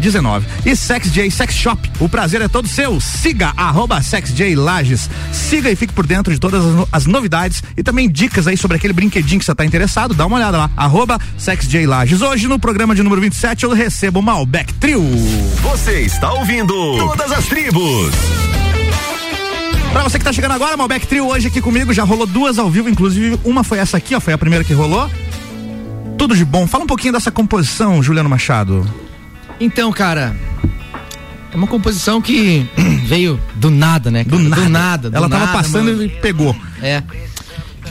0019. 0.00 0.46
E 0.64 0.74
Sex 0.74 1.12
J 1.12 1.30
Sex 1.30 1.54
Shop, 1.54 1.90
o 2.00 2.08
prazer 2.08 2.40
é 2.40 2.48
todo 2.48 2.68
seu. 2.68 3.00
Siga 3.00 3.52
arroba 3.56 4.00
Sex 4.02 4.32
J 4.34 4.54
Lages. 4.54 5.10
Siga 5.32 5.70
e 5.70 5.76
fique 5.76 5.92
por 5.92 6.06
dentro 6.06 6.32
de 6.32 6.40
todas 6.40 6.62
as 6.92 7.06
novidades 7.06 7.62
e 7.76 7.82
também 7.82 8.08
dicas 8.08 8.46
aí 8.46 8.56
sobre 8.56 8.76
aquele 8.76 8.92
brinquedinho 8.92 9.38
que 9.38 9.44
você 9.44 9.52
está 9.52 9.64
interessado. 9.64 10.14
Dá 10.14 10.26
uma 10.26 10.36
olhada 10.36 10.58
lá, 10.58 10.70
arroba 10.76 11.18
Sex 11.38 11.68
J 11.68 11.86
Lages. 11.86 12.22
Hoje 12.22 12.46
no 12.48 12.58
programa 12.58 12.94
de 12.94 13.02
número 13.02 13.20
27 13.20 13.64
eu 13.64 13.72
recebo 13.72 14.20
o 14.20 14.22
Malbec 14.22 14.72
Trio. 14.74 15.02
Você 15.62 16.00
está 16.00 16.32
ouvindo 16.32 16.72
Todas 16.98 17.32
as 17.32 17.46
Tribos. 17.46 18.12
Pra 19.92 20.02
você 20.02 20.18
que 20.18 20.24
tá 20.24 20.32
chegando 20.32 20.52
agora, 20.52 20.76
Malbec 20.76 21.06
Trio 21.06 21.28
hoje 21.28 21.48
aqui 21.48 21.60
comigo, 21.60 21.92
já 21.92 22.02
rolou 22.02 22.26
duas 22.26 22.58
ao 22.58 22.68
vivo, 22.68 22.88
inclusive 22.88 23.38
uma 23.44 23.62
foi 23.62 23.78
essa 23.78 23.96
aqui, 23.96 24.14
ó, 24.14 24.20
foi 24.20 24.32
a 24.32 24.38
primeira 24.38 24.64
que 24.64 24.72
rolou. 24.72 25.08
Tudo 26.18 26.36
de 26.36 26.44
bom. 26.44 26.66
Fala 26.66 26.84
um 26.84 26.86
pouquinho 26.86 27.12
dessa 27.12 27.30
composição, 27.30 28.02
Juliano 28.02 28.28
Machado. 28.28 28.84
Então, 29.60 29.92
cara, 29.92 30.34
é 31.52 31.56
uma 31.56 31.66
composição 31.66 32.20
que 32.20 32.66
veio 33.06 33.38
do 33.54 33.70
nada, 33.70 34.10
né? 34.10 34.24
cara? 34.24 34.36
Do 34.36 34.68
nada. 34.68 35.10
do 35.10 35.16
Ela 35.16 35.28
tava 35.28 35.46
nada, 35.46 35.58
passando 35.58 35.86
mano. 35.92 36.02
e 36.02 36.08
pegou. 36.08 36.56
É. 36.82 37.02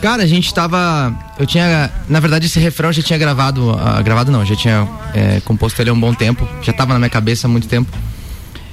Cara, 0.04 0.22
a 0.22 0.28
gente 0.28 0.54
tava. 0.54 1.18
Eu 1.40 1.46
tinha. 1.46 1.90
Na 2.10 2.20
verdade, 2.20 2.48
esse 2.48 2.60
refrão 2.60 2.90
eu 2.90 2.94
já 2.94 3.02
tinha 3.02 3.18
gravado. 3.18 3.72
ah, 3.72 4.02
gravado 4.02 4.34
não, 4.34 4.46
já 4.46 4.54
tinha 4.54 4.86
é, 5.14 5.40
composto 5.46 5.82
ele 5.82 5.90
há 5.90 5.94
um 5.94 6.00
bom 6.00 6.14
tempo. 6.14 6.46
Já 6.62 6.74
tava 6.74 6.92
na 6.92 7.00
minha 7.00 7.10
cabeça 7.10 7.48
há 7.48 7.50
muito 7.50 7.70
tempo. 7.70 7.90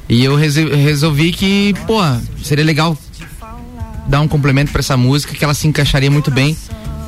E 0.09 0.25
eu 0.25 0.35
resolvi 0.35 1.31
que, 1.31 1.73
pô, 1.87 2.01
seria 2.43 2.65
legal 2.65 2.99
dar 4.09 4.21
um 4.21 4.27
complemento 4.27 4.73
pra 4.73 4.81
essa 4.81 4.97
música 4.97 5.33
que 5.33 5.45
ela 5.45 5.55
se 5.55 5.69
encaixaria 5.69 6.11
muito 6.11 6.33
bem 6.33 6.57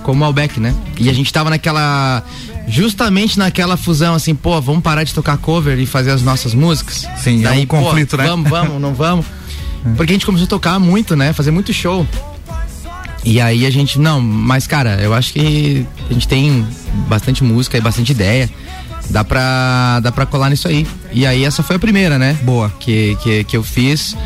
com 0.04 0.12
o 0.12 0.14
Malbec, 0.14 0.60
né? 0.60 0.72
E 1.00 1.10
a 1.10 1.12
gente 1.12 1.32
tava 1.32 1.50
naquela. 1.50 2.22
Justamente 2.68 3.36
naquela 3.36 3.76
fusão, 3.76 4.14
assim, 4.14 4.36
pô, 4.36 4.60
vamos 4.60 4.84
parar 4.84 5.02
de 5.02 5.12
tocar 5.12 5.36
cover 5.36 5.80
e 5.80 5.84
fazer 5.84 6.12
as 6.12 6.22
nossas 6.22 6.54
músicas. 6.54 7.08
Sim, 7.16 7.44
é 7.44 7.50
um 7.50 7.66
pô, 7.66 7.78
conflito, 7.78 8.16
né? 8.16 8.28
Vamos, 8.28 8.48
vamos, 8.48 8.80
não 8.80 8.94
vamos. 8.94 9.26
Porque 9.96 10.12
a 10.12 10.14
gente 10.14 10.24
começou 10.24 10.44
a 10.46 10.48
tocar 10.48 10.78
muito, 10.78 11.16
né? 11.16 11.32
Fazer 11.32 11.50
muito 11.50 11.72
show. 11.72 12.06
E 13.24 13.40
aí 13.40 13.64
a 13.66 13.70
gente, 13.70 13.98
não, 13.98 14.20
mas 14.20 14.66
cara, 14.66 15.00
eu 15.00 15.14
acho 15.14 15.32
que 15.32 15.86
a 16.10 16.12
gente 16.12 16.26
tem 16.26 16.66
bastante 17.08 17.44
música 17.44 17.78
e 17.78 17.80
bastante 17.80 18.10
ideia. 18.12 18.50
Dá 19.10 19.22
pra, 19.24 20.00
dá 20.00 20.10
pra 20.10 20.26
colar 20.26 20.50
nisso 20.50 20.66
aí. 20.68 20.86
E 21.12 21.26
aí 21.26 21.44
essa 21.44 21.62
foi 21.62 21.76
a 21.76 21.78
primeira, 21.78 22.18
né? 22.18 22.36
Boa. 22.42 22.72
Que, 22.80 23.16
que, 23.22 23.44
que 23.44 23.56
eu 23.56 23.62
fiz. 23.62 24.16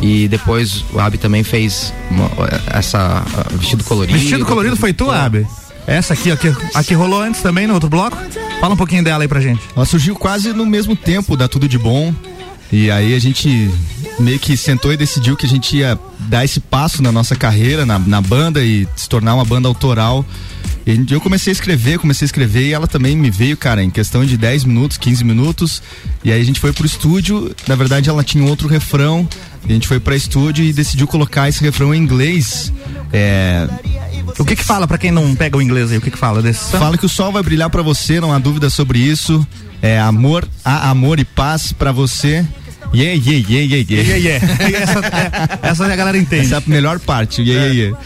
E 0.00 0.28
depois 0.28 0.84
o 0.92 0.98
Abi 1.00 1.16
também 1.16 1.42
fez 1.42 1.92
uma- 2.10 2.30
essa 2.66 3.22
vestido 3.54 3.82
colorido. 3.84 4.18
Vestido 4.18 4.44
colorido 4.44 4.76
foi 4.76 4.92
tu, 4.92 5.10
Abe? 5.10 5.46
Essa 5.86 6.14
aqui, 6.14 6.32
ó, 6.32 6.36
que, 6.36 6.52
a 6.74 6.82
que 6.82 6.94
rolou 6.94 7.22
antes 7.22 7.40
também 7.40 7.66
no 7.66 7.72
outro 7.74 7.88
bloco. 7.88 8.18
Fala 8.60 8.74
um 8.74 8.76
pouquinho 8.76 9.04
dela 9.04 9.22
aí 9.24 9.28
pra 9.28 9.40
gente. 9.40 9.62
Ela 9.74 9.84
surgiu 9.86 10.14
quase 10.16 10.52
no 10.52 10.66
mesmo 10.66 10.94
tempo 10.96 11.36
da 11.36 11.46
Tudo 11.48 11.68
de 11.68 11.78
Bom. 11.78 12.12
E 12.72 12.90
aí 12.90 13.14
a 13.14 13.18
gente 13.18 13.70
meio 14.18 14.38
que 14.38 14.56
sentou 14.56 14.92
e 14.92 14.96
decidiu 14.96 15.36
que 15.36 15.46
a 15.46 15.48
gente 15.48 15.76
ia 15.76 15.98
dar 16.20 16.44
esse 16.44 16.58
passo 16.60 17.02
na 17.02 17.12
nossa 17.12 17.36
carreira, 17.36 17.86
na, 17.86 17.98
na 17.98 18.20
banda 18.20 18.62
e 18.64 18.86
se 18.96 19.08
tornar 19.08 19.34
uma 19.34 19.44
banda 19.44 19.68
autoral. 19.68 20.24
E 20.86 21.04
eu 21.10 21.20
comecei 21.20 21.50
a 21.50 21.52
escrever, 21.52 21.98
comecei 21.98 22.24
a 22.24 22.28
escrever 22.28 22.68
e 22.68 22.72
ela 22.72 22.86
também 22.86 23.16
me 23.16 23.28
veio, 23.28 23.56
cara, 23.56 23.82
em 23.82 23.90
questão 23.90 24.24
de 24.24 24.36
10 24.36 24.64
minutos, 24.64 24.96
15 24.96 25.24
minutos. 25.24 25.82
E 26.22 26.30
aí 26.30 26.40
a 26.40 26.44
gente 26.44 26.60
foi 26.60 26.72
pro 26.72 26.86
estúdio, 26.86 27.52
na 27.66 27.74
verdade 27.74 28.08
ela 28.08 28.22
tinha 28.22 28.44
outro 28.44 28.68
refrão. 28.68 29.28
E 29.68 29.72
a 29.72 29.74
gente 29.74 29.88
foi 29.88 29.98
pra 29.98 30.14
estúdio 30.14 30.64
e 30.64 30.72
decidiu 30.72 31.08
colocar 31.08 31.48
esse 31.48 31.60
refrão 31.60 31.92
em 31.92 31.98
inglês. 32.00 32.72
É, 33.12 33.68
O 34.38 34.44
que 34.44 34.54
que 34.54 34.62
fala 34.62 34.86
pra 34.86 34.96
quem 34.96 35.10
não 35.10 35.34
pega 35.34 35.56
o 35.56 35.62
inglês 35.62 35.90
aí? 35.90 35.98
O 35.98 36.00
que 36.00 36.10
que 36.10 36.18
fala 36.18 36.40
desse? 36.40 36.70
Fala 36.70 36.96
que 36.96 37.04
o 37.04 37.08
sol 37.08 37.32
vai 37.32 37.42
brilhar 37.42 37.68
pra 37.68 37.82
você, 37.82 38.20
não 38.20 38.32
há 38.32 38.38
dúvida 38.38 38.70
sobre 38.70 39.00
isso. 39.00 39.44
É 39.82 39.98
amor, 39.98 40.48
há 40.64 40.90
amor 40.90 41.18
e 41.18 41.24
paz 41.24 41.72
pra 41.72 41.92
você. 41.92 42.44
Yeah, 42.94 43.14
yeah, 43.14 43.46
yeah, 43.48 43.74
yeah, 43.74 43.86
yeah. 43.90 44.08
Yeah, 44.08 44.16
yeah. 44.16 44.82
Essa, 44.82 45.00
é, 45.00 45.68
essa 45.70 45.86
a 45.86 45.96
galera 45.96 46.16
entende. 46.16 46.46
Essa 46.46 46.56
é 46.56 46.58
a 46.58 46.62
melhor 46.66 46.98
parte, 47.00 47.42
yeah, 47.42 47.66
yeah, 47.66 47.96
yeah. 47.96 47.98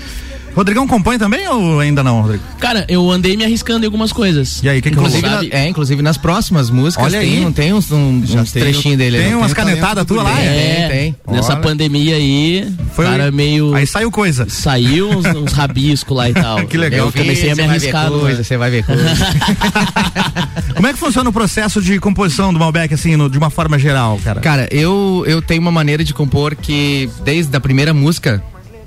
Rodrigão 0.55 0.86
compõe 0.86 1.16
também 1.18 1.47
ou 1.48 1.78
ainda 1.81 2.02
não, 2.02 2.22
Rodrigo? 2.22 2.43
Cara, 2.59 2.85
eu 2.89 3.09
andei 3.10 3.36
me 3.36 3.44
arriscando 3.44 3.85
em 3.85 3.86
algumas 3.86 4.12
coisas. 4.12 4.60
E 4.62 4.68
aí, 4.68 4.81
o 4.81 4.82
que 4.82 4.90
que 4.90 4.97
Inclusive, 4.97 5.27
rolou? 5.27 5.43
na- 5.48 5.56
é, 5.56 5.68
inclusive 5.68 6.02
nas 6.02 6.16
próximas 6.18 6.70
músicas 6.70 7.06
Olha 7.06 7.20
tem, 7.20 7.39
aí. 7.39 7.44
um- 7.47 7.52
tem 7.52 7.72
uns, 7.72 7.90
um, 7.90 8.18
uns 8.18 8.52
tem 8.52 8.62
trechinhos 8.62 8.98
dele. 8.98 9.18
tem 9.18 9.31
né? 9.31 9.36
umas 9.36 9.52
canetadas 9.55 10.05
do 10.05 10.14
tua 10.14 10.22
lá? 10.24 10.35
Tem, 10.36 10.47
É, 10.47 10.89
tem. 10.90 11.16
Nessa 11.35 11.52
Olha. 11.52 11.62
pandemia 11.62 12.16
aí, 12.16 12.68
Foi 12.94 13.05
cara 13.06 13.31
meio. 13.31 13.74
Aí 13.74 13.86
saiu 13.86 14.10
coisa. 14.10 14.47
Saiu 14.48 15.09
uns, 15.10 15.24
uns 15.27 15.52
rabiscos 15.52 16.16
lá 16.16 16.28
e 16.28 16.35
tal. 16.35 16.64
Que 16.70 16.77
legal. 16.77 17.06
Eu 17.06 17.12
comecei 17.12 17.51
a 17.51 17.55
me 17.55 17.62
Você 17.62 17.66
vai 17.68 17.78
ver 17.78 17.86
arriscar. 17.97 18.10
coisa? 18.10 18.44
Você 18.44 18.56
vai 18.56 18.70
ver 18.70 18.85
coisa. 18.85 19.02
Como 20.74 20.86
é 20.86 20.93
que 20.93 20.98
funciona 20.98 21.28
o 21.28 21.32
processo 21.32 21.81
de 21.82 21.98
composição 21.98 22.52
do 22.52 22.59
Malbec, 22.59 22.93
assim, 22.93 23.16
no- 23.16 23.28
de 23.31 23.39
uma 23.39 23.51
forma 23.51 23.78
geral, 23.78 24.18
cara? 24.22 24.40
Cara, 24.40 24.68
eu, 24.70 25.24
eu 25.27 25.40
tenho 25.43 25.60
uma 25.60 25.70
maneira 25.72 26.02
de 26.05 26.12
compor 26.14 26.55
que 26.56 27.09
desde 27.24 27.55
a 27.56 27.60
primeira 27.60 27.93
música, 27.94 28.43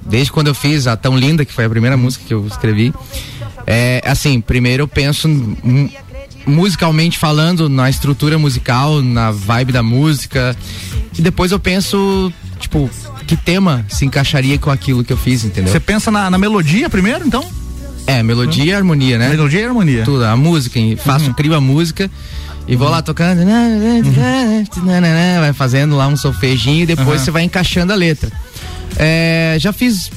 desde 0.06 0.32
quando 0.32 0.48
eu 0.48 0.54
fiz 0.56 0.88
a 0.88 0.96
Tão 0.96 1.18
Linda, 1.18 1.44
que 1.46 1.54
foi 1.54 1.66
a 1.66 1.70
primeira 1.70 1.96
música 1.98 2.24
que 2.28 2.34
eu 2.34 2.46
escrevi, 2.48 2.94
é 3.66 4.02
assim, 4.06 4.42
primeiro 4.42 4.84
eu 4.84 4.88
penso 4.88 5.28
mu- 5.28 5.90
musicalmente 6.46 7.18
falando, 7.18 7.70
na 7.70 7.90
estrutura 7.90 8.38
musical, 8.38 9.02
na 9.02 9.32
vibe 9.32 9.72
da 9.72 9.82
música, 9.84 10.56
e 11.18 11.22
depois 11.22 11.52
eu 11.52 11.60
penso, 11.60 12.32
tipo, 12.60 12.90
que 13.26 13.38
tema 13.38 13.86
se 13.88 14.06
encaixaria 14.06 14.58
com 14.58 14.70
aquilo 14.70 15.04
que 15.04 15.14
eu 15.14 15.18
fiz, 15.18 15.46
entendeu? 15.46 15.72
Você 15.72 15.80
pensa 15.80 16.12
na, 16.12 16.30
na 16.30 16.38
melodia 16.38 16.90
primeiro, 16.90 17.26
então? 17.26 17.46
É, 18.06 18.22
melodia 18.22 18.66
e 18.66 18.74
harmonia, 18.74 19.18
né? 19.18 19.30
Melodia 19.30 19.62
e 19.62 19.64
harmonia. 19.66 20.04
Tudo, 20.04 20.26
a 20.26 20.36
música, 20.36 20.78
faço, 20.98 21.34
crio 21.34 21.56
a 21.56 21.62
música 21.62 22.12
e 22.68 22.76
vou 22.76 22.90
lá 22.90 23.02
tocando, 23.02 23.40
vai 25.40 25.54
fazendo 25.54 25.96
lá 25.96 26.08
um 26.08 26.18
solfejinho 26.18 26.84
e 26.84 26.86
depois 26.86 27.20
Uhum. 27.20 27.26
você 27.26 27.32
vai 27.32 27.44
encaixando 27.44 27.94
a 27.94 27.96
letra. 27.96 28.30
É, 28.98 29.58
já 29.60 29.72
fiz 29.74 30.12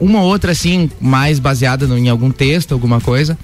uma 0.00 0.20
ou 0.20 0.26
outra 0.28 0.52
assim, 0.52 0.90
mais 1.00 1.38
baseada 1.38 1.86
no- 1.86 1.96
em 1.98 2.08
algum 2.08 2.30
texto, 2.30 2.72
alguma 2.72 3.00
coisa. 3.00 3.38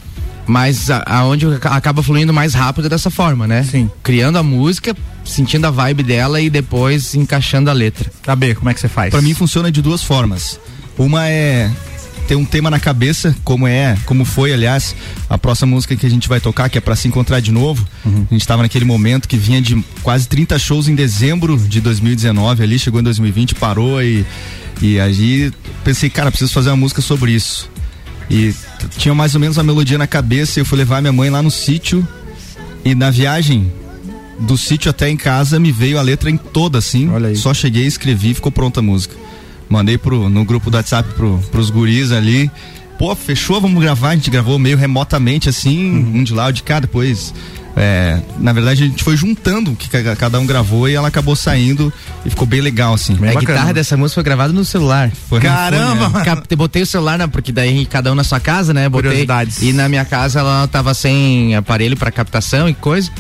Mas 0.47 0.89
aonde 1.07 1.47
aca- 1.47 1.71
acaba 1.71 2.03
fluindo 2.03 2.33
mais 2.33 2.55
rápido 2.55 2.87
é 2.87 2.89
dessa 2.89 3.11
forma, 3.11 3.47
né? 3.47 3.63
Sim. 3.65 3.91
Criando 4.03 4.39
a 4.39 4.43
música, 4.43 4.97
sentindo 5.25 5.67
a 5.67 5.71
vibe 5.71 6.03
dela 6.03 6.41
e 6.41 6.49
depois 6.49 7.15
encaixando 7.15 7.69
a 7.69 7.73
letra. 7.75 8.11
Tá 8.23 8.35
B, 8.35 8.55
como 8.55 8.71
é 8.71 8.75
que 8.75 8.81
você 8.81 8.89
faz? 8.89 9.11
Pra 9.11 9.21
mim 9.21 9.35
funciona 9.35 9.71
de 9.71 9.83
duas 9.83 10.03
formas. 10.03 10.59
Uma 10.97 11.29
é 11.29 11.71
ter 12.27 12.35
um 12.35 12.45
tema 12.47 12.71
na 12.71 12.81
cabeça, 12.81 13.35
como 13.45 13.67
é, 13.67 13.97
como 14.07 14.25
foi, 14.25 14.53
aliás, 14.53 14.95
a 15.31 15.37
próxima 15.39 15.71
música 15.71 15.95
que 15.97 16.05
a 16.07 16.11
gente 16.11 16.29
vai 16.29 16.41
tocar, 16.41 16.69
que 16.69 16.77
é 16.77 16.81
pra 16.81 16.97
se 16.97 17.09
encontrar 17.09 17.41
de 17.41 17.53
novo. 17.53 17.87
A 18.05 18.33
gente 18.35 18.47
tava 18.47 18.63
naquele 18.63 18.85
momento 18.87 19.29
que 19.29 19.37
vinha 19.37 19.61
de 19.63 19.83
quase 20.03 20.27
30 20.29 20.59
shows 20.59 20.89
em 20.89 20.95
dezembro 20.95 21.57
de 21.59 21.81
2019 21.81 22.63
ali, 22.63 22.79
chegou 22.79 23.01
em 23.01 23.05
2020, 23.05 23.55
parou 23.55 24.03
e 24.03 24.25
e 24.81 25.01
aí 25.01 25.53
pensei, 25.85 26.09
cara, 26.09 26.31
preciso 26.31 26.53
fazer 26.53 26.71
uma 26.71 26.77
música 26.77 27.01
sobre 27.01 27.33
isso. 27.33 27.71
E 28.31 28.55
tinha 28.97 29.15
mais 29.15 29.35
ou 29.35 29.41
menos 29.41 29.57
uma 29.57 29.65
melodia 29.65 29.99
na 29.99 30.07
cabeça, 30.07 30.59
e 30.59 30.63
eu 30.63 30.67
fui 30.67 30.79
levar 30.79 31.01
minha 31.01 31.13
mãe 31.13 31.31
lá 31.31 31.43
no 31.43 31.51
sítio 31.51 32.07
e 32.85 32.95
na 32.95 33.11
viagem 33.11 33.73
do 34.39 34.57
sítio 34.57 34.91
até 34.91 35.09
em 35.09 35.17
casa 35.17 35.59
me 35.59 35.73
veio 35.73 35.99
a 35.99 36.03
letra 36.03 36.31
em 36.31 36.37
toda 36.37 36.79
assim. 36.79 37.09
Só 37.35 37.53
cheguei, 37.53 37.87
escrevi 37.87 38.31
e 38.31 38.35
ficou 38.35 38.53
pronta 38.53 38.81
a 38.81 38.83
música. 38.83 39.17
Mandei 39.69 39.99
pro, 39.99 40.29
no 40.29 40.45
grupo 40.45 40.71
do 40.71 40.77
WhatsApp 40.77 41.13
pro, 41.15 41.39
pros 41.51 41.71
guris 41.71 42.13
ali. 42.13 42.51
Pô, 42.99 43.15
fechou, 43.15 43.61
vamos 43.61 43.81
gravar. 43.83 44.11
A 44.11 44.15
gente 44.15 44.31
gravou 44.31 44.59
meio 44.59 44.77
remotamente 44.77 45.49
assim, 45.49 45.95
um 45.95 46.23
de 46.23 46.33
lá, 46.33 46.49
um 46.49 46.53
de 46.53 46.63
cá, 46.63 46.81
depois. 46.81 47.35
É, 47.79 48.21
na 48.39 48.53
verdade, 48.53 48.83
a 48.83 48.87
gente 48.87 49.05
foi 49.05 49.17
juntando 49.17 49.71
o 49.73 49.77
que 49.77 49.89
ca- 49.89 50.17
cada 50.17 50.39
um 50.39 50.47
gravou 50.47 50.89
e 50.89 50.95
ela 50.95 51.09
acabou 51.09 51.37
saindo 51.37 51.93
e 52.27 52.31
ficou 52.31 52.47
bem 52.47 52.61
legal, 52.61 52.95
assim. 52.95 53.15
a 53.15 53.35
guitarra 53.41 53.73
dessa 53.73 53.97
música 53.97 54.15
foi 54.17 54.25
gravada 54.25 54.53
no 54.53 54.65
celular. 54.65 55.11
Foi, 55.29 55.41
Caramba! 55.41 56.11
foi, 56.11 56.19
né? 56.21 56.25
Cap- 56.25 56.57
Botei 56.57 56.83
o 56.83 56.87
celular, 56.87 57.19
né? 57.19 57.27
Porque 57.27 57.53
daí 57.53 57.87
cada 57.87 58.11
um 58.11 58.15
na 58.15 58.25
sua 58.25 58.41
casa, 58.41 58.75
né? 58.75 58.89
Botei. 58.89 59.09
Curiosidades. 59.11 59.63
E 59.63 59.73
na 59.73 59.89
minha 59.89 60.05
casa 60.05 60.41
ela 60.41 60.67
tava 60.69 60.93
sem 60.95 61.55
aparelho 61.55 61.97
pra 61.97 62.11
captação 62.11 62.69
e 62.69 62.75
coisa. 62.75 63.11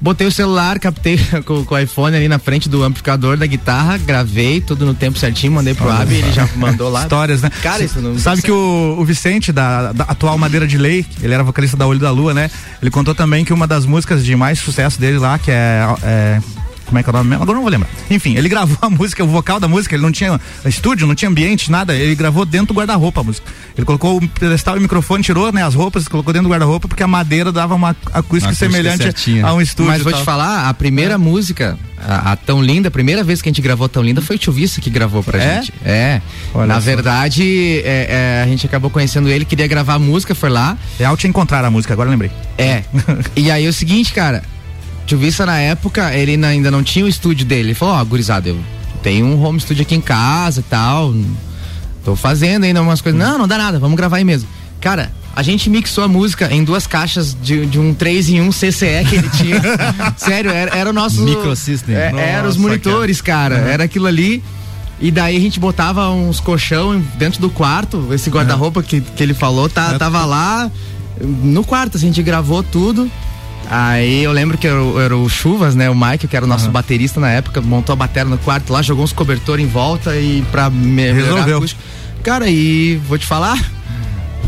Botei 0.00 0.26
o 0.26 0.32
celular, 0.32 0.78
captei 0.78 1.18
com, 1.44 1.64
com 1.64 1.74
o 1.74 1.78
iPhone 1.78 2.16
ali 2.16 2.28
na 2.28 2.38
frente 2.38 2.68
do 2.68 2.84
amplificador 2.84 3.36
da 3.36 3.46
guitarra, 3.46 3.98
gravei 3.98 4.60
tudo 4.60 4.86
no 4.86 4.94
tempo 4.94 5.18
certinho, 5.18 5.52
mandei 5.52 5.74
pro 5.74 5.88
Olha 5.88 6.02
Abi, 6.02 6.16
ele 6.16 6.32
já 6.32 6.48
mandou 6.54 6.88
lá. 6.88 7.02
Histórias, 7.02 7.42
né? 7.42 7.50
Cara, 7.62 7.82
isso 7.82 8.00
não 8.00 8.16
Sabe 8.18 8.42
que 8.42 8.50
o, 8.52 8.96
o 8.98 9.04
Vicente, 9.04 9.52
da, 9.52 9.92
da 9.92 10.04
atual 10.04 10.38
Madeira 10.38 10.66
de 10.66 10.78
Lei, 10.78 11.04
ele 11.20 11.34
era 11.34 11.42
vocalista 11.42 11.76
da 11.76 11.86
Olho 11.86 11.98
da 11.98 12.10
Lua, 12.10 12.32
né? 12.32 12.50
Ele 12.80 12.90
contou 12.90 13.14
também 13.14 13.44
que 13.44 13.52
uma 13.52 13.66
das 13.66 13.84
músicas 13.86 14.24
de 14.24 14.36
mais 14.36 14.58
sucesso 14.60 15.00
dele 15.00 15.18
lá, 15.18 15.38
que 15.38 15.50
é. 15.50 15.80
é, 16.02 16.40
como 16.88 16.98
é 16.98 17.02
que 17.02 17.08
é 17.08 17.12
o 17.12 17.16
nome 17.16 17.30
mesmo? 17.30 17.42
Agora 17.42 17.54
eu 17.56 17.60
não 17.60 17.62
vou 17.62 17.70
lembrar. 17.70 17.88
Enfim, 18.10 18.36
ele 18.36 18.48
gravou 18.50 18.76
a 18.80 18.90
música, 18.90 19.22
o 19.22 19.26
vocal 19.28 19.60
da 19.60 19.68
música, 19.68 19.94
ele 19.94 20.02
não 20.02 20.10
tinha 20.12 20.40
estúdio, 20.64 21.06
não 21.06 21.14
tinha 21.14 21.28
ambiente, 21.28 21.70
nada. 21.70 21.94
Ele 21.94 22.14
gravou 22.14 22.44
dentro 22.44 22.68
do 22.68 22.74
guarda-roupa 22.74 23.20
a 23.20 23.24
música. 23.24 23.46
Ele 23.76 23.84
colocou 23.84 24.16
o 24.16 24.28
pedestal 24.28 24.76
e 24.76 24.78
o 24.78 24.82
microfone, 24.82 25.22
tirou 25.22 25.52
né, 25.52 25.62
as 25.64 25.74
roupas, 25.74 26.08
colocou 26.08 26.32
dentro 26.32 26.48
do 26.48 26.50
guarda-roupa, 26.52 26.88
porque 26.88 27.02
a 27.02 27.06
madeira 27.06 27.52
dava 27.52 27.74
uma 27.74 27.90
acústica, 27.90 28.18
acústica 28.18 28.54
semelhante 28.54 29.02
certinha. 29.04 29.46
a 29.46 29.54
um 29.54 29.60
estúdio. 29.60 29.92
Mas 29.92 30.02
vou 30.02 30.12
te 30.12 30.24
falar, 30.24 30.68
a 30.68 30.74
primeira 30.74 31.16
música, 31.18 31.78
a, 31.96 32.32
a 32.32 32.36
Tão 32.36 32.62
Linda, 32.62 32.88
a 32.88 32.90
primeira 32.90 33.22
vez 33.22 33.40
que 33.42 33.48
a 33.48 33.50
gente 33.50 33.60
gravou 33.62 33.88
Tão 33.88 34.02
Linda 34.02 34.20
foi 34.20 34.36
o 34.36 34.38
Tio 34.38 34.52
Vissa 34.52 34.80
que 34.80 34.90
gravou 34.90 35.22
pra 35.22 35.38
É? 35.40 35.56
gente. 35.56 35.72
É. 35.84 36.20
Olha 36.54 36.66
Na 36.66 36.74
só. 36.74 36.80
verdade, 36.80 37.80
é, 37.84 38.40
é, 38.40 38.42
a 38.42 38.46
gente 38.48 38.66
acabou 38.66 38.90
conhecendo 38.90 39.28
ele, 39.28 39.44
queria 39.44 39.66
gravar 39.66 39.94
a 39.94 39.98
música, 39.98 40.34
foi 40.34 40.48
lá. 40.50 40.76
É 40.98 41.04
ao 41.04 41.16
te 41.16 41.26
encontrar 41.28 41.64
a 41.64 41.70
música, 41.70 41.92
agora 41.92 42.08
eu 42.08 42.10
lembrei. 42.12 42.30
É. 42.56 42.82
e 43.36 43.50
aí 43.50 43.64
é 43.64 43.68
o 43.68 43.72
seguinte, 43.72 44.12
cara, 44.12 44.42
Tio 45.08 45.16
Vissa 45.16 45.46
na 45.46 45.58
época, 45.58 46.14
ele 46.14 46.44
ainda 46.44 46.70
não 46.70 46.82
tinha 46.82 47.02
o 47.02 47.08
estúdio 47.08 47.46
dele. 47.46 47.68
Ele 47.68 47.74
falou, 47.74 47.94
ó, 47.94 48.04
gurizada, 48.04 48.50
eu 48.50 48.60
tenho 49.02 49.24
um 49.24 49.42
home 49.42 49.58
studio 49.58 49.80
aqui 49.80 49.94
em 49.94 50.02
casa 50.02 50.60
e 50.60 50.62
tal. 50.64 51.14
Tô 52.04 52.14
fazendo 52.14 52.64
ainda 52.64 52.82
umas 52.82 53.00
coisas. 53.00 53.18
Não, 53.18 53.38
não 53.38 53.48
dá 53.48 53.56
nada, 53.56 53.78
vamos 53.78 53.96
gravar 53.96 54.18
aí 54.18 54.24
mesmo. 54.24 54.46
Cara, 54.82 55.10
a 55.34 55.42
gente 55.42 55.70
mixou 55.70 56.04
a 56.04 56.08
música 56.08 56.52
em 56.52 56.62
duas 56.62 56.86
caixas 56.86 57.34
de, 57.42 57.64
de 57.64 57.78
um 57.78 57.94
3 57.94 58.28
em 58.28 58.40
1 58.42 58.50
CCE 58.50 59.04
que 59.08 59.16
ele 59.16 59.30
tinha. 59.30 59.62
Sério, 60.18 60.50
era, 60.50 60.76
era 60.76 60.90
o 60.90 60.92
nosso. 60.92 61.22
Microsystem. 61.22 61.96
É, 61.96 62.12
era 62.14 62.46
os 62.46 62.58
monitores, 62.58 63.22
cara. 63.22 63.62
Uhum. 63.62 63.66
Era 63.66 63.84
aquilo 63.84 64.06
ali. 64.06 64.44
E 65.00 65.10
daí 65.10 65.38
a 65.38 65.40
gente 65.40 65.58
botava 65.58 66.10
uns 66.10 66.38
colchão 66.38 67.02
dentro 67.16 67.40
do 67.40 67.48
quarto. 67.48 68.12
Esse 68.12 68.28
guarda-roupa 68.28 68.82
que, 68.82 69.00
que 69.00 69.22
ele 69.22 69.32
falou 69.32 69.70
tá, 69.70 69.98
tava 69.98 70.22
lá 70.26 70.70
no 71.18 71.64
quarto. 71.64 71.96
assim, 71.96 72.06
a 72.06 72.08
gente 72.10 72.22
gravou 72.22 72.62
tudo. 72.62 73.10
Aí 73.70 74.24
eu 74.24 74.32
lembro 74.32 74.56
que 74.56 74.66
era, 74.66 74.82
o- 74.82 74.98
era 75.00 75.16
o 75.16 75.28
Chuvas, 75.28 75.74
né? 75.74 75.90
O 75.90 75.94
Mike, 75.94 76.26
que 76.26 76.36
era 76.36 76.44
o 76.44 76.48
nosso 76.48 76.70
baterista 76.70 77.20
na 77.20 77.30
época, 77.30 77.60
montou 77.60 77.92
a 77.92 77.96
bateria 77.96 78.28
no 78.28 78.38
quarto 78.38 78.72
lá, 78.72 78.80
jogou 78.82 79.04
uns 79.04 79.12
cobertores 79.12 79.64
em 79.64 79.68
volta 79.68 80.16
e 80.16 80.42
pra 80.50 80.70
me 80.70 80.86
melhorar 80.86 81.44
Resolveu. 81.44 81.60
Cara, 82.22 82.48
e 82.48 82.96
vou 83.08 83.18
te 83.18 83.26
falar, 83.26 83.58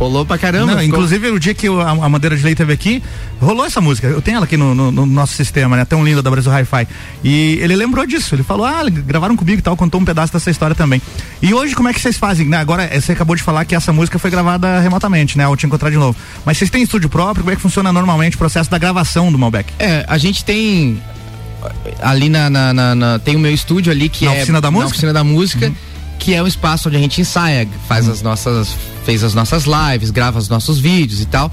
rolou 0.01 0.25
pra 0.25 0.39
caramba. 0.39 0.75
Não, 0.75 0.83
inclusive 0.83 1.29
o 1.31 1.39
dia 1.39 1.53
que 1.55 1.69
o- 1.69 1.79
a, 1.81 1.91
a 1.91 2.09
Madeira 2.09 2.35
de 2.37 2.43
Lei 2.43 2.55
teve 2.55 2.73
aqui, 2.73 3.03
rolou 3.41 3.65
essa 3.67 3.81
música. 3.83 4.07
Eu 4.09 4.21
tenho 4.23 4.37
ela 4.37 4.47
aqui 4.47 4.57
no, 4.57 4.75
no- 4.75 4.91
no 4.91 5.05
nosso 5.07 5.35
sistema, 5.35 5.77
né? 5.77 5.85
Tão 5.85 6.03
linda 6.03 6.23
da 6.23 6.31
Brasil 6.31 6.51
Hi-Fi. 6.51 6.89
E 7.23 7.59
ele 7.61 7.77
lembrou 7.77 8.07
disso. 8.07 8.35
Ele 8.35 8.43
falou: 8.43 8.65
Ah, 8.67 8.83
gravaram 8.89 9.37
comigo 9.37 9.59
e 9.59 9.63
tal, 9.63 9.77
contou 9.77 10.01
um 10.01 10.05
pedaço 10.05 10.33
dessa 10.33 10.51
história 10.51 10.75
também. 10.75 11.01
E 11.43 11.53
hoje, 11.53 11.75
como 11.75 11.89
é 11.89 11.93
que 11.93 12.01
vocês 12.01 12.17
fazem? 12.17 12.49
Né? 12.49 12.57
Agora, 12.57 12.85
eh, 12.91 12.99
você 13.01 13.13
acabou 13.13 13.37
de 13.37 13.43
falar 13.43 13.65
que 13.67 13.75
essa 13.75 13.93
música 13.93 14.19
foi 14.19 14.31
gravada 14.31 14.81
remotamente, 14.81 15.37
né? 15.37 15.45
Ao 15.45 15.55
te 15.55 15.67
encontrar 15.67 15.91
de 15.91 15.97
novo. 15.97 16.17
Mas 16.47 16.57
vocês 16.57 16.71
têm 16.71 16.83
estúdio 16.83 17.09
próprio? 17.11 17.45
Como 17.45 17.53
é 17.53 17.57
que 17.57 17.63
funciona 17.63 17.93
normalmente 17.93 18.37
o 18.37 18.39
processo 18.39 18.71
da 18.71 18.79
gravação 18.79 19.31
do 19.31 19.39
Malbec? 19.39 19.71
É, 19.79 20.05
a 20.09 20.17
gente 20.17 20.45
tem 20.45 21.01
ali 22.01 22.29
na, 22.31 22.49
na- 22.49 22.73
na- 22.73 22.95
na- 22.95 23.19
tem 23.19 23.37
o 23.37 23.39
meu 23.39 23.53
estúdio 23.53 23.93
ali 23.93 24.09
que 24.09 24.25
Na 24.25 24.33
é 24.33 24.37
oficina 24.39 24.61
da 24.63 24.71
música? 24.71 24.85
na 24.85 24.91
oficina 24.91 25.13
da 25.13 25.23
música 25.25 25.73
que 26.21 26.35
é 26.35 26.41
um 26.43 26.47
espaço 26.47 26.89
onde 26.89 26.97
a 26.97 27.01
gente 27.01 27.21
ensaia 27.21 27.67
faz 27.89 28.09
as 28.09 28.23
nossas 28.23 28.77
fez 29.05 29.25
as 29.25 29.35
nossas 29.35 29.65
lives 29.65 30.11
grava 30.11 30.39
os 30.39 30.49
nossos 30.49 30.79
vídeos 30.79 31.21
e 31.21 31.27
tal 31.27 31.51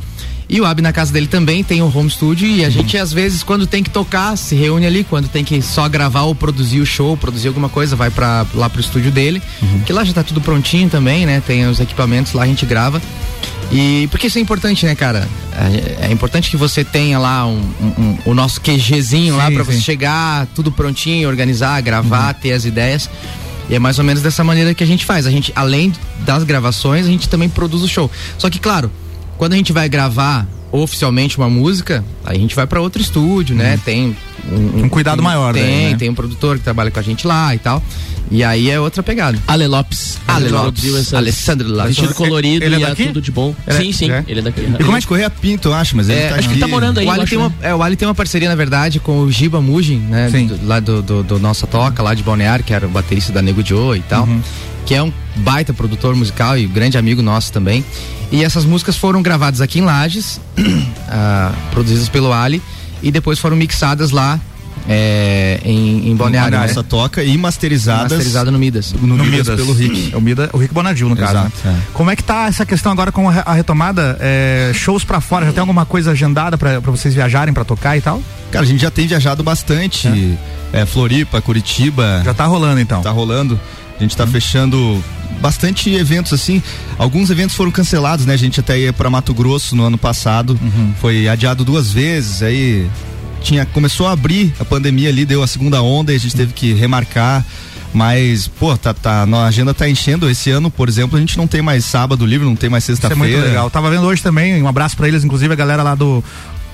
e 0.49 0.61
o 0.61 0.65
Ab 0.65 0.81
na 0.81 0.93
casa 0.93 1.11
dele 1.11 1.27
também 1.27 1.61
tem 1.63 1.81
um 1.81 1.91
home 1.97 2.09
studio 2.09 2.47
e 2.47 2.63
a 2.63 2.69
gente 2.69 2.97
às 2.97 3.11
vezes 3.11 3.43
quando 3.43 3.65
tem 3.65 3.81
que 3.81 3.89
tocar 3.89 4.37
se 4.37 4.55
reúne 4.55 4.85
ali 4.85 5.03
quando 5.03 5.27
tem 5.27 5.43
que 5.43 5.61
só 5.61 5.87
gravar 5.89 6.21
ou 6.21 6.35
produzir 6.35 6.79
o 6.81 6.85
show 6.85 7.17
produzir 7.17 7.47
alguma 7.47 7.69
coisa 7.69 7.95
vai 7.95 8.09
para 8.09 8.45
lá 8.53 8.69
pro 8.69 8.79
estúdio 8.81 9.09
dele 9.11 9.41
que 9.85 9.91
lá 9.93 10.03
já 10.03 10.13
tá 10.13 10.23
tudo 10.23 10.39
prontinho 10.41 10.89
também 10.89 11.25
né 11.25 11.41
tem 11.45 11.65
os 11.67 11.79
equipamentos 11.79 12.33
lá 12.33 12.43
a 12.43 12.47
gente 12.47 12.65
grava 12.65 13.01
e 13.69 14.07
porque 14.11 14.27
isso 14.27 14.37
é 14.37 14.41
importante, 14.41 14.85
né, 14.85 14.95
cara? 14.95 15.27
É, 15.99 16.07
é 16.07 16.11
importante 16.13 16.49
que 16.49 16.55
você 16.55 16.85
tenha 16.85 17.19
lá 17.19 17.45
um, 17.45 17.59
um- 17.81 18.01
um- 18.01 18.17
o 18.27 18.33
nosso 18.33 18.61
QGzinho 18.61 19.35
lá 19.35 19.47
Sim, 19.49 19.55
pra 19.55 19.63
você 19.65 19.73
sim. 19.73 19.81
chegar, 19.81 20.47
tudo 20.55 20.71
prontinho, 20.71 21.27
organizar, 21.27 21.81
gravar, 21.81 22.33
ter 22.35 22.53
as 22.53 22.63
ideias. 22.63 23.09
E 23.69 23.75
é 23.75 23.79
mais 23.79 23.99
ou 23.99 24.05
menos 24.05 24.21
dessa 24.21 24.43
maneira 24.43 24.73
que 24.73 24.83
a 24.83 24.87
gente 24.87 25.05
faz. 25.05 25.25
A 25.25 25.31
gente, 25.31 25.51
além 25.55 25.93
das 26.19 26.43
gravações, 26.43 27.05
a 27.05 27.09
gente 27.09 27.27
também 27.27 27.49
produz 27.49 27.83
o 27.83 27.87
show. 27.87 28.09
Só 28.37 28.49
que, 28.49 28.59
claro, 28.59 28.91
quando 29.37 29.53
a 29.53 29.55
gente 29.57 29.73
vai 29.73 29.89
gravar 29.89 30.47
oficialmente 30.71 31.37
uma 31.37 31.49
música, 31.49 32.03
aí 32.25 32.37
a 32.37 32.39
gente 32.39 32.55
vai 32.55 32.67
pra 32.67 32.81
outro 32.81 33.01
estúdio, 33.01 33.55
né? 33.55 33.79
Tem 33.85 34.15
um, 34.51 34.83
Um 34.83 34.89
cuidado 34.89 35.17
tem- 35.17 35.23
maior 35.23 35.53
Tem, 35.53 35.63
daí, 35.63 35.91
né? 35.91 35.97
tem 35.97 36.09
um 36.09 36.13
produtor 36.15 36.57
que 36.57 36.63
trabalha 36.63 36.91
com 36.91 36.99
a 36.99 37.03
gente 37.03 37.25
lá 37.25 37.53
e 37.55 37.59
tal. 37.59 37.81
E 38.29 38.43
aí 38.43 38.69
é 38.69 38.77
outra 38.77 39.01
pegada. 39.01 39.37
Ale 39.47 39.65
Lopes. 39.67 40.17
Ale 40.27 40.49
Lopes. 40.49 41.13
Alessandro 41.13 41.69
Lopes. 41.69 41.95
Vestido 41.95 42.13
colorido 42.13 42.65
Ele 42.65 42.75
é 42.75 42.79
e 42.79 42.83
é 42.83 42.87
daqui? 42.89 43.05
tudo 43.07 43.21
de 43.21 43.31
bom. 43.31 43.55
É- 43.65 43.73
sim, 43.73 43.93
sim. 43.93 44.11
é? 44.11 44.21
Ele 44.27 44.41
é 44.41 44.43
daqui. 44.43 44.61
E 44.77 44.83
como 44.83 44.97
é 44.97 44.99
de 44.99 45.07
Correia 45.07 45.29
Pinto, 45.29 45.69
eu 45.69 45.73
acho, 45.73 45.95
mas 45.95 46.09
ele 46.09 46.19
É, 46.19 46.27
tá 46.29 46.35
acho 46.35 46.45
aqui. 46.49 46.55
que 46.55 46.59
tá 46.59 46.67
morando 46.67 46.99
aí. 46.99 47.05
O 47.07 47.11
Ali, 47.11 47.21
acho, 47.21 47.29
tem 47.29 47.39
né? 47.39 47.45
uma, 47.45 47.65
é, 47.65 47.73
o 47.73 47.81
Ali 47.81 47.95
tem 47.95 48.05
uma 48.05 48.13
parceria, 48.15 48.49
na 48.49 48.55
verdade, 48.55 48.99
com 48.99 49.19
o 49.21 49.31
Giba 49.31 49.61
Mugin, 49.61 49.99
né? 49.99 50.29
do- 50.29 50.67
lá 50.67 50.79
do, 50.81 51.01
do, 51.01 51.23
do 51.23 51.39
Nossa 51.39 51.65
Toca, 51.65 52.03
lá 52.03 52.13
de 52.13 52.21
Balneário, 52.21 52.65
que 52.65 52.73
era 52.73 52.85
o 52.85 52.89
baterista 52.89 53.31
da 53.31 53.41
Nego 53.41 53.65
Joe 53.65 53.97
e 53.97 54.01
tal. 54.01 54.25
Uhum. 54.25 54.41
Que 54.87 54.95
é 54.95 55.03
um 55.03 55.11
baita 55.35 55.71
produtor 55.73 56.15
musical 56.15 56.57
e 56.57 56.65
grande 56.65 56.97
amigo 56.97 57.21
nosso 57.21 57.51
também. 57.53 57.85
E 58.31 58.43
essas 58.43 58.65
músicas 58.65 58.97
foram 58.97 59.21
gravadas 59.21 59.61
aqui 59.61 59.79
em 59.79 59.83
Lages, 59.83 60.41
ah, 61.07 61.51
produzidas 61.71 62.09
pelo 62.09 62.33
Ali, 62.33 62.61
e 63.03 63.11
depois 63.11 63.37
foram 63.37 63.55
mixadas 63.55 64.11
lá 64.11 64.39
é, 64.87 65.59
em, 65.63 66.09
em 66.09 66.15
Balneário. 66.15 66.57
né? 66.57 66.67
Nossa 66.67 66.81
toca 66.83 67.21
e 67.23 67.37
masterizadas. 67.37 68.11
Masterizada 68.13 68.49
no 68.51 68.57
Midas. 68.57 68.93
No, 68.93 69.15
Midas, 69.17 69.47
pelo 69.55 69.73
Rick. 69.73 70.13
É 70.13 70.17
o, 70.17 70.21
Mida, 70.21 70.49
o 70.53 70.57
Rick 70.57 70.73
Bonadil, 70.73 71.09
no 71.09 71.15
caso. 71.15 71.31
Exato, 71.33 71.51
né? 71.65 71.81
Como 71.93 72.09
é 72.09 72.15
que 72.15 72.23
tá 72.23 72.47
essa 72.47 72.65
questão 72.65 72.91
agora 72.91 73.11
com 73.11 73.27
a 73.27 73.31
re- 73.31 73.43
a 73.45 73.53
retomada? 73.53 74.17
É, 74.21 74.71
shows 74.73 75.03
pra 75.03 75.19
fora, 75.19 75.45
já 75.45 75.51
tem 75.51 75.59
alguma 75.61 75.85
coisa 75.85 76.11
agendada 76.11 76.57
pra, 76.57 76.79
pra 76.81 76.91
vocês 76.91 77.13
viajarem 77.13 77.53
pra 77.53 77.65
tocar 77.65 77.97
e 77.97 78.01
tal? 78.01 78.21
Cara, 78.51 78.63
a 78.63 78.67
gente 78.67 78.81
já 78.81 78.89
tem 78.91 79.05
viajado 79.07 79.43
bastante. 79.43 80.07
É, 80.71 80.85
Floripa, 80.85 81.41
Curitiba. 81.41 82.21
Já 82.23 82.33
tá 82.33 82.45
rolando 82.45 82.79
então. 82.79 83.01
Tá 83.01 83.11
rolando. 83.11 83.59
A 83.97 84.03
gente 84.03 84.15
tá 84.15 84.27
fechando 84.27 85.03
bastante 85.41 85.89
eventos 85.93 86.33
assim. 86.33 86.61
Alguns 86.97 87.29
eventos 87.29 87.55
foram 87.55 87.71
cancelados, 87.71 88.25
né? 88.25 88.33
A 88.33 88.37
gente 88.37 88.59
até 88.59 88.79
ia 88.79 88.93
para 88.93 89.09
Mato 89.09 89.33
Grosso 89.33 89.75
no 89.75 89.83
ano 89.83 89.97
passado. 89.97 90.59
Foi 91.01 91.27
adiado 91.27 91.65
duas 91.65 91.91
vezes. 91.91 92.43
Aí 92.43 92.87
tinha 93.41 93.65
começou 93.65 94.07
a 94.07 94.11
abrir 94.11 94.53
a 94.59 94.65
pandemia 94.65 95.09
ali, 95.09 95.25
deu 95.25 95.41
a 95.41 95.47
segunda 95.47 95.81
onda 95.81 96.13
e 96.13 96.15
a 96.15 96.19
gente 96.19 96.35
teve 96.35 96.53
que 96.53 96.73
remarcar. 96.73 97.43
Mas, 97.93 98.47
pô, 98.47 98.77
tá, 98.77 98.93
tá, 98.93 99.23
a 99.23 99.45
agenda 99.45 99.73
tá 99.73 99.89
enchendo. 99.89 100.29
Esse 100.29 100.51
ano, 100.51 100.69
por 100.69 100.87
exemplo, 100.89 101.17
a 101.17 101.19
gente 101.19 101.37
não 101.37 101.47
tem 101.47 101.61
mais 101.61 101.85
sábado 101.85 102.25
livre, 102.25 102.45
não 102.45 102.55
tem 102.55 102.69
mais 102.69 102.83
Isso 102.83 102.91
é 102.91 102.95
sexta-feira. 102.95 103.37
muito 103.37 103.47
legal. 103.47 103.69
Tava 103.69 103.89
vendo 103.89 104.03
hoje 104.05 104.21
também, 104.21 104.61
um 104.61 104.67
abraço 104.67 104.95
pra 104.95 105.07
eles, 105.07 105.23
inclusive 105.23 105.51
a 105.53 105.55
galera 105.55 105.81
lá 105.81 105.95
do 105.95 106.23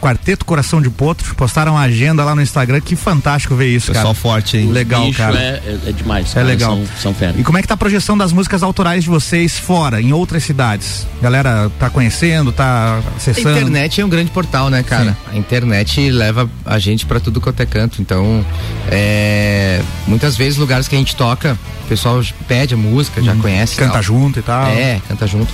Quarteto 0.03 0.43
Coração 0.43 0.81
de 0.81 0.89
Potro, 0.89 1.33
postaram 1.35 1.77
a 1.77 1.81
agenda 1.83 2.25
lá 2.25 2.35
no 2.35 2.41
Instagram, 2.41 2.81
que 2.81 2.93
fantástico 2.93 3.55
ver 3.55 3.67
isso, 3.67 3.87
Pessoal 3.87 4.07
cara. 4.07 4.15
forte, 4.15 4.57
hein? 4.57 4.69
Legal, 4.69 5.05
Bicho 5.05 5.17
cara. 5.17 5.39
É, 5.39 5.61
é, 5.65 5.79
é 5.87 5.91
demais. 5.93 6.31
É 6.31 6.33
cara, 6.33 6.45
legal. 6.45 6.75
São, 6.75 6.85
são 7.01 7.13
fera. 7.13 7.33
E 7.37 7.43
como 7.43 7.57
é 7.57 7.61
que 7.61 7.67
tá 7.69 7.75
a 7.75 7.77
projeção 7.77 8.17
das 8.17 8.33
músicas 8.33 8.63
autorais 8.63 9.05
de 9.05 9.09
vocês 9.09 9.57
fora, 9.57 10.01
em 10.01 10.11
outras 10.11 10.43
cidades? 10.43 11.07
Galera 11.21 11.71
tá 11.79 11.89
conhecendo, 11.89 12.51
tá 12.51 12.99
A 13.01 13.15
acessando? 13.15 13.51
internet 13.57 14.01
é 14.01 14.05
um 14.05 14.09
grande 14.09 14.29
portal, 14.31 14.69
né, 14.69 14.83
cara? 14.83 15.15
A 15.31 15.37
internet 15.37 16.09
leva 16.11 16.49
a 16.65 16.77
gente 16.79 17.05
pra 17.05 17.21
tudo 17.21 17.39
quanto 17.39 17.61
é 17.61 17.65
canto. 17.65 18.01
Então, 18.01 18.45
é, 18.91 19.81
muitas 20.05 20.35
vezes 20.35 20.57
lugares 20.57 20.85
que 20.87 20.95
a 20.95 20.99
gente 20.99 21.15
toca, 21.15 21.57
o 21.85 21.87
pessoal 21.87 22.21
pede 22.45 22.73
a 22.73 22.77
música, 22.77 23.21
já 23.23 23.33
conhece. 23.35 23.75
e 23.75 23.77
Canta 23.77 23.93
tal. 23.93 24.03
junto 24.03 24.39
e 24.39 24.41
tal. 24.41 24.67
É, 24.67 25.01
canta 25.07 25.25
junto. 25.27 25.47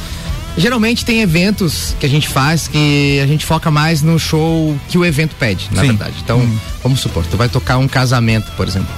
Geralmente 0.58 1.06
tem 1.06 1.22
eventos 1.22 1.96
que 2.00 2.06
a 2.06 2.10
gente 2.10 2.28
faz 2.28 2.68
que 2.68 3.20
a 3.22 3.28
gente 3.28 3.46
foca 3.46 3.72
mais 3.72 4.02
no 4.02 4.20
show 4.20 4.78
que 4.90 4.98
o 4.98 5.06
evento 5.06 5.36
pede, 5.36 5.70
na 5.72 5.82
Sim. 5.82 5.88
verdade. 5.90 6.16
Então, 6.24 6.40
vamos 6.84 7.00
supor, 7.00 7.26
tu 7.26 7.38
vai 7.38 7.48
tocar 7.48 7.78
um 7.78 7.88
casamento, 7.88 8.52
por 8.58 8.68
exemplo. 8.68 8.94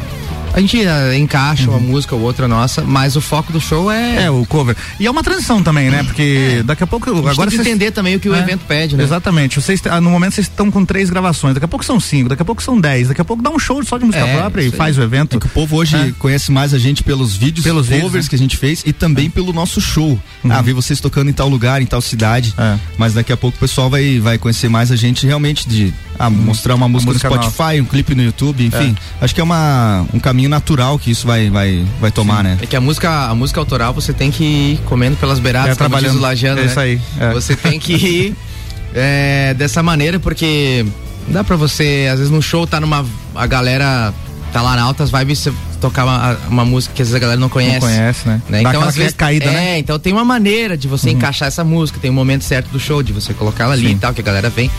A 0.54 0.60
gente 0.60 0.86
eh, 0.86 1.18
encaixa 1.18 1.70
uma 1.70 1.80
música 1.80 2.14
ou 2.14 2.22
outra 2.22 2.46
nossa, 2.48 2.82
mas 2.82 3.16
o 3.16 3.22
foco 3.22 3.54
do 3.54 3.62
show 3.62 3.90
é. 3.90 4.24
É, 4.26 4.30
o 4.32 4.46
cover. 4.46 4.76
E 5.00 5.08
é 5.08 5.12
uma 5.12 5.24
transição 5.24 5.64
também, 5.64 5.90
né? 5.90 6.04
Porque 6.04 6.62
daqui 6.66 6.84
a 6.84 6.88
pouco. 6.88 7.10
gente 7.10 7.20
agora 7.20 7.50
tem 7.50 7.58
que 7.58 7.64
vocês- 7.64 7.68
entender 7.68 7.92
também 7.92 8.16
o 8.18 8.20
que 8.20 8.28
o 8.28 8.36
É, 8.36 8.40
evento 8.40 8.66
pede, 8.68 8.98
né? 8.98 9.04
Exatamente. 9.04 9.62
Vocês, 9.62 9.82
ah, 9.90 10.02
no 10.02 10.10
momento 10.10 10.34
vocês 10.36 10.48
estão 10.48 10.70
com 10.70 10.84
três 10.84 11.10
gravações, 11.10 11.54
daqui 11.54 11.64
a 11.66 11.68
pouco 11.70 11.86
são 11.86 12.00
cinco, 12.02 12.28
daqui 12.30 12.42
a 12.42 12.46
pouco 12.46 12.62
são 12.62 12.80
dez, 12.80 13.08
daqui 13.08 13.22
a 13.22 13.26
pouco 13.26 13.42
dá 13.42 13.50
um 13.50 13.58
show 13.58 13.82
só 13.86 13.98
de 13.98 14.04
música 14.04 14.26
É, 14.26 14.38
própria 14.38 14.64
e 14.64 14.72
faz 14.72 14.98
o 14.98 15.02
evento. 15.02 15.38
É 15.38 15.40
que 15.40 15.46
o 15.46 15.50
povo 15.50 15.78
hoje 15.78 16.14
conhece 16.20 16.52
mais 16.52 16.74
a 16.74 16.78
gente 16.80 17.02
pelos 17.02 17.36
vídeos, 17.38 17.64
Pelos 17.64 17.88
pelos 17.88 17.88
vídeos, 17.88 18.04
covers 18.04 18.26
né? 18.26 18.30
que 18.30 18.36
a 18.36 18.40
gente 18.40 18.58
fez 18.58 18.84
e 18.86 18.92
também 18.92 19.30
pelo 19.30 19.54
nosso 19.54 19.80
show. 19.80 20.20
Uhum. 20.44 20.52
Ah, 20.52 20.62
ver 20.62 20.74
vocês 20.74 21.00
tocando 21.00 21.30
em 21.30 21.34
tal 21.34 21.48
lugar, 21.48 21.82
em 21.82 21.86
tal 21.86 22.02
cidade. 22.02 22.54
Mas 22.98 23.14
daqui 23.14 23.32
a 23.32 23.38
pouco 23.38 23.56
o 23.56 23.60
pessoal 23.60 23.90
vai, 23.90 24.20
vai 24.20 24.38
conhecer 24.38 24.68
mais 24.70 24.92
a 24.92 24.98
gente 24.98 25.26
realmente 25.26 25.68
de 25.68 25.94
ah, 26.20 26.30
mostrar 26.30 26.76
uma 26.76 26.90
música, 26.90 27.14
música 27.14 27.30
no 27.30 27.42
Spotify, 27.44 27.80
um 27.82 27.86
clipe 27.86 28.14
no 28.14 28.22
YouTube, 28.22 28.66
enfim. 28.66 28.96
Acho 29.22 29.34
que 29.34 29.40
é 29.40 29.44
uma, 29.44 30.06
um 30.14 30.20
caminho 30.20 30.41
natural 30.50 30.98
que 31.00 31.12
isso 31.12 31.26
vai, 31.28 31.50
vai, 31.50 31.86
vai 32.00 32.12
tomar, 32.12 32.44
né? 32.44 32.58
É 32.62 32.66
que 32.66 32.76
a 32.76 32.82
música, 32.82 33.10
a 33.28 33.36
música 33.36 33.60
autoral 33.60 33.94
você 33.94 34.14
tem 34.14 34.32
que 34.32 34.44
ir 34.44 34.78
comendo 34.86 35.18
pelas 35.18 35.40
beiradas, 35.40 35.72
É, 35.72 35.76
trabalhando. 35.76 36.12
diz 36.12 36.20
o 36.20 36.22
Lajano, 36.24 36.60
É 36.60 36.64
né? 36.64 36.70
isso 36.70 36.80
aí, 36.80 37.02
é. 37.20 37.34
Você 37.34 37.56
tem 37.56 37.80
que 37.80 37.94
ir 37.94 38.36
é, 38.94 39.54
dessa 39.56 39.82
maneira, 39.84 40.20
porque 40.20 40.86
dá 41.28 41.44
pra 41.44 41.56
você, 41.56 42.08
às 42.12 42.18
vezes 42.20 42.32
no 42.32 42.42
show 42.42 42.66
tá 42.68 42.80
numa. 42.80 43.06
A 43.36 43.48
galera 43.48 44.14
tá 44.52 44.62
lá 44.62 44.76
na 44.76 44.82
altas 44.84 45.10
vibes, 45.10 45.40
você 45.40 45.54
tocar 45.80 46.04
uma, 46.06 46.38
uma 46.50 46.66
música 46.66 46.94
que 46.94 47.02
às 47.02 47.08
vezes 47.08 47.16
a 47.16 47.20
galera 47.20 47.40
não 47.40 47.50
conhece. 47.50 47.80
conhece, 47.80 48.28
né? 48.28 48.42
Dá 48.50 48.62
Então, 48.62 48.84
às 48.84 48.96
vezes, 48.96 49.14
caída, 49.14 49.46
é, 49.46 49.52
né? 49.52 49.80
então 49.80 49.98
tem 49.98 50.14
uma 50.14 50.26
maneira 50.26 50.78
de 50.78 50.88
você 50.88 51.10
Uhum. 51.10 51.16
encaixar 51.16 51.48
essa 51.48 51.64
música, 51.64 51.98
tem 52.00 52.12
um 52.12 52.14
momento 52.14 52.44
certo 52.44 52.68
do 52.70 52.80
show, 52.80 53.02
de 53.02 53.12
você 53.14 53.34
colocar 53.34 53.64
ela 53.64 53.74
ali 53.74 53.88
Sim. 53.88 53.94
e 53.94 53.98
tal, 53.98 54.14
que 54.14 54.22
a 54.22 54.24
galera 54.24 54.50
vem. 54.50 54.70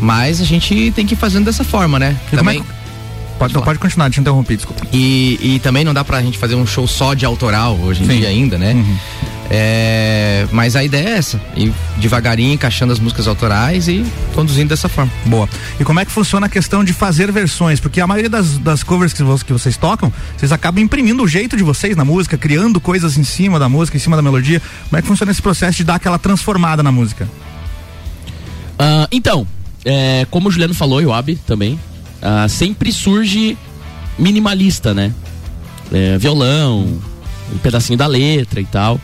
Mas 0.00 0.40
a 0.40 0.44
gente 0.44 0.92
tem 0.96 1.04
que 1.04 1.12
ir 1.12 1.16
fazendo 1.18 1.44
dessa 1.44 1.62
forma, 1.62 1.98
né? 1.98 2.16
E 2.32 2.36
como 2.36 2.48
é 2.50 2.54
Também. 2.54 2.64
Pode, 3.40 3.54
não, 3.54 3.62
pode 3.62 3.78
continuar, 3.78 4.10
te 4.10 4.20
interrompi, 4.20 4.54
desculpa. 4.54 4.86
E, 4.92 5.38
e 5.40 5.60
também 5.60 5.82
não 5.82 5.94
dá 5.94 6.04
pra 6.04 6.20
gente 6.20 6.36
fazer 6.36 6.56
um 6.56 6.66
show 6.66 6.86
só 6.86 7.14
de 7.14 7.24
autoral 7.24 7.74
hoje 7.74 8.02
em 8.02 8.06
Sim. 8.06 8.18
dia 8.18 8.28
ainda, 8.28 8.58
né? 8.58 8.74
Uhum. 8.74 8.98
É, 9.48 10.46
mas 10.52 10.76
a 10.76 10.84
ideia 10.84 11.08
é 11.08 11.12
essa, 11.12 11.40
ir 11.56 11.72
devagarinho 11.96 12.52
encaixando 12.52 12.92
as 12.92 12.98
músicas 12.98 13.26
autorais 13.26 13.88
e 13.88 14.04
conduzindo 14.34 14.68
dessa 14.68 14.90
forma. 14.90 15.10
Boa. 15.24 15.48
E 15.80 15.84
como 15.84 15.98
é 15.98 16.04
que 16.04 16.12
funciona 16.12 16.44
a 16.44 16.48
questão 16.50 16.84
de 16.84 16.92
fazer 16.92 17.32
versões? 17.32 17.80
Porque 17.80 17.98
a 17.98 18.06
maioria 18.06 18.28
das, 18.28 18.58
das 18.58 18.82
covers 18.82 19.14
que, 19.14 19.24
que 19.46 19.52
vocês 19.54 19.74
tocam, 19.74 20.12
vocês 20.36 20.52
acabam 20.52 20.84
imprimindo 20.84 21.22
o 21.22 21.26
jeito 21.26 21.56
de 21.56 21.62
vocês 21.62 21.96
na 21.96 22.04
música, 22.04 22.36
criando 22.36 22.78
coisas 22.78 23.16
em 23.16 23.24
cima 23.24 23.58
da 23.58 23.70
música, 23.70 23.96
em 23.96 24.00
cima 24.00 24.16
da 24.16 24.22
melodia. 24.22 24.60
Como 24.90 24.98
é 24.98 25.00
que 25.00 25.08
funciona 25.08 25.32
esse 25.32 25.40
processo 25.40 25.78
de 25.78 25.84
dar 25.84 25.94
aquela 25.94 26.18
transformada 26.18 26.82
na 26.82 26.92
música? 26.92 27.26
Ah, 28.78 29.08
então, 29.10 29.46
é, 29.82 30.26
como 30.30 30.50
o 30.50 30.52
Juliano 30.52 30.74
falou, 30.74 31.00
e 31.00 31.06
o 31.06 31.12
Abi 31.12 31.36
também, 31.46 31.80
ah, 32.22 32.48
sempre 32.48 32.92
surge 32.92 33.56
minimalista, 34.18 34.92
né? 34.92 35.12
É, 35.92 36.18
violão, 36.18 37.00
um 37.52 37.58
pedacinho 37.58 37.98
da 37.98 38.06
letra 38.06 38.60
e 38.60 38.64
tal. 38.64 39.00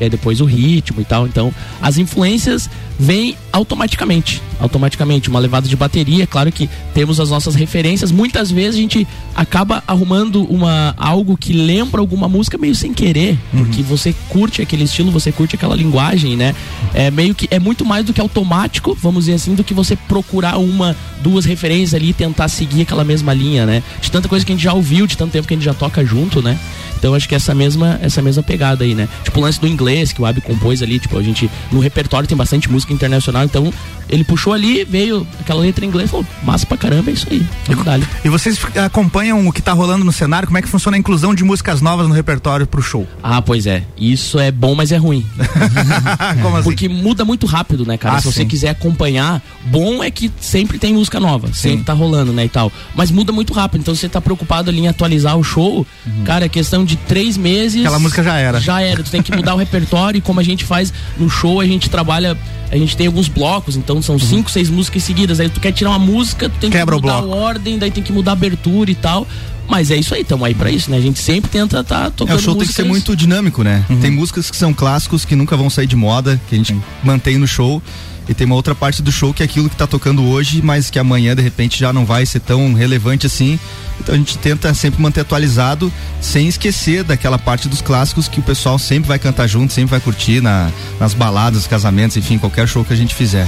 E 0.00 0.04
aí 0.04 0.10
depois 0.10 0.40
o 0.40 0.44
ritmo 0.44 1.00
e 1.00 1.04
tal. 1.04 1.26
Então, 1.26 1.52
as 1.80 1.98
influências 1.98 2.68
vêm 2.98 3.36
automaticamente. 3.52 4.42
Automaticamente. 4.58 5.28
Uma 5.28 5.38
levada 5.38 5.68
de 5.68 5.76
bateria, 5.76 6.24
é 6.24 6.26
claro 6.26 6.50
que 6.50 6.68
temos 6.94 7.20
as 7.20 7.30
nossas 7.30 7.54
referências. 7.54 8.10
Muitas 8.10 8.50
vezes 8.50 8.76
a 8.76 8.80
gente 8.80 9.06
acaba 9.34 9.82
arrumando 9.86 10.44
uma, 10.44 10.94
algo 10.96 11.36
que 11.36 11.52
lembra 11.52 12.00
alguma 12.00 12.28
música 12.28 12.56
meio 12.56 12.74
sem 12.74 12.92
querer. 12.92 13.38
Porque 13.52 13.82
você 13.82 14.14
curte 14.28 14.62
aquele 14.62 14.84
estilo, 14.84 15.10
você 15.10 15.30
curte 15.30 15.56
aquela 15.56 15.76
linguagem, 15.76 16.36
né? 16.36 16.54
É 16.94 17.10
meio 17.10 17.34
que. 17.34 17.46
É 17.50 17.58
muito 17.58 17.84
mais 17.84 18.04
do 18.04 18.12
que 18.12 18.20
automático, 18.20 18.96
vamos 19.00 19.24
dizer 19.24 19.34
assim, 19.34 19.54
do 19.54 19.64
que 19.64 19.74
você 19.74 19.94
procurar 19.94 20.58
uma, 20.58 20.96
duas 21.22 21.44
referências 21.44 21.94
ali 21.94 22.10
e 22.10 22.12
tentar 22.12 22.48
seguir 22.48 22.82
aquela 22.82 23.04
mesma 23.04 23.34
linha, 23.34 23.66
né? 23.66 23.82
De 24.00 24.10
tanta 24.10 24.28
coisa 24.28 24.44
que 24.44 24.52
a 24.52 24.54
gente 24.54 24.64
já 24.64 24.72
ouviu, 24.72 25.06
de 25.06 25.16
tanto 25.16 25.32
tempo 25.32 25.46
que 25.46 25.54
a 25.54 25.56
gente 25.56 25.64
já 25.64 25.74
toca 25.74 26.04
junto, 26.04 26.40
né? 26.42 26.58
Então 26.98 27.14
acho 27.14 27.28
que 27.28 27.34
essa 27.34 27.54
mesma, 27.54 27.98
essa 28.02 28.22
mesma 28.22 28.42
pegada 28.42 28.84
aí, 28.84 28.94
né? 28.94 29.08
Tipo 29.22 29.40
o 29.40 29.42
lance 29.42 29.60
do 29.60 29.66
inglês 29.66 30.12
que 30.12 30.20
o 30.20 30.26
Abi 30.26 30.40
compôs 30.40 30.82
ali, 30.82 30.98
tipo, 30.98 31.18
a 31.18 31.22
gente 31.22 31.50
no 31.70 31.78
repertório 31.78 32.28
tem 32.28 32.36
bastante 32.36 32.70
música 32.70 32.85
internacional, 32.90 33.44
então 33.44 33.72
ele 34.08 34.22
puxou 34.22 34.52
ali, 34.52 34.84
veio 34.84 35.26
aquela 35.40 35.60
letra 35.60 35.84
em 35.84 35.88
inglês, 35.88 36.10
falou, 36.10 36.24
massa 36.44 36.64
pra 36.64 36.76
caramba, 36.76 37.10
é 37.10 37.14
isso 37.14 37.26
aí. 37.30 37.44
Dar 37.84 37.94
ali. 37.94 38.06
E 38.24 38.28
vocês 38.28 38.58
acompanham 38.84 39.46
o 39.46 39.52
que 39.52 39.60
tá 39.60 39.72
rolando 39.72 40.04
no 40.04 40.12
cenário? 40.12 40.46
Como 40.46 40.56
é 40.58 40.62
que 40.62 40.68
funciona 40.68 40.96
a 40.96 41.00
inclusão 41.00 41.34
de 41.34 41.42
músicas 41.42 41.80
novas 41.80 42.06
no 42.08 42.14
repertório 42.14 42.66
pro 42.66 42.80
show? 42.80 43.06
Ah, 43.22 43.42
pois 43.42 43.66
é. 43.66 43.82
Isso 43.98 44.38
é 44.38 44.50
bom, 44.52 44.74
mas 44.74 44.92
é 44.92 44.96
ruim. 44.96 45.26
Como 46.42 46.56
assim? 46.56 46.64
Porque 46.64 46.88
muda 46.88 47.24
muito 47.24 47.46
rápido, 47.46 47.84
né, 47.84 47.96
cara? 47.96 48.16
Ah, 48.16 48.20
Se 48.20 48.26
você 48.32 48.42
sim. 48.42 48.48
quiser 48.48 48.70
acompanhar, 48.70 49.42
bom 49.66 50.02
é 50.02 50.10
que 50.10 50.30
sempre 50.40 50.78
tem 50.78 50.94
música 50.94 51.18
nova, 51.18 51.52
sempre 51.52 51.84
tá 51.84 51.92
rolando, 51.92 52.32
né, 52.32 52.44
e 52.44 52.48
tal. 52.48 52.70
Mas 52.94 53.10
muda 53.10 53.32
muito 53.32 53.52
rápido, 53.52 53.80
então 53.80 53.94
se 53.94 54.02
você 54.02 54.08
tá 54.08 54.20
preocupado 54.20 54.70
ali 54.70 54.80
em 54.80 54.88
atualizar 54.88 55.36
o 55.36 55.42
show, 55.42 55.84
cara, 56.24 56.44
é 56.44 56.48
questão 56.48 56.84
de 56.84 56.96
três 56.96 57.36
meses. 57.36 57.76
Uhum. 57.76 57.82
Aquela 57.82 57.98
música 57.98 58.22
já 58.22 58.36
era. 58.38 58.60
Já 58.60 58.80
era. 58.80 59.02
Tu 59.02 59.10
tem 59.10 59.22
que 59.22 59.34
mudar 59.34 59.54
o 59.54 59.58
repertório 59.58 60.18
e 60.18 60.20
como 60.20 60.38
a 60.38 60.42
gente 60.44 60.64
faz 60.64 60.92
no 61.18 61.28
show, 61.28 61.60
a 61.60 61.66
gente 61.66 61.90
trabalha. 61.90 62.36
A 62.76 62.78
gente 62.78 62.96
tem 62.96 63.06
alguns 63.06 63.28
blocos, 63.28 63.74
então 63.76 64.00
são 64.02 64.18
cinco, 64.18 64.50
seis 64.50 64.68
músicas 64.68 65.02
seguidas. 65.02 65.40
Aí 65.40 65.48
tu 65.48 65.60
quer 65.60 65.72
tirar 65.72 65.90
uma 65.90 65.98
música, 65.98 66.48
tu 66.48 66.58
tem 66.58 66.68
Uhum. 66.68 66.76
Quebra 66.76 66.96
que 66.96 67.02
mudar 67.02 67.14
a 67.14 67.24
ordem, 67.24 67.78
daí 67.78 67.90
tem 67.90 68.02
que 68.02 68.12
mudar 68.12 68.32
a 68.32 68.34
abertura 68.34 68.90
e 68.90 68.94
tal. 68.94 69.26
Mas 69.68 69.90
é 69.90 69.96
isso 69.96 70.14
aí, 70.14 70.22
tamo 70.22 70.44
aí 70.44 70.54
pra 70.54 70.70
isso, 70.70 70.90
né? 70.90 70.96
A 70.96 71.00
gente 71.00 71.18
sempre 71.18 71.50
tenta 71.50 71.82
tá 71.82 72.04
É, 72.06 72.10
tocando 72.10 72.38
o 72.38 72.40
show 72.40 72.54
tem 72.54 72.66
que 72.66 72.72
ser 72.72 72.84
muito 72.84 73.16
dinâmico, 73.16 73.62
né? 73.64 73.84
Tem 74.00 74.10
músicas 74.10 74.50
que 74.50 74.56
são 74.56 74.72
clássicos 74.72 75.24
que 75.24 75.34
nunca 75.34 75.56
vão 75.56 75.68
sair 75.68 75.86
de 75.86 75.96
moda, 75.96 76.40
que 76.48 76.54
a 76.54 76.58
gente 76.58 76.76
mantém 77.02 77.36
no 77.38 77.48
show. 77.48 77.82
E 78.28 78.34
tem 78.34 78.44
uma 78.46 78.56
outra 78.56 78.74
parte 78.74 79.02
do 79.02 79.12
show 79.12 79.32
que 79.32 79.42
é 79.42 79.46
aquilo 79.46 79.70
que 79.70 79.76
tá 79.76 79.86
tocando 79.86 80.24
hoje, 80.24 80.60
mas 80.60 80.90
que 80.90 80.98
amanhã 80.98 81.34
de 81.36 81.42
repente 81.42 81.78
já 81.78 81.92
não 81.92 82.04
vai 82.04 82.26
ser 82.26 82.40
tão 82.40 82.72
relevante 82.74 83.26
assim. 83.26 83.58
Então 84.00 84.14
a 84.14 84.18
gente 84.18 84.36
tenta 84.38 84.72
sempre 84.74 85.00
manter 85.00 85.20
atualizado, 85.20 85.92
sem 86.20 86.48
esquecer 86.48 87.04
daquela 87.04 87.38
parte 87.38 87.68
dos 87.68 87.80
clássicos 87.80 88.26
que 88.28 88.40
o 88.40 88.42
pessoal 88.42 88.78
sempre 88.78 89.08
vai 89.08 89.18
cantar 89.18 89.46
junto, 89.46 89.72
sempre 89.72 89.92
vai 89.92 90.00
curtir 90.00 90.40
na, 90.40 90.70
nas 90.98 91.14
baladas, 91.14 91.54
nos 91.58 91.66
casamentos, 91.66 92.16
enfim, 92.16 92.36
qualquer 92.36 92.66
show 92.66 92.84
que 92.84 92.92
a 92.92 92.96
gente 92.96 93.14
fizer. 93.14 93.46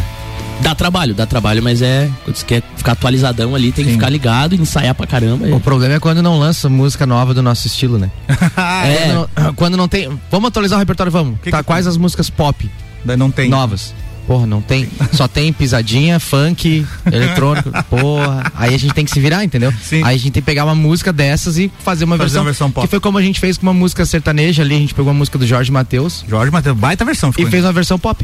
Dá 0.61 0.75
trabalho, 0.75 1.15
dá 1.15 1.25
trabalho, 1.27 1.63
mas 1.63 1.83
é. 1.83 2.11
Quando 2.25 2.37
você 2.37 2.45
quer 2.45 2.63
ficar 2.77 2.93
atualizadão 2.93 3.55
ali, 3.55 3.71
tem 3.71 3.85
que 3.85 3.93
ficar 3.93 4.09
ligado 4.09 4.55
e 4.55 4.59
ensaiar 4.61 4.95
pra 4.95 5.07
caramba. 5.07 5.47
O 5.55 5.61
problema 5.61 5.95
é 5.95 6.01
quando 6.01 6.21
não 6.23 6.39
lança 6.39 6.69
música 6.69 7.07
nova 7.07 7.33
do 7.33 7.43
nosso 7.43 7.67
estilo, 7.67 7.99
né? 7.99 8.11
É. 8.59 8.97
Quando, 8.97 9.15
não- 9.15 9.55
quando 9.55 9.77
não 9.77 9.89
tem. 9.89 10.09
Vamos 10.31 10.49
atualizar 10.49 10.77
o 10.77 10.81
repertório, 10.81 11.13
vamos. 11.13 11.39
tá, 11.51 11.63
quais 11.63 11.87
as 11.87 11.97
músicas 11.97 12.29
pop? 12.31 12.69
não 13.17 13.31
tem. 13.31 13.49
Novas. 13.49 13.95
Porra, 14.29 14.47
não 14.47 14.61
tem. 14.61 14.87
Só 15.13 15.27
tem 15.27 15.51
pisadinha, 15.53 16.21
funk, 16.21 16.87
eletrônico. 17.11 17.71
Porra. 17.89 18.53
Aí 18.55 18.75
a 18.75 18.79
gente 18.79 18.93
tem 18.93 19.03
que 19.05 19.11
se 19.11 19.19
virar, 19.19 19.43
entendeu? 19.43 19.73
Aí 19.91 20.03
a 20.15 20.19
gente 20.19 20.33
tem 20.33 20.43
que 20.43 20.47
pegar 20.47 20.67
uma 20.67 20.75
música 20.75 21.11
dessas 21.13 21.57
e 21.57 21.73
fazer 21.83 22.05
uma 22.05 22.17
Fazer 22.19 22.25
versão. 22.29 22.43
uma 22.43 22.45
versão 22.45 22.71
pop. 22.71 22.87
Que 22.87 22.91
foi 22.91 23.01
como 23.01 23.17
a 23.17 23.23
gente 23.23 23.41
fez 23.41 23.57
com 23.57 23.63
uma 23.65 23.73
música 23.73 24.05
sertaneja 24.05 24.63
ali. 24.63 24.75
A 24.77 24.79
gente 24.81 24.93
pegou 24.95 25.11
uma 25.11 25.19
música 25.19 25.39
do 25.39 25.47
Jorge 25.47 25.73
Matheus. 25.73 26.27
Jorge 26.29 26.53
Matheus, 26.53 26.77
baita 26.77 27.07
versão. 27.07 27.33
E 27.39 27.47
fez 27.47 27.65
uma 27.65 27.73
versão 27.73 27.99
pop. 27.99 28.23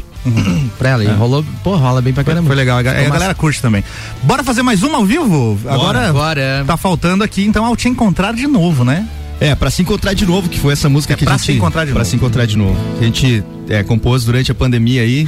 pra 0.77 0.89
ela. 0.89 1.03
E 1.03 1.07
É. 1.07 1.11
rolou. 1.11 1.43
Pô, 1.63 1.75
rola 1.75 2.03
bem 2.03 2.13
pra 2.13 2.23
Foi, 2.23 2.33
caramba. 2.33 2.47
foi 2.47 2.55
legal, 2.55 2.77
a, 2.77 2.81
a 2.81 2.83
galera 3.09 3.33
curte 3.33 3.59
também. 3.59 3.83
Bora 4.21 4.43
fazer 4.43 4.61
mais 4.61 4.83
uma 4.83 4.99
ao 4.99 5.05
vivo? 5.05 5.57
Agora 5.67 6.13
bora. 6.13 6.63
tá 6.67 6.77
faltando 6.77 7.23
aqui, 7.23 7.43
então, 7.43 7.65
ao 7.65 7.75
te 7.75 7.89
encontrar 7.89 8.33
de 8.35 8.45
novo, 8.45 8.83
né? 8.85 9.07
É, 9.39 9.53
pra 9.53 9.69
se 9.69 9.81
encontrar 9.81 10.13
de 10.13 10.25
novo, 10.25 10.47
que 10.49 10.59
foi 10.59 10.73
essa 10.73 10.87
música 10.89 11.13
É 11.13 11.17
que 11.17 11.23
a 11.23 11.27
pra 11.27 11.37
gente. 11.37 11.45
se 11.45 11.51
encontrar 11.53 11.85
de 11.85 11.91
pra 11.91 11.99
novo. 11.99 12.09
se 12.09 12.15
encontrar 12.15 12.45
de 12.45 12.57
novo. 12.57 12.77
Que 12.97 13.03
a 13.03 13.07
gente 13.07 13.43
é, 13.69 13.83
compôs 13.83 14.23
durante 14.23 14.51
a 14.51 14.55
pandemia 14.55 15.01
aí, 15.01 15.27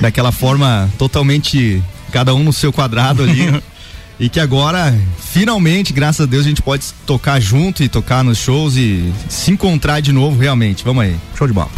daquela 0.00 0.32
forma 0.32 0.90
totalmente 0.98 1.82
cada 2.10 2.34
um 2.34 2.42
no 2.42 2.52
seu 2.52 2.72
quadrado 2.72 3.22
ali. 3.22 3.62
e 4.18 4.28
que 4.28 4.40
agora, 4.40 4.94
finalmente, 5.18 5.92
graças 5.92 6.26
a 6.26 6.26
Deus, 6.28 6.46
a 6.46 6.48
gente 6.48 6.62
pode 6.62 6.86
tocar 7.06 7.40
junto 7.40 7.82
e 7.82 7.88
tocar 7.88 8.24
nos 8.24 8.38
shows 8.38 8.76
e 8.76 9.12
se 9.28 9.50
encontrar 9.50 10.00
de 10.00 10.12
novo 10.12 10.40
realmente. 10.40 10.82
Vamos 10.84 11.04
aí. 11.04 11.16
Show 11.36 11.46
de 11.46 11.52
bola. 11.52 11.70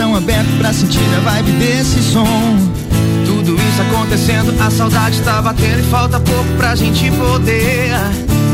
coração 0.00 0.16
aberto 0.16 0.48
pra 0.58 0.72
sentir 0.72 0.98
a 1.14 1.20
vibe 1.20 1.52
desse 1.52 2.02
som. 2.02 2.24
Tudo 3.26 3.54
isso 3.54 3.82
acontecendo, 3.82 4.58
a 4.58 4.70
saudade 4.70 5.20
tá 5.20 5.42
batendo 5.42 5.80
e 5.80 5.90
falta 5.90 6.18
pouco 6.18 6.48
pra 6.56 6.74
gente 6.74 7.10
poder 7.10 7.90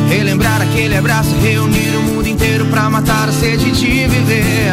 relembrar 0.09 0.61
aquele 0.61 0.97
abraço, 0.97 1.31
reunir 1.41 1.97
o 1.97 2.03
mundo 2.03 2.27
inteiro 2.27 2.67
pra 2.67 2.91
matar 2.91 3.29
a 3.29 3.33
sede 3.33 3.71
de 3.71 4.09
viver. 4.09 4.73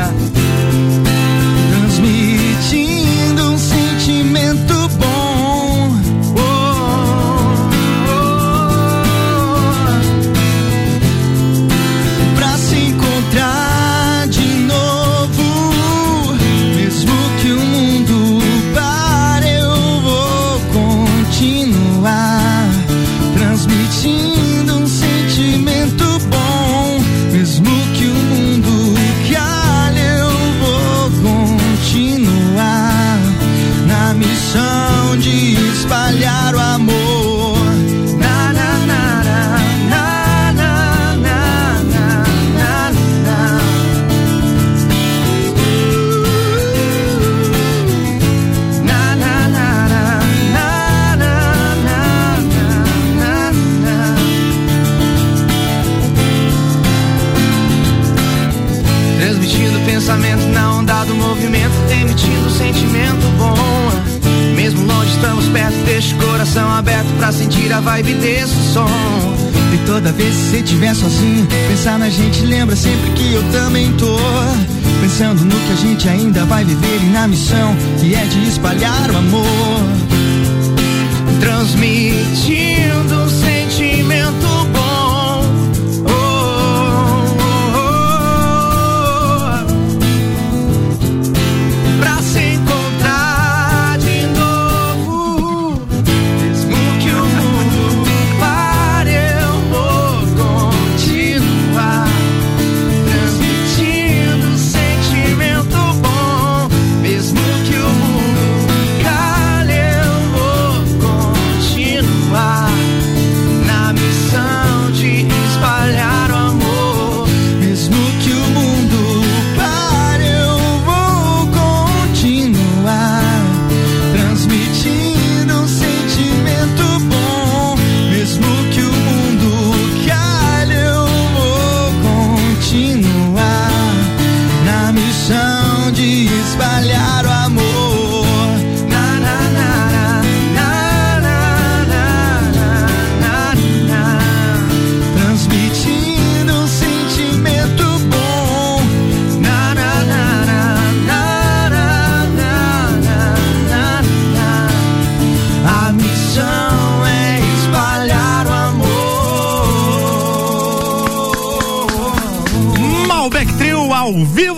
amor. 36.64 37.43
sentir 67.44 67.72
a 67.74 67.82
vibe 67.82 68.14
desse 68.16 68.74
som. 68.74 68.88
E 69.74 69.78
toda 69.86 70.12
vez 70.14 70.34
que 70.36 70.42
você 70.44 70.58
estiver 70.58 70.96
sozinho, 70.96 71.46
pensar 71.68 72.00
na 72.00 72.10
gente 72.10 72.42
lembra 72.46 72.76
sempre 72.76 73.12
que 73.12 73.34
eu 73.34 73.44
também 73.52 73.92
tô. 73.94 74.18
Pensando 75.02 75.44
no 75.44 75.56
que 75.56 75.74
a 75.74 75.76
gente 75.76 76.08
ainda 76.08 76.46
vai 76.46 76.64
viver 76.64 77.02
e 77.02 77.06
na 77.08 77.28
missão 77.28 77.76
que 78.00 78.16
é 78.16 78.24
de 78.26 78.48
espalhar 78.48 79.12
o 79.12 79.18
amor. 79.18 79.82
Transmitir 81.42 82.73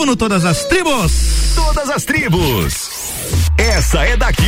no 0.05 0.15
Todas 0.15 0.45
as 0.45 0.63
Tribos. 0.65 1.11
Todas 1.55 1.89
as 1.89 2.03
Tribos. 2.03 2.89
Essa 3.57 4.03
é 4.03 4.15
daqui. 4.15 4.44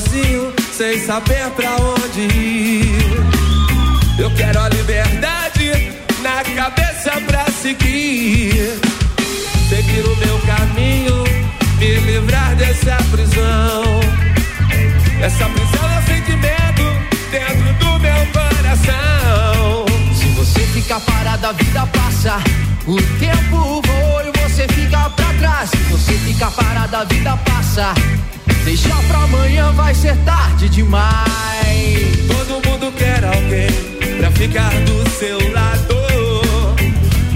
sozinho, 0.00 0.52
sem 0.72 0.98
saber 1.04 1.50
pra 1.50 1.76
onde 1.76 2.20
ir. 2.20 2.84
Eu 4.18 4.30
quero 4.34 4.60
a 4.60 4.68
liberdade 4.68 5.94
na 6.22 6.42
cabeça 6.54 7.12
pra 7.26 7.44
seguir. 7.50 8.80
Seguir 9.68 10.04
o 10.04 10.16
meu 10.16 10.38
caminho, 10.40 11.24
me 11.78 11.94
livrar 12.00 12.54
dessa 12.56 12.96
prisão. 13.10 14.00
Essa 15.22 15.44
prisão 15.44 15.90
eu 15.96 16.14
sentimento 16.14 16.82
dentro 17.30 17.72
do 17.74 17.98
meu 17.98 18.26
coração. 18.32 19.86
Se 20.14 20.26
você 20.28 20.60
ficar 20.60 21.00
parado, 21.00 21.46
a 21.46 21.52
vida 21.52 21.86
passa. 21.86 22.38
O 22.86 22.96
tempo 23.18 23.82
voa 23.86 24.24
e 24.24 24.48
você 24.48 24.66
fica 24.68 25.10
pra 25.10 25.32
trás. 25.34 25.70
Se 25.70 25.76
você 25.76 26.12
ficar 26.14 26.50
parado, 26.50 26.96
a 26.96 27.04
vida 27.04 27.36
passa. 27.36 27.94
Deixa 28.70 28.94
pra 29.08 29.24
amanhã, 29.24 29.72
vai 29.72 29.92
ser 29.92 30.16
tarde 30.18 30.68
demais. 30.68 31.26
Todo 32.28 32.64
mundo 32.68 32.92
quer 32.96 33.24
alguém 33.24 33.68
pra 34.16 34.30
ficar 34.30 34.70
do 34.84 35.10
seu 35.10 35.38
lado. 35.52 35.96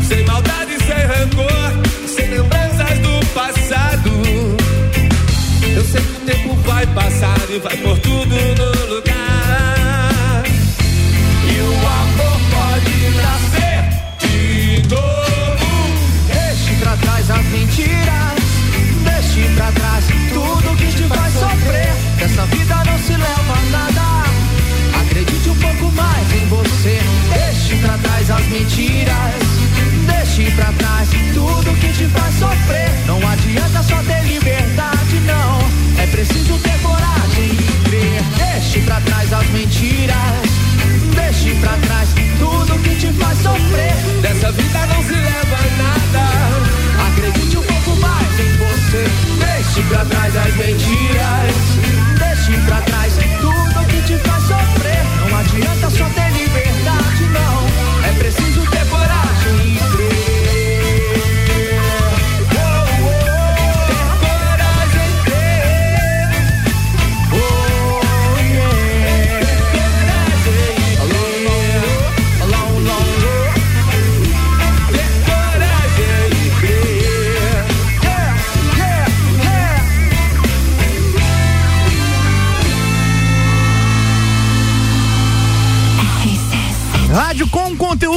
Sem 0.06 0.24
maldade, 0.27 0.77
sem 0.78 0.94
rancor, 0.94 1.73
sem 2.06 2.28
lembranças 2.28 3.01
do 3.01 3.27
passado. 3.35 4.11
Eu 5.74 5.85
sei 5.85 6.02
que 6.02 6.12
o 6.12 6.20
tempo 6.24 6.55
vai 6.69 6.86
passar 6.86 7.36
e 7.51 7.59
vai 7.59 7.77
por 7.78 7.98
tudo 7.98 8.36
no 8.36 8.94
lugar. 8.94 10.44
E 11.48 11.61
o 11.62 11.74
amor 11.74 12.39
pode 12.55 13.11
nascer 13.16 13.82
de 14.20 14.89
novo. 14.89 15.66
Deixe 16.28 16.77
pra 16.77 16.97
trás 16.97 17.28
as 17.28 17.44
mentiras. 17.47 18.35
Deixe 19.02 19.52
pra 19.56 19.73
trás 19.73 20.03
pra 27.85 27.98
trás 27.98 28.31
as 28.31 28.47
mentiras. 28.47 29.35
Deixe 30.06 30.51
pra 30.52 30.73
trás 30.73 31.09
tudo 31.35 31.78
que 31.81 31.93
te 31.93 32.06
faz 32.09 32.35
sofrer. 32.39 32.90
Não 33.06 33.20
adianta 33.28 33.82
só 33.82 33.97
ter 34.02 34.23
liberdade, 34.24 35.20
não. 35.27 36.02
É 36.02 36.06
preciso 36.06 36.59
ter 36.59 36.78
coragem 36.81 37.51
e 37.51 37.89
crer. 37.89 38.23
Deixe 38.39 38.81
pra 38.81 39.01
trás 39.02 39.32
as 39.32 39.47
mentiras. 39.51 40.48
Deixe 41.15 41.55
pra 41.61 41.77
trás 41.77 42.09
tudo 42.39 42.82
que 42.82 42.97
te 42.97 43.12
faz 43.12 43.39
sofrer. 43.39 43.94
Dessa 44.23 44.51
vida 44.52 44.86
não 44.86 45.02
se 45.02 45.15
leva 45.15 45.59
nada. 45.78 46.24
Acredite 47.09 47.59
um 47.59 47.62
pouco 47.62 48.01
mais 48.01 48.40
em 48.40 48.52
você. 48.56 49.05
Deixe 49.44 49.82
pra 49.89 50.05
trás 50.06 50.36
as 50.36 50.56
mentiras. 50.56 51.55
Deixe 52.19 52.61
pra 52.66 52.81
trás 52.81 53.12
tudo 53.40 53.86
que 53.89 54.01
te 54.02 54.16
faz 54.27 54.43
sofrer. 54.43 55.05
Não 55.20 55.39
adianta 55.39 55.90
só 55.90 56.05
ter 56.15 56.24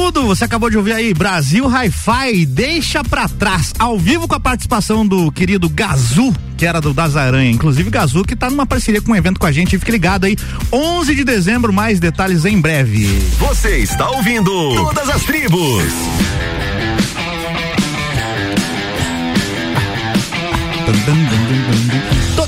conteúdo, 0.08 0.26
você 0.26 0.44
acabou 0.44 0.70
de 0.70 0.76
ouvir 0.76 0.92
aí 0.92 1.12
Brasil 1.12 1.66
Hi-Fi, 1.66 2.46
deixa 2.46 3.04
pra 3.04 3.28
trás, 3.28 3.72
ao 3.78 3.98
vivo 3.98 4.26
com 4.26 4.34
a 4.34 4.40
participação 4.40 5.06
do 5.06 5.30
querido 5.30 5.68
Gazu, 5.68 6.34
que 6.56 6.64
era 6.66 6.80
do 6.80 6.94
Das 6.94 7.16
Aranha, 7.16 7.50
inclusive 7.50 7.90
Gazu, 7.90 8.24
que 8.24 8.34
tá 8.34 8.48
numa 8.48 8.66
parceria 8.66 9.02
com 9.02 9.12
um 9.12 9.16
evento 9.16 9.38
com 9.38 9.46
a 9.46 9.52
gente, 9.52 9.78
fique 9.78 9.90
ligado 9.90 10.24
aí, 10.24 10.36
11 10.72 11.14
de 11.14 11.24
dezembro, 11.24 11.72
mais 11.72 12.00
detalhes 12.00 12.44
em 12.44 12.60
breve. 12.60 13.06
Você 13.38 13.78
está 13.78 14.08
ouvindo 14.10 14.50
Todas 14.74 15.08
as 15.10 15.22
Tribos. 15.24 15.84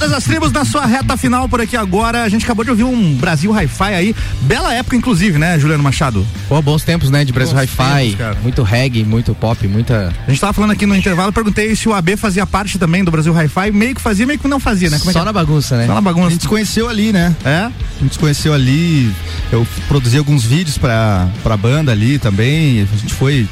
Todas 0.01 0.17
as 0.17 0.25
tribos 0.25 0.51
na 0.51 0.65
sua 0.65 0.87
reta 0.87 1.15
final 1.15 1.47
por 1.47 1.61
aqui 1.61 1.77
agora. 1.77 2.23
A 2.23 2.29
gente 2.31 2.43
acabou 2.43 2.65
de 2.65 2.71
ouvir 2.71 2.85
um 2.85 3.15
Brasil 3.17 3.53
Hi-Fi 3.53 3.95
aí. 3.95 4.17
Bela 4.41 4.73
época, 4.73 4.97
inclusive, 4.97 5.39
né, 5.39 5.59
Juliano 5.59 5.83
Machado? 5.83 6.27
Pô, 6.49 6.63
bons 6.63 6.83
tempos, 6.83 7.11
né? 7.11 7.23
De 7.23 7.35
Brasil 7.35 7.55
Hi-Fi. 7.55 8.17
Muito 8.43 8.63
reggae, 8.63 9.05
muito 9.05 9.35
pop, 9.35 9.69
muita. 9.69 10.11
A 10.27 10.31
gente 10.31 10.41
tava 10.41 10.55
falando 10.55 10.71
aqui 10.71 10.87
no 10.87 10.97
intervalo, 10.97 11.35
perguntei 11.35 11.77
se 11.77 11.87
o 11.87 11.93
AB 11.93 12.17
fazia 12.17 12.47
parte 12.47 12.79
também 12.79 13.05
do 13.05 13.11
Brasil 13.11 13.35
Hi-Fi. 13.35 13.73
Meio 13.73 13.95
que 13.95 14.01
fazia, 14.01 14.27
meio 14.27 14.39
que 14.39 14.49
não 14.49 14.59
fazia, 14.59 14.89
né? 14.89 14.99
Como 14.99 15.11
é 15.11 15.13
Só 15.13 15.21
é? 15.21 15.25
na 15.27 15.35
bagunça, 15.35 15.77
né? 15.77 15.87
Só 15.87 15.93
na 15.93 16.01
bagunça. 16.01 16.29
A 16.29 16.31
gente 16.31 16.43
se 16.43 16.49
conheceu 16.49 16.89
ali, 16.89 17.13
né? 17.13 17.37
É? 17.45 17.59
A 17.67 17.73
gente 18.01 18.15
se 18.15 18.19
conheceu 18.19 18.55
ali. 18.55 19.15
Eu 19.53 19.67
produzi 19.87 20.17
alguns 20.17 20.47
vídeos 20.47 20.79
pra, 20.79 21.29
pra 21.43 21.59
banda 21.59 21.93
ali 21.93 22.19
também. 22.19 22.89
A 22.91 22.97
gente 22.97 23.13
foi 23.13 23.47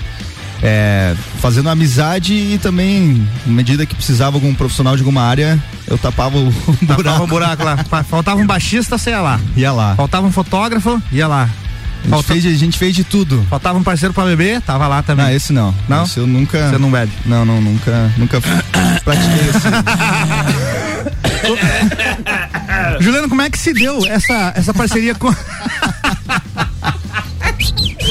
é, 0.63 1.15
fazendo 1.41 1.69
amizade 1.71 2.33
e 2.35 2.59
também, 2.59 3.27
à 3.47 3.51
medida 3.51 3.87
que 3.87 3.95
precisava 3.95 4.37
algum 4.37 4.55
profissional 4.55 4.97
de 4.97 5.03
alguma 5.03 5.23
área, 5.23 5.59
eu 5.87 5.97
tapava 5.99 6.37
o 6.39 6.51
buraco. 6.83 7.03
Tava 7.05 7.23
um 7.23 7.27
buraco 7.29 7.65
lá. 7.65 7.77
Faltava 8.05 8.41
um 8.41 8.47
baixista, 8.47 8.99
você 8.99 9.11
ia 9.11 9.21
lá. 9.21 9.41
Ia 9.57 9.73
lá. 9.73 9.95
Faltava 9.97 10.27
um 10.27 10.33
fotógrafo, 10.33 11.01
ia 11.13 11.27
lá. 11.29 11.49
A 12.05 12.15
gente, 12.17 12.25
fez, 12.27 12.43
de- 12.43 12.49
a 12.49 12.57
gente 12.59 12.79
fez 12.79 12.95
de 12.95 13.03
tudo. 13.03 13.45
Faltava 13.51 13.77
um 13.77 13.83
parceiro 13.83 14.15
pra 14.15 14.25
beber, 14.25 14.61
tava 14.63 14.87
lá 14.87 15.03
também. 15.03 15.27
Não, 15.27 15.33
esse 15.33 15.53
não. 15.53 15.75
Não? 15.89 16.05
Esse 16.05 16.19
eu 16.19 16.27
nunca. 16.29 16.71
Você 16.71 16.79
não 16.79 16.91
bebe? 16.91 17.11
Não, 17.27 17.45
não, 17.45 17.61
nunca. 17.61 18.13
Nunca 18.17 18.41
pratiquei 19.05 19.51
assim. 19.51 19.69
Juliano, 23.01 23.29
como 23.29 23.43
é 23.43 23.51
que 23.51 23.59
se 23.59 23.73
deu 23.73 24.05
essa, 24.07 24.53
essa 24.55 24.73
parceria 24.75 25.15
com. 25.15 25.29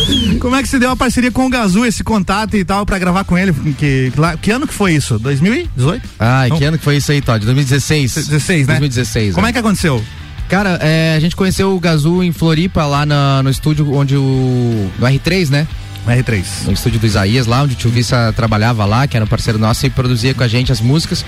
Como 0.39 0.55
é 0.55 0.61
que 0.61 0.69
se 0.69 0.79
deu 0.79 0.91
a 0.91 0.95
parceria 0.95 1.31
com 1.31 1.45
o 1.45 1.49
Gazu, 1.49 1.85
esse 1.85 2.03
contato 2.03 2.55
e 2.55 2.63
tal, 2.63 2.85
pra 2.85 2.97
gravar 2.99 3.23
com 3.23 3.37
ele? 3.37 3.53
Que, 3.77 4.11
que 4.41 4.51
ano 4.51 4.67
que 4.67 4.73
foi 4.73 4.93
isso? 4.93 5.19
2018? 5.19 6.07
Ai, 6.19 6.49
Não. 6.49 6.57
que 6.57 6.63
ano 6.63 6.77
que 6.77 6.83
foi 6.83 6.97
isso 6.97 7.11
aí, 7.11 7.21
Todd? 7.21 7.43
2016. 7.45 8.13
16, 8.27 8.67
né? 8.67 8.73
2016. 8.79 9.35
Como 9.35 9.45
é 9.47 9.51
que 9.51 9.59
aconteceu? 9.59 10.03
Cara, 10.49 10.79
é, 10.81 11.13
a 11.15 11.19
gente 11.19 11.35
conheceu 11.35 11.75
o 11.75 11.79
Gazu 11.79 12.23
em 12.23 12.31
Floripa, 12.31 12.85
lá 12.85 13.05
na- 13.05 13.43
no 13.43 13.49
estúdio 13.49 13.93
onde 13.93 14.15
o. 14.15 14.89
No 14.97 15.05
R3, 15.07 15.49
né? 15.49 15.67
No 16.05 16.13
R3. 16.13 16.43
No 16.67 16.71
estúdio 16.71 16.99
do 17.01 17.05
Isaías, 17.05 17.45
lá 17.47 17.63
onde 17.63 17.73
o 17.73 17.77
tio 17.77 17.89
Vissa 17.89 18.31
trabalhava 18.33 18.85
lá, 18.85 19.05
que 19.07 19.17
era 19.17 19.25
um 19.25 19.27
parceiro 19.27 19.59
nosso 19.59 19.85
e 19.85 19.89
produzia 19.89 20.33
com 20.33 20.41
a 20.43 20.47
gente 20.47 20.71
as 20.71 20.79
músicas. 20.79 21.25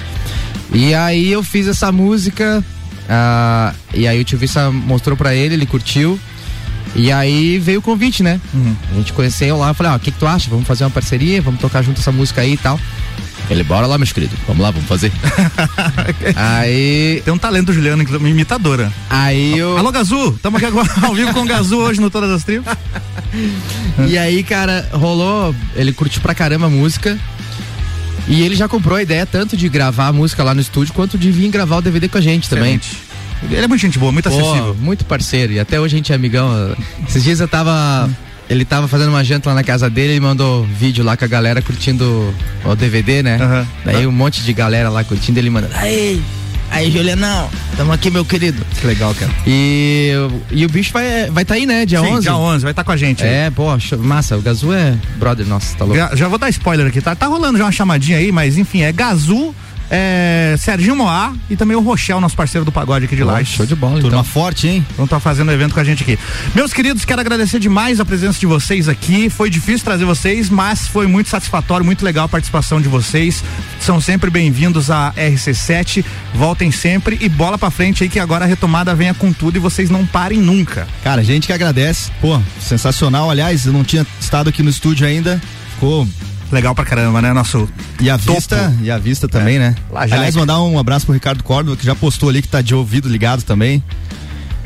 E 0.73 0.93
aí 0.93 1.29
eu 1.29 1.43
fiz 1.43 1.67
essa 1.67 1.91
música, 1.91 2.63
ah, 3.09 3.73
e 3.93 4.07
aí 4.07 4.21
o 4.21 4.23
tio 4.23 4.37
Vissa 4.37 4.71
mostrou 4.71 5.17
pra 5.17 5.35
ele, 5.35 5.53
ele 5.55 5.65
curtiu. 5.65 6.17
E 6.95 7.11
aí 7.11 7.59
veio 7.59 7.79
o 7.79 7.81
convite, 7.81 8.23
né? 8.23 8.39
A 8.91 8.95
gente 8.95 9.13
conheceu 9.13 9.57
lá, 9.57 9.73
falei, 9.73 9.91
ó, 9.93 9.95
o 9.95 9.99
que, 9.99 10.11
que 10.11 10.19
tu 10.19 10.27
acha? 10.27 10.49
Vamos 10.49 10.67
fazer 10.67 10.83
uma 10.83 10.89
parceria, 10.89 11.41
vamos 11.41 11.59
tocar 11.59 11.81
junto 11.81 11.99
essa 11.99 12.11
música 12.11 12.41
aí 12.41 12.53
e 12.53 12.57
tal. 12.57 12.79
Ele, 13.49 13.63
bora 13.63 13.87
lá, 13.87 13.97
meus 13.97 14.11
queridos, 14.11 14.37
vamos 14.47 14.61
lá, 14.61 14.69
vamos 14.69 14.87
fazer. 14.87 15.11
aí. 16.35 17.21
Tem 17.25 17.33
um 17.33 17.37
talento, 17.37 17.73
Juliano, 17.73 18.03
uma 18.03 18.29
imitadora. 18.29 18.91
Aí 19.09 19.57
eu. 19.57 19.75
Alô, 19.77 19.91
Gazu, 19.91 20.33
estamos 20.35 20.57
aqui 20.57 20.65
agora 20.67 20.87
ao 21.01 21.15
vivo 21.15 21.33
com 21.33 21.41
o 21.41 21.45
Gazu 21.45 21.77
hoje 21.77 21.99
no 21.99 22.09
Todas 22.09 22.29
as 22.29 22.43
Tribos. 22.43 22.71
E 24.07 24.17
aí, 24.17 24.43
cara, 24.43 24.89
rolou. 24.91 25.53
Ele 25.75 25.93
curtiu 25.93 26.19
pra 26.19 26.33
caramba 26.33 26.65
a 26.65 26.69
música. 26.69 27.19
E 28.27 28.41
ele 28.41 28.55
já 28.55 28.67
comprou 28.67 28.97
a 28.97 29.03
ideia 29.03 29.25
tanto 29.25 29.55
de 29.55 29.69
gravar 29.69 30.07
a 30.07 30.13
música 30.13 30.43
lá 30.43 30.55
no 30.55 30.61
estúdio 30.61 30.93
quanto 30.93 31.17
de 31.17 31.31
vir 31.31 31.49
gravar 31.49 31.77
o 31.77 31.81
DVD 31.81 32.07
com 32.07 32.17
a 32.17 32.21
gente 32.21 32.49
também. 32.49 32.79
Ele 33.43 33.63
é 33.63 33.67
muito 33.67 33.81
gente 33.81 33.97
boa, 33.99 34.11
muito 34.11 34.29
Pô, 34.29 34.37
acessível. 34.39 34.75
Muito 34.79 35.05
parceiro. 35.05 35.53
E 35.53 35.59
até 35.59 35.79
hoje 35.79 35.95
a 35.95 35.97
gente 35.97 36.11
é 36.11 36.15
amigão. 36.15 36.75
Esses 37.07 37.23
dias 37.23 37.39
eu 37.39 37.47
tava. 37.47 38.09
Ele 38.49 38.65
tava 38.65 38.87
fazendo 38.87 39.09
uma 39.09 39.23
janta 39.23 39.49
lá 39.49 39.55
na 39.55 39.63
casa 39.63 39.89
dele 39.89 40.15
e 40.15 40.19
mandou 40.19 40.63
vídeo 40.65 41.03
lá 41.03 41.15
com 41.15 41.23
a 41.23 41.27
galera 41.27 41.61
curtindo 41.61 42.33
o 42.65 42.75
DVD, 42.75 43.21
né? 43.21 43.37
Aham. 43.39 43.67
Daí 43.85 44.07
um 44.07 44.11
monte 44.11 44.41
de 44.43 44.51
galera 44.53 44.89
lá 44.89 45.03
curtindo 45.03 45.37
ele 45.37 45.51
mandando. 45.51 45.73
Aí, 45.75 46.19
aí, 46.71 46.89
Julianão, 46.89 47.47
tamo 47.77 47.91
aqui, 47.93 48.09
meu 48.09 48.25
querido. 48.25 48.65
Que 48.81 48.87
legal, 48.87 49.13
cara. 49.13 49.31
E, 49.45 50.13
e 50.49 50.65
o 50.65 50.69
bicho 50.69 50.91
vai 50.91 51.29
vai 51.29 51.45
tá 51.45 51.53
aí, 51.53 51.67
né? 51.67 51.85
Dia 51.85 51.99
Sim, 52.01 52.07
11. 52.07 52.21
dia 52.23 52.35
11, 52.35 52.63
vai 52.63 52.71
estar 52.71 52.83
com 52.83 52.91
a 52.91 52.97
gente. 52.97 53.23
aí. 53.23 53.29
É, 53.29 53.51
pô, 53.51 53.79
show- 53.79 53.99
massa. 53.99 54.35
O 54.35 54.41
Gazu 54.41 54.73
é 54.73 54.97
brother 55.17 55.45
nosso, 55.45 55.77
tá 55.77 55.85
louco? 55.85 55.99
Já, 55.99 56.15
já 56.15 56.27
vou 56.27 56.39
dar 56.39 56.49
spoiler 56.49 56.87
aqui, 56.87 57.01
tá? 57.01 57.13
Tá 57.15 57.27
rolando 57.27 57.55
já 57.59 57.65
uma 57.65 57.71
chamadinha 57.71 58.17
aí, 58.17 58.31
mas 58.31 58.57
enfim, 58.57 58.81
é 58.81 58.91
Gazu, 58.91 59.53
é, 59.89 60.55
Serginho 60.57 60.95
Moá 60.95 61.33
e 61.49 61.55
também 61.55 61.75
o 61.75 61.79
Rochel, 61.81 62.21
nosso 62.21 62.35
parceiro 62.35 62.63
do 62.63 62.71
pagode 62.71 63.05
aqui 63.05 63.15
de 63.15 63.23
Lages. 63.23 63.53
show 63.55 63.65
de 63.65 63.75
bola, 63.75 63.93
Turma 63.99 64.07
então. 64.07 64.23
forte, 64.23 64.67
hein? 64.67 64.85
Então 64.93 65.07
tá 65.07 65.19
fazendo 65.19 65.51
evento 65.51 65.73
com 65.73 65.79
a 65.79 65.83
gente 65.83 66.03
aqui. 66.03 66.17
Meus 66.53 66.71
queridos, 66.73 67.05
quero 67.05 67.19
agradecer 67.19 67.59
demais 67.59 67.99
a 67.99 68.05
presença 68.05 68.39
de 68.39 68.45
vocês 68.45 68.87
aqui. 68.87 69.29
Foi 69.29 69.49
difícil 69.49 69.83
trazer 69.83 70.05
vocês, 70.05 70.49
mas 70.49 70.87
foi 70.87 71.07
muito 71.07 71.29
satisfatório, 71.29 71.85
muito 71.85 72.03
legal 72.05 72.25
a 72.25 72.29
participação 72.29 72.79
de 72.81 72.87
vocês. 72.87 73.43
São 73.79 73.99
sempre 73.99 74.29
bem-vindos 74.29 74.91
à 74.91 75.11
RC7. 75.13 76.03
Voltem 76.33 76.71
sempre 76.71 77.17
e 77.21 77.27
bola 77.27 77.57
pra 77.57 77.71
frente 77.71 78.03
aí 78.03 78.09
que 78.09 78.19
agora 78.19 78.45
a 78.45 78.47
retomada 78.47 78.93
venha 78.93 79.13
com 79.13 79.33
tudo 79.33 79.55
e 79.55 79.59
vocês 79.59 79.89
não 79.89 80.05
parem 80.05 80.39
nunca. 80.39 80.87
Cara, 81.03 81.21
a 81.21 81.23
gente 81.23 81.47
que 81.47 81.53
agradece. 81.53 82.11
Pô, 82.21 82.39
sensacional. 82.61 83.29
Aliás, 83.29 83.65
eu 83.65 83.73
não 83.73 83.83
tinha 83.83 84.05
estado 84.19 84.49
aqui 84.49 84.61
no 84.61 84.69
estúdio 84.69 85.07
ainda. 85.07 85.41
Ficou 85.73 86.07
Legal 86.51 86.73
pra 86.73 86.83
caramba, 86.85 87.21
né? 87.21 87.31
Nosso. 87.33 87.69
E 87.99 88.09
a 88.09 88.17
vista, 88.17 88.75
e 88.81 88.89
a 88.89 88.97
vista 88.97 89.27
também, 89.27 89.57
É. 89.57 89.59
né? 89.59 89.75
Aliás, 89.93 90.35
mandar 90.35 90.59
um 90.61 90.79
abraço 90.79 91.05
pro 91.05 91.13
Ricardo 91.13 91.43
Córdoba, 91.43 91.77
que 91.77 91.85
já 91.85 91.93
postou 91.95 92.29
ali 92.29 92.41
que 92.41 92.47
tá 92.47 92.61
de 92.61 92.73
ouvido 92.73 93.07
ligado 93.07 93.43
também. 93.43 93.83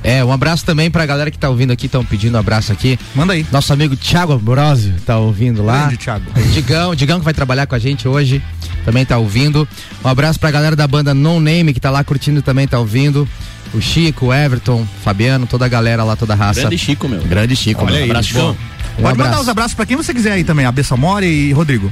É, 0.05 0.23
um 0.23 0.33
abraço 0.33 0.65
também 0.65 0.91
pra 0.91 1.05
galera 1.05 1.31
que 1.31 1.37
tá 1.37 1.49
ouvindo 1.49 1.71
aqui, 1.71 1.85
estão 1.85 2.03
pedindo 2.03 2.35
um 2.35 2.39
abraço 2.39 2.73
aqui. 2.73 2.99
Manda 3.15 3.31
aí. 3.33 3.45
Nosso 3.51 3.71
amigo 3.71 3.95
Thiago 3.95 4.33
Ambrosio 4.33 4.93
tá 5.05 5.17
ouvindo 5.17 5.63
lá. 5.63 5.79
Grande 5.83 5.97
Thiago. 5.97 6.25
Digão, 6.53 6.93
Digão 6.93 7.19
que 7.19 7.25
vai 7.25 7.33
trabalhar 7.33 7.65
com 7.67 7.75
a 7.75 7.79
gente 7.79 8.05
hoje, 8.05 8.41
também 8.83 9.05
tá 9.05 9.17
ouvindo. 9.17 9.65
Um 10.03 10.07
abraço 10.09 10.37
pra 10.39 10.51
galera 10.51 10.75
da 10.75 10.85
banda 10.85 11.13
No 11.13 11.39
Name 11.39 11.73
que 11.73 11.79
tá 11.79 11.89
lá 11.89 12.03
curtindo 12.03 12.41
também, 12.41 12.67
tá 12.67 12.79
ouvindo. 12.79 13.25
O 13.73 13.81
Chico, 13.81 14.27
o 14.27 14.33
Everton, 14.33 14.85
Fabiano, 15.03 15.47
toda 15.47 15.65
a 15.65 15.69
galera 15.69 16.03
lá, 16.03 16.15
toda 16.17 16.33
a 16.33 16.35
raça. 16.35 16.59
Grande 16.61 16.77
Chico, 16.77 17.07
meu. 17.07 17.21
Grande 17.23 17.55
Chico, 17.55 17.81
Olha 17.83 17.93
meu. 17.93 18.03
aí. 18.03 18.09
Abraço, 18.09 18.27
Chicão. 18.27 18.57
Boa. 18.97 19.09
Pode 19.09 19.17
mandar 19.17 19.41
os 19.41 19.49
abraços 19.49 19.73
pra 19.73 19.85
quem 19.85 19.97
você 19.97 20.13
quiser 20.13 20.33
aí 20.33 20.43
também, 20.43 20.65
a 20.65 20.71
Bessamore 20.71 21.25
e 21.25 21.51
Rodrigo. 21.51 21.91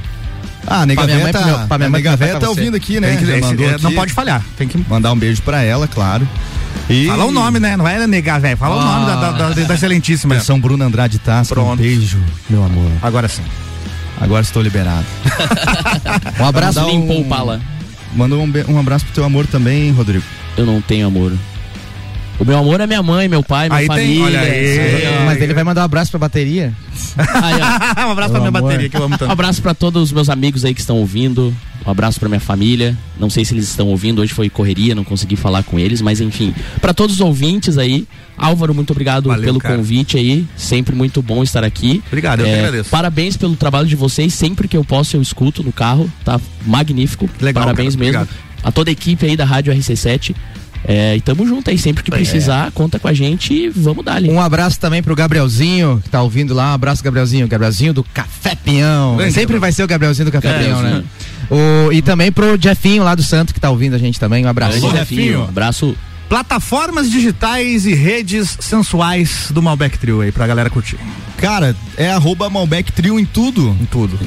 Ah, 0.66 0.82
a 0.82 0.86
Nega 0.86 1.02
Pra 1.02 1.12
minha 1.12 1.24
mãe, 1.24 1.32
tá, 1.32 1.66
pra 1.66 1.78
minha 1.78 1.88
a 1.88 1.90
Nega 2.16 2.38
tá 2.38 2.48
ouvindo 2.48 2.76
aqui, 2.76 3.00
né? 3.00 3.16
Que- 3.16 3.24
esse- 3.24 3.64
é, 3.64 3.78
não 3.78 3.88
aqui. 3.88 3.94
pode 3.96 4.12
falhar. 4.12 4.42
Tem 4.56 4.68
que 4.68 4.78
Mandar 4.88 5.12
um 5.12 5.16
beijo 5.18 5.42
pra 5.42 5.62
ela, 5.62 5.88
claro. 5.88 6.26
E... 6.88 7.06
Fala 7.06 7.24
o 7.24 7.32
nome, 7.32 7.58
né? 7.58 7.76
Não 7.76 7.86
é 7.86 8.06
negar, 8.06 8.40
velho. 8.40 8.56
Fala 8.56 8.76
o 8.76 8.84
nome 8.84 9.06
da, 9.06 9.14
da, 9.16 9.30
da, 9.54 9.64
da 9.66 9.74
excelentíssima. 9.74 10.38
São 10.40 10.60
Bruno 10.60 10.84
Andrade 10.84 11.18
Tasca, 11.18 11.60
um 11.60 11.76
beijo, 11.76 12.18
meu 12.48 12.64
amor. 12.64 12.90
Agora 13.02 13.28
sim. 13.28 13.42
Agora 14.20 14.42
estou 14.42 14.62
liberado. 14.62 15.04
Um 16.38 16.46
abraço, 16.46 16.84
limpou 16.88 17.20
o 17.20 17.24
pala. 17.24 17.60
Manda 18.14 18.34
um, 18.36 18.52
um 18.68 18.78
abraço 18.78 19.04
pro 19.04 19.14
teu 19.14 19.24
amor 19.24 19.46
também, 19.46 19.90
Rodrigo. 19.92 20.24
Eu 20.56 20.66
não 20.66 20.80
tenho 20.80 21.06
amor. 21.06 21.32
O 22.42 22.44
meu 22.44 22.58
amor 22.58 22.80
é 22.80 22.86
minha 22.88 23.02
mãe, 23.02 23.28
meu 23.28 23.42
pai, 23.42 23.68
minha 23.68 23.78
Aí 23.78 23.86
tem, 23.88 23.96
família. 24.16 24.24
olha 24.24 24.40
aí. 24.40 24.74
Isso 24.98 25.06
ó. 25.20 25.24
Mas 25.26 25.40
ele 25.40 25.54
vai 25.54 25.62
mandar 25.62 25.82
um 25.82 25.84
abraço 25.84 26.10
pra 26.10 26.18
bateria. 26.18 26.72
Aí, 27.16 27.54
um 28.04 28.10
abraço 28.10 28.30
pra 28.32 28.40
Meu 28.40 28.50
minha 28.50 28.58
amor. 28.58 28.62
bateria 28.62 28.88
que 28.88 28.96
eu 28.96 29.02
amo 29.04 29.14
Um 29.14 29.18
tanto. 29.18 29.30
abraço 29.30 29.62
pra 29.62 29.72
todos 29.74 30.02
os 30.02 30.12
meus 30.12 30.28
amigos 30.28 30.64
aí 30.64 30.74
que 30.74 30.80
estão 30.80 30.96
ouvindo. 30.96 31.54
Um 31.86 31.90
abraço 31.90 32.18
pra 32.18 32.28
minha 32.28 32.40
família. 32.40 32.96
Não 33.18 33.30
sei 33.30 33.44
se 33.44 33.54
eles 33.54 33.68
estão 33.68 33.86
ouvindo. 33.88 34.20
Hoje 34.22 34.32
foi 34.32 34.50
correria, 34.50 34.92
não 34.94 35.04
consegui 35.04 35.36
falar 35.36 35.62
com 35.62 35.78
eles, 35.78 36.00
mas 36.00 36.20
enfim. 36.20 36.52
Pra 36.80 36.92
todos 36.92 37.16
os 37.16 37.20
ouvintes 37.20 37.78
aí, 37.78 38.06
Álvaro, 38.36 38.74
muito 38.74 38.90
obrigado 38.90 39.28
Valeu, 39.28 39.44
pelo 39.44 39.58
cara. 39.60 39.76
convite 39.76 40.16
aí. 40.16 40.44
Sempre 40.56 40.94
muito 40.96 41.22
bom 41.22 41.42
estar 41.44 41.62
aqui. 41.62 42.02
Obrigado, 42.08 42.40
eu 42.40 42.46
que 42.46 42.52
agradeço. 42.54 42.90
Parabéns 42.90 43.36
pelo 43.36 43.54
trabalho 43.54 43.86
de 43.86 43.94
vocês. 43.96 44.34
Sempre 44.34 44.66
que 44.66 44.76
eu 44.76 44.84
posso, 44.84 45.16
eu 45.16 45.22
escuto 45.22 45.62
no 45.62 45.72
carro. 45.72 46.10
Tá 46.24 46.40
magnífico. 46.66 47.30
Legal, 47.40 47.62
Parabéns 47.64 47.94
cara. 47.94 48.04
mesmo. 48.04 48.20
Obrigado. 48.22 48.52
A 48.64 48.70
toda 48.72 48.90
a 48.90 48.92
equipe 48.92 49.26
aí 49.26 49.36
da 49.36 49.44
Rádio 49.44 49.72
RC7. 49.74 50.34
É, 50.84 51.16
e 51.16 51.20
tamo 51.20 51.46
junto 51.46 51.70
aí. 51.70 51.78
Sempre 51.78 52.02
que 52.02 52.10
precisar, 52.10 52.70
conta 52.72 52.98
com 52.98 53.08
a 53.08 53.12
gente 53.12 53.52
e 53.54 53.68
vamos 53.68 54.04
dar 54.04 54.14
ali. 54.14 54.30
Um 54.30 54.40
abraço 54.40 54.78
também 54.78 55.02
pro 55.02 55.14
Gabrielzinho, 55.14 56.00
que 56.02 56.10
tá 56.10 56.22
ouvindo 56.22 56.54
lá. 56.54 56.70
Um 56.70 56.74
abraço, 56.74 57.02
Gabrielzinho. 57.02 57.46
Gabrielzinho 57.46 57.92
do 57.92 58.04
Café 58.04 58.54
Pinhão. 58.54 59.16
Grande 59.16 59.32
Sempre 59.32 59.58
vai 59.58 59.72
ser 59.72 59.84
o 59.84 59.86
Gabrielzinho 59.86 60.26
do 60.26 60.32
Café 60.32 60.48
É, 60.48 60.58
Pinhão, 60.64 60.82
né? 60.82 61.04
O, 61.50 61.92
e 61.92 62.00
também 62.02 62.32
pro 62.32 62.58
Jeffinho 62.60 63.02
lá 63.04 63.14
do 63.14 63.22
Santo, 63.22 63.52
que 63.52 63.60
tá 63.60 63.70
ouvindo 63.70 63.94
a 63.94 63.98
gente 63.98 64.18
também. 64.18 64.44
Um 64.44 64.48
abraço. 64.48 64.80
Grande 64.80 64.96
Jefinho. 64.96 65.22
Jefinho. 65.22 65.42
Abraço. 65.44 65.96
Plataformas 66.32 67.10
digitais 67.10 67.84
e 67.84 67.92
redes 67.92 68.56
sensuais 68.58 69.48
do 69.50 69.60
Malbec 69.60 69.98
Trio 69.98 70.22
aí 70.22 70.32
pra 70.32 70.46
galera 70.46 70.70
curtir. 70.70 70.96
Cara, 71.36 71.76
é 71.94 72.10
arroba 72.10 72.48
Malbec 72.48 72.90
Trio 72.90 73.20
em 73.20 73.26
tudo. 73.26 73.76
Em 73.78 73.84
tudo. 73.84 74.18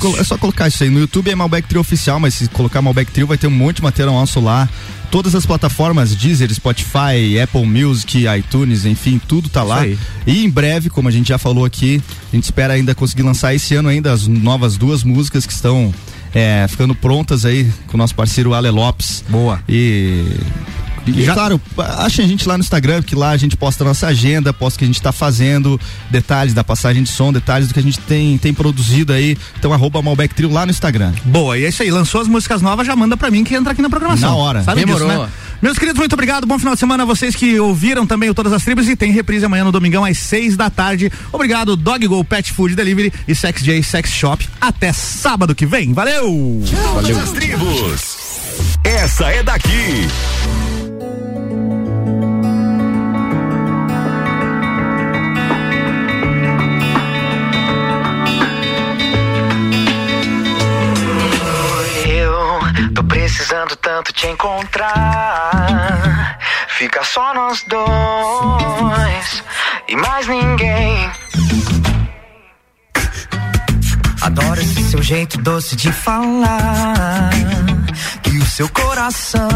Colo- 0.00 0.18
é 0.18 0.24
só 0.24 0.38
colocar 0.38 0.68
isso 0.68 0.82
aí. 0.82 0.88
No 0.88 0.98
YouTube 1.00 1.30
é 1.30 1.34
Malbec 1.34 1.68
Trio 1.68 1.82
Oficial, 1.82 2.18
mas 2.18 2.32
se 2.32 2.48
colocar 2.48 2.80
Malbec 2.80 3.12
Trio 3.12 3.26
vai 3.26 3.36
ter 3.36 3.46
um 3.46 3.50
monte 3.50 3.76
de 3.76 3.82
material 3.82 4.14
nosso 4.14 4.40
lá. 4.40 4.66
Todas 5.10 5.34
as 5.34 5.44
plataformas, 5.44 6.16
Deezer, 6.16 6.50
Spotify, 6.50 7.38
Apple 7.42 7.66
Music, 7.66 8.24
iTunes, 8.38 8.86
enfim, 8.86 9.20
tudo 9.28 9.50
tá 9.50 9.62
lá. 9.62 9.86
E 10.26 10.46
em 10.46 10.48
breve, 10.48 10.88
como 10.88 11.08
a 11.08 11.12
gente 11.12 11.28
já 11.28 11.36
falou 11.36 11.66
aqui, 11.66 12.00
a 12.32 12.36
gente 12.36 12.44
espera 12.44 12.72
ainda 12.72 12.94
conseguir 12.94 13.22
lançar 13.22 13.54
esse 13.54 13.74
ano 13.74 13.90
ainda 13.90 14.10
as 14.12 14.26
novas 14.26 14.78
duas 14.78 15.04
músicas 15.04 15.44
que 15.44 15.52
estão 15.52 15.92
é, 16.34 16.64
ficando 16.70 16.94
prontas 16.94 17.44
aí 17.44 17.70
com 17.86 17.98
o 17.98 17.98
nosso 17.98 18.14
parceiro 18.14 18.54
Ale 18.54 18.70
Lopes. 18.70 19.22
Boa. 19.28 19.62
E. 19.68 20.24
E, 21.06 21.22
Já- 21.24 21.34
claro, 21.34 21.60
achem 21.98 22.24
a 22.24 22.28
gente 22.28 22.46
lá 22.48 22.56
no 22.56 22.62
Instagram, 22.64 23.02
que 23.02 23.14
lá 23.14 23.30
a 23.30 23.36
gente 23.36 23.56
posta 23.56 23.84
a 23.84 23.86
nossa 23.86 24.06
agenda, 24.06 24.52
posta 24.52 24.76
o 24.76 24.78
que 24.78 24.84
a 24.84 24.86
gente 24.86 25.02
tá 25.02 25.12
fazendo, 25.12 25.78
detalhes 26.10 26.54
da 26.54 26.64
passagem 26.64 27.02
de 27.02 27.08
som, 27.10 27.32
detalhes 27.32 27.68
do 27.68 27.74
que 27.74 27.80
a 27.80 27.82
gente 27.82 27.98
tem, 28.00 28.38
tem 28.38 28.54
produzido 28.54 29.12
aí. 29.12 29.36
Então, 29.58 29.72
arroba 29.72 30.00
Malbec 30.00 30.34
Trio 30.34 30.50
lá 30.50 30.64
no 30.64 30.70
Instagram. 30.70 31.12
Boa, 31.24 31.58
e 31.58 31.64
é 31.64 31.68
isso 31.68 31.82
aí. 31.82 31.90
Lançou 31.90 32.20
as 32.20 32.28
músicas 32.28 32.62
novas, 32.62 32.86
já 32.86 32.96
manda 32.96 33.16
pra 33.16 33.30
mim 33.30 33.44
que 33.44 33.54
entra 33.54 33.72
aqui 33.72 33.82
na 33.82 33.90
programação. 33.90 34.30
Na 34.30 34.36
hora. 34.36 34.62
Sabe 34.62 34.80
Demorou. 34.84 35.06
disso, 35.08 35.20
né? 35.20 35.28
Meus 35.62 35.78
queridos, 35.78 35.98
muito 35.98 36.12
obrigado. 36.12 36.46
Bom 36.46 36.58
final 36.58 36.74
de 36.74 36.80
semana 36.80 37.04
a 37.04 37.06
vocês 37.06 37.34
que 37.34 37.58
ouviram 37.58 38.06
também 38.06 38.28
o 38.28 38.34
Todas 38.34 38.52
as 38.52 38.62
Tribos 38.64 38.88
e 38.88 38.96
tem 38.96 39.10
reprise 39.12 39.44
amanhã 39.46 39.64
no 39.64 39.72
Domingão 39.72 40.04
às 40.04 40.18
seis 40.18 40.56
da 40.56 40.68
tarde. 40.68 41.10
Obrigado, 41.32 41.74
Dog 41.76 42.06
Go 42.06 42.22
Pet 42.24 42.52
Food 42.52 42.74
Delivery 42.74 43.12
e 43.26 43.34
Sex 43.34 43.62
J 43.62 43.82
Sex 43.82 44.10
Shop. 44.10 44.46
Até 44.60 44.92
sábado 44.92 45.54
que 45.54 45.64
vem. 45.64 45.92
Valeu! 45.94 46.62
Todas 46.92 47.16
as 47.16 47.30
tribos. 47.32 48.16
Essa 48.84 49.30
é 49.30 49.42
daqui. 49.42 50.06
Precisando 63.24 63.74
tanto 63.76 64.12
te 64.12 64.26
encontrar. 64.26 66.38
Fica 66.68 67.02
só 67.02 67.32
nós 67.32 67.64
dois 67.66 69.42
e 69.88 69.96
mais 69.96 70.28
ninguém. 70.28 71.10
Adoro 74.20 74.60
esse 74.60 74.90
seu 74.90 75.02
jeito 75.02 75.38
doce 75.38 75.74
de 75.74 75.90
falar. 75.90 77.30
Que 78.22 78.36
o 78.36 78.44
seu 78.44 78.68
coração 78.68 79.48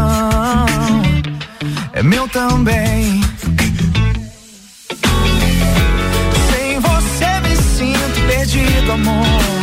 é 1.93 2.01
meu 2.01 2.27
também. 2.27 3.21
Sem 6.51 6.79
você 6.79 7.39
me 7.41 7.55
sinto 7.55 8.27
perdido, 8.27 8.93
amor. 8.93 9.58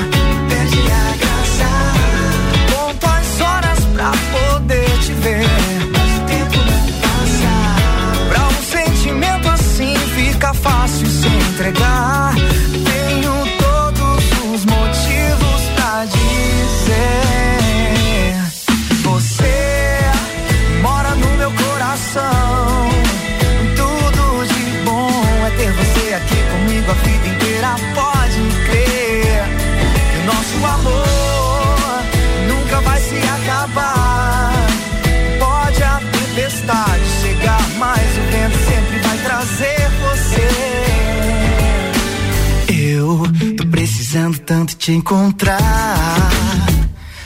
tanto 44.46 44.76
te 44.76 44.92
encontrar. 44.92 45.58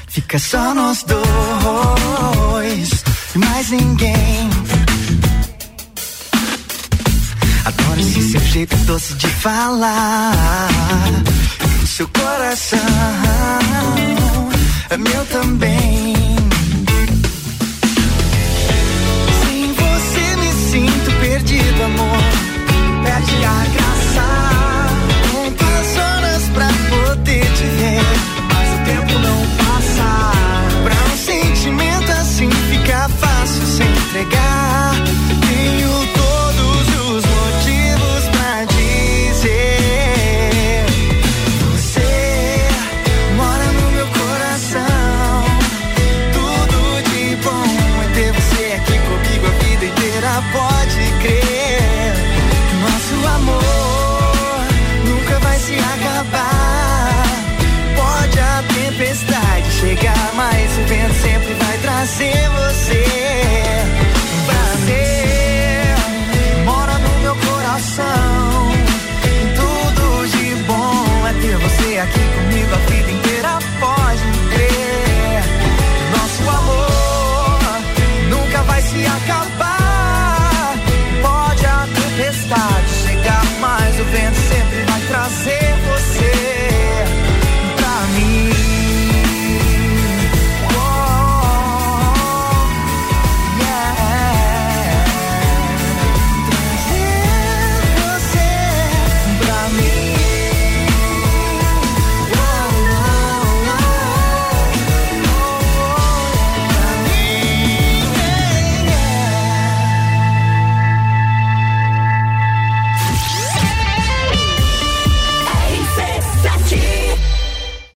Fica 0.09 0.39
só 0.39 0.75
nós 0.75 1.05
dois 1.05 3.05
e 3.35 3.39
mais 3.39 3.71
ninguém. 3.71 4.49
Adoro 7.67 8.01
esse 8.01 8.33
seu 8.33 8.41
jeito 8.41 8.75
doce 8.79 9.13
de 9.15 9.29
falar. 9.29 10.71
O 11.83 11.87
seu 11.87 12.09
coração 12.09 12.79
é 14.89 14.97
meu 14.97 15.27
também. 15.27 16.17
Sem 19.45 19.75
você 19.75 20.37
me 20.37 20.53
sinto 20.71 21.13
perdido, 21.21 21.83
amor. 21.83 22.23
Perde 23.05 23.45
a 23.45 23.65
graça. 23.75 23.90
te 27.61 27.67
ver, 27.67 28.01
mas 28.55 28.73
o 28.73 28.85
tempo 28.85 29.19
não 29.19 29.41
passa. 29.59 30.33
Pra 30.83 30.95
um 31.13 31.17
sentimento 31.17 32.11
assim 32.13 32.51
fica 32.71 33.09
fácil 33.09 33.67
sem 33.67 33.87
entregar. 33.87 34.50
sem 62.11 62.33
você. 62.49 63.05
Prazer 64.47 65.95
mora 66.65 66.99
no 66.99 67.11
meu 67.21 67.37
coração. 67.37 68.30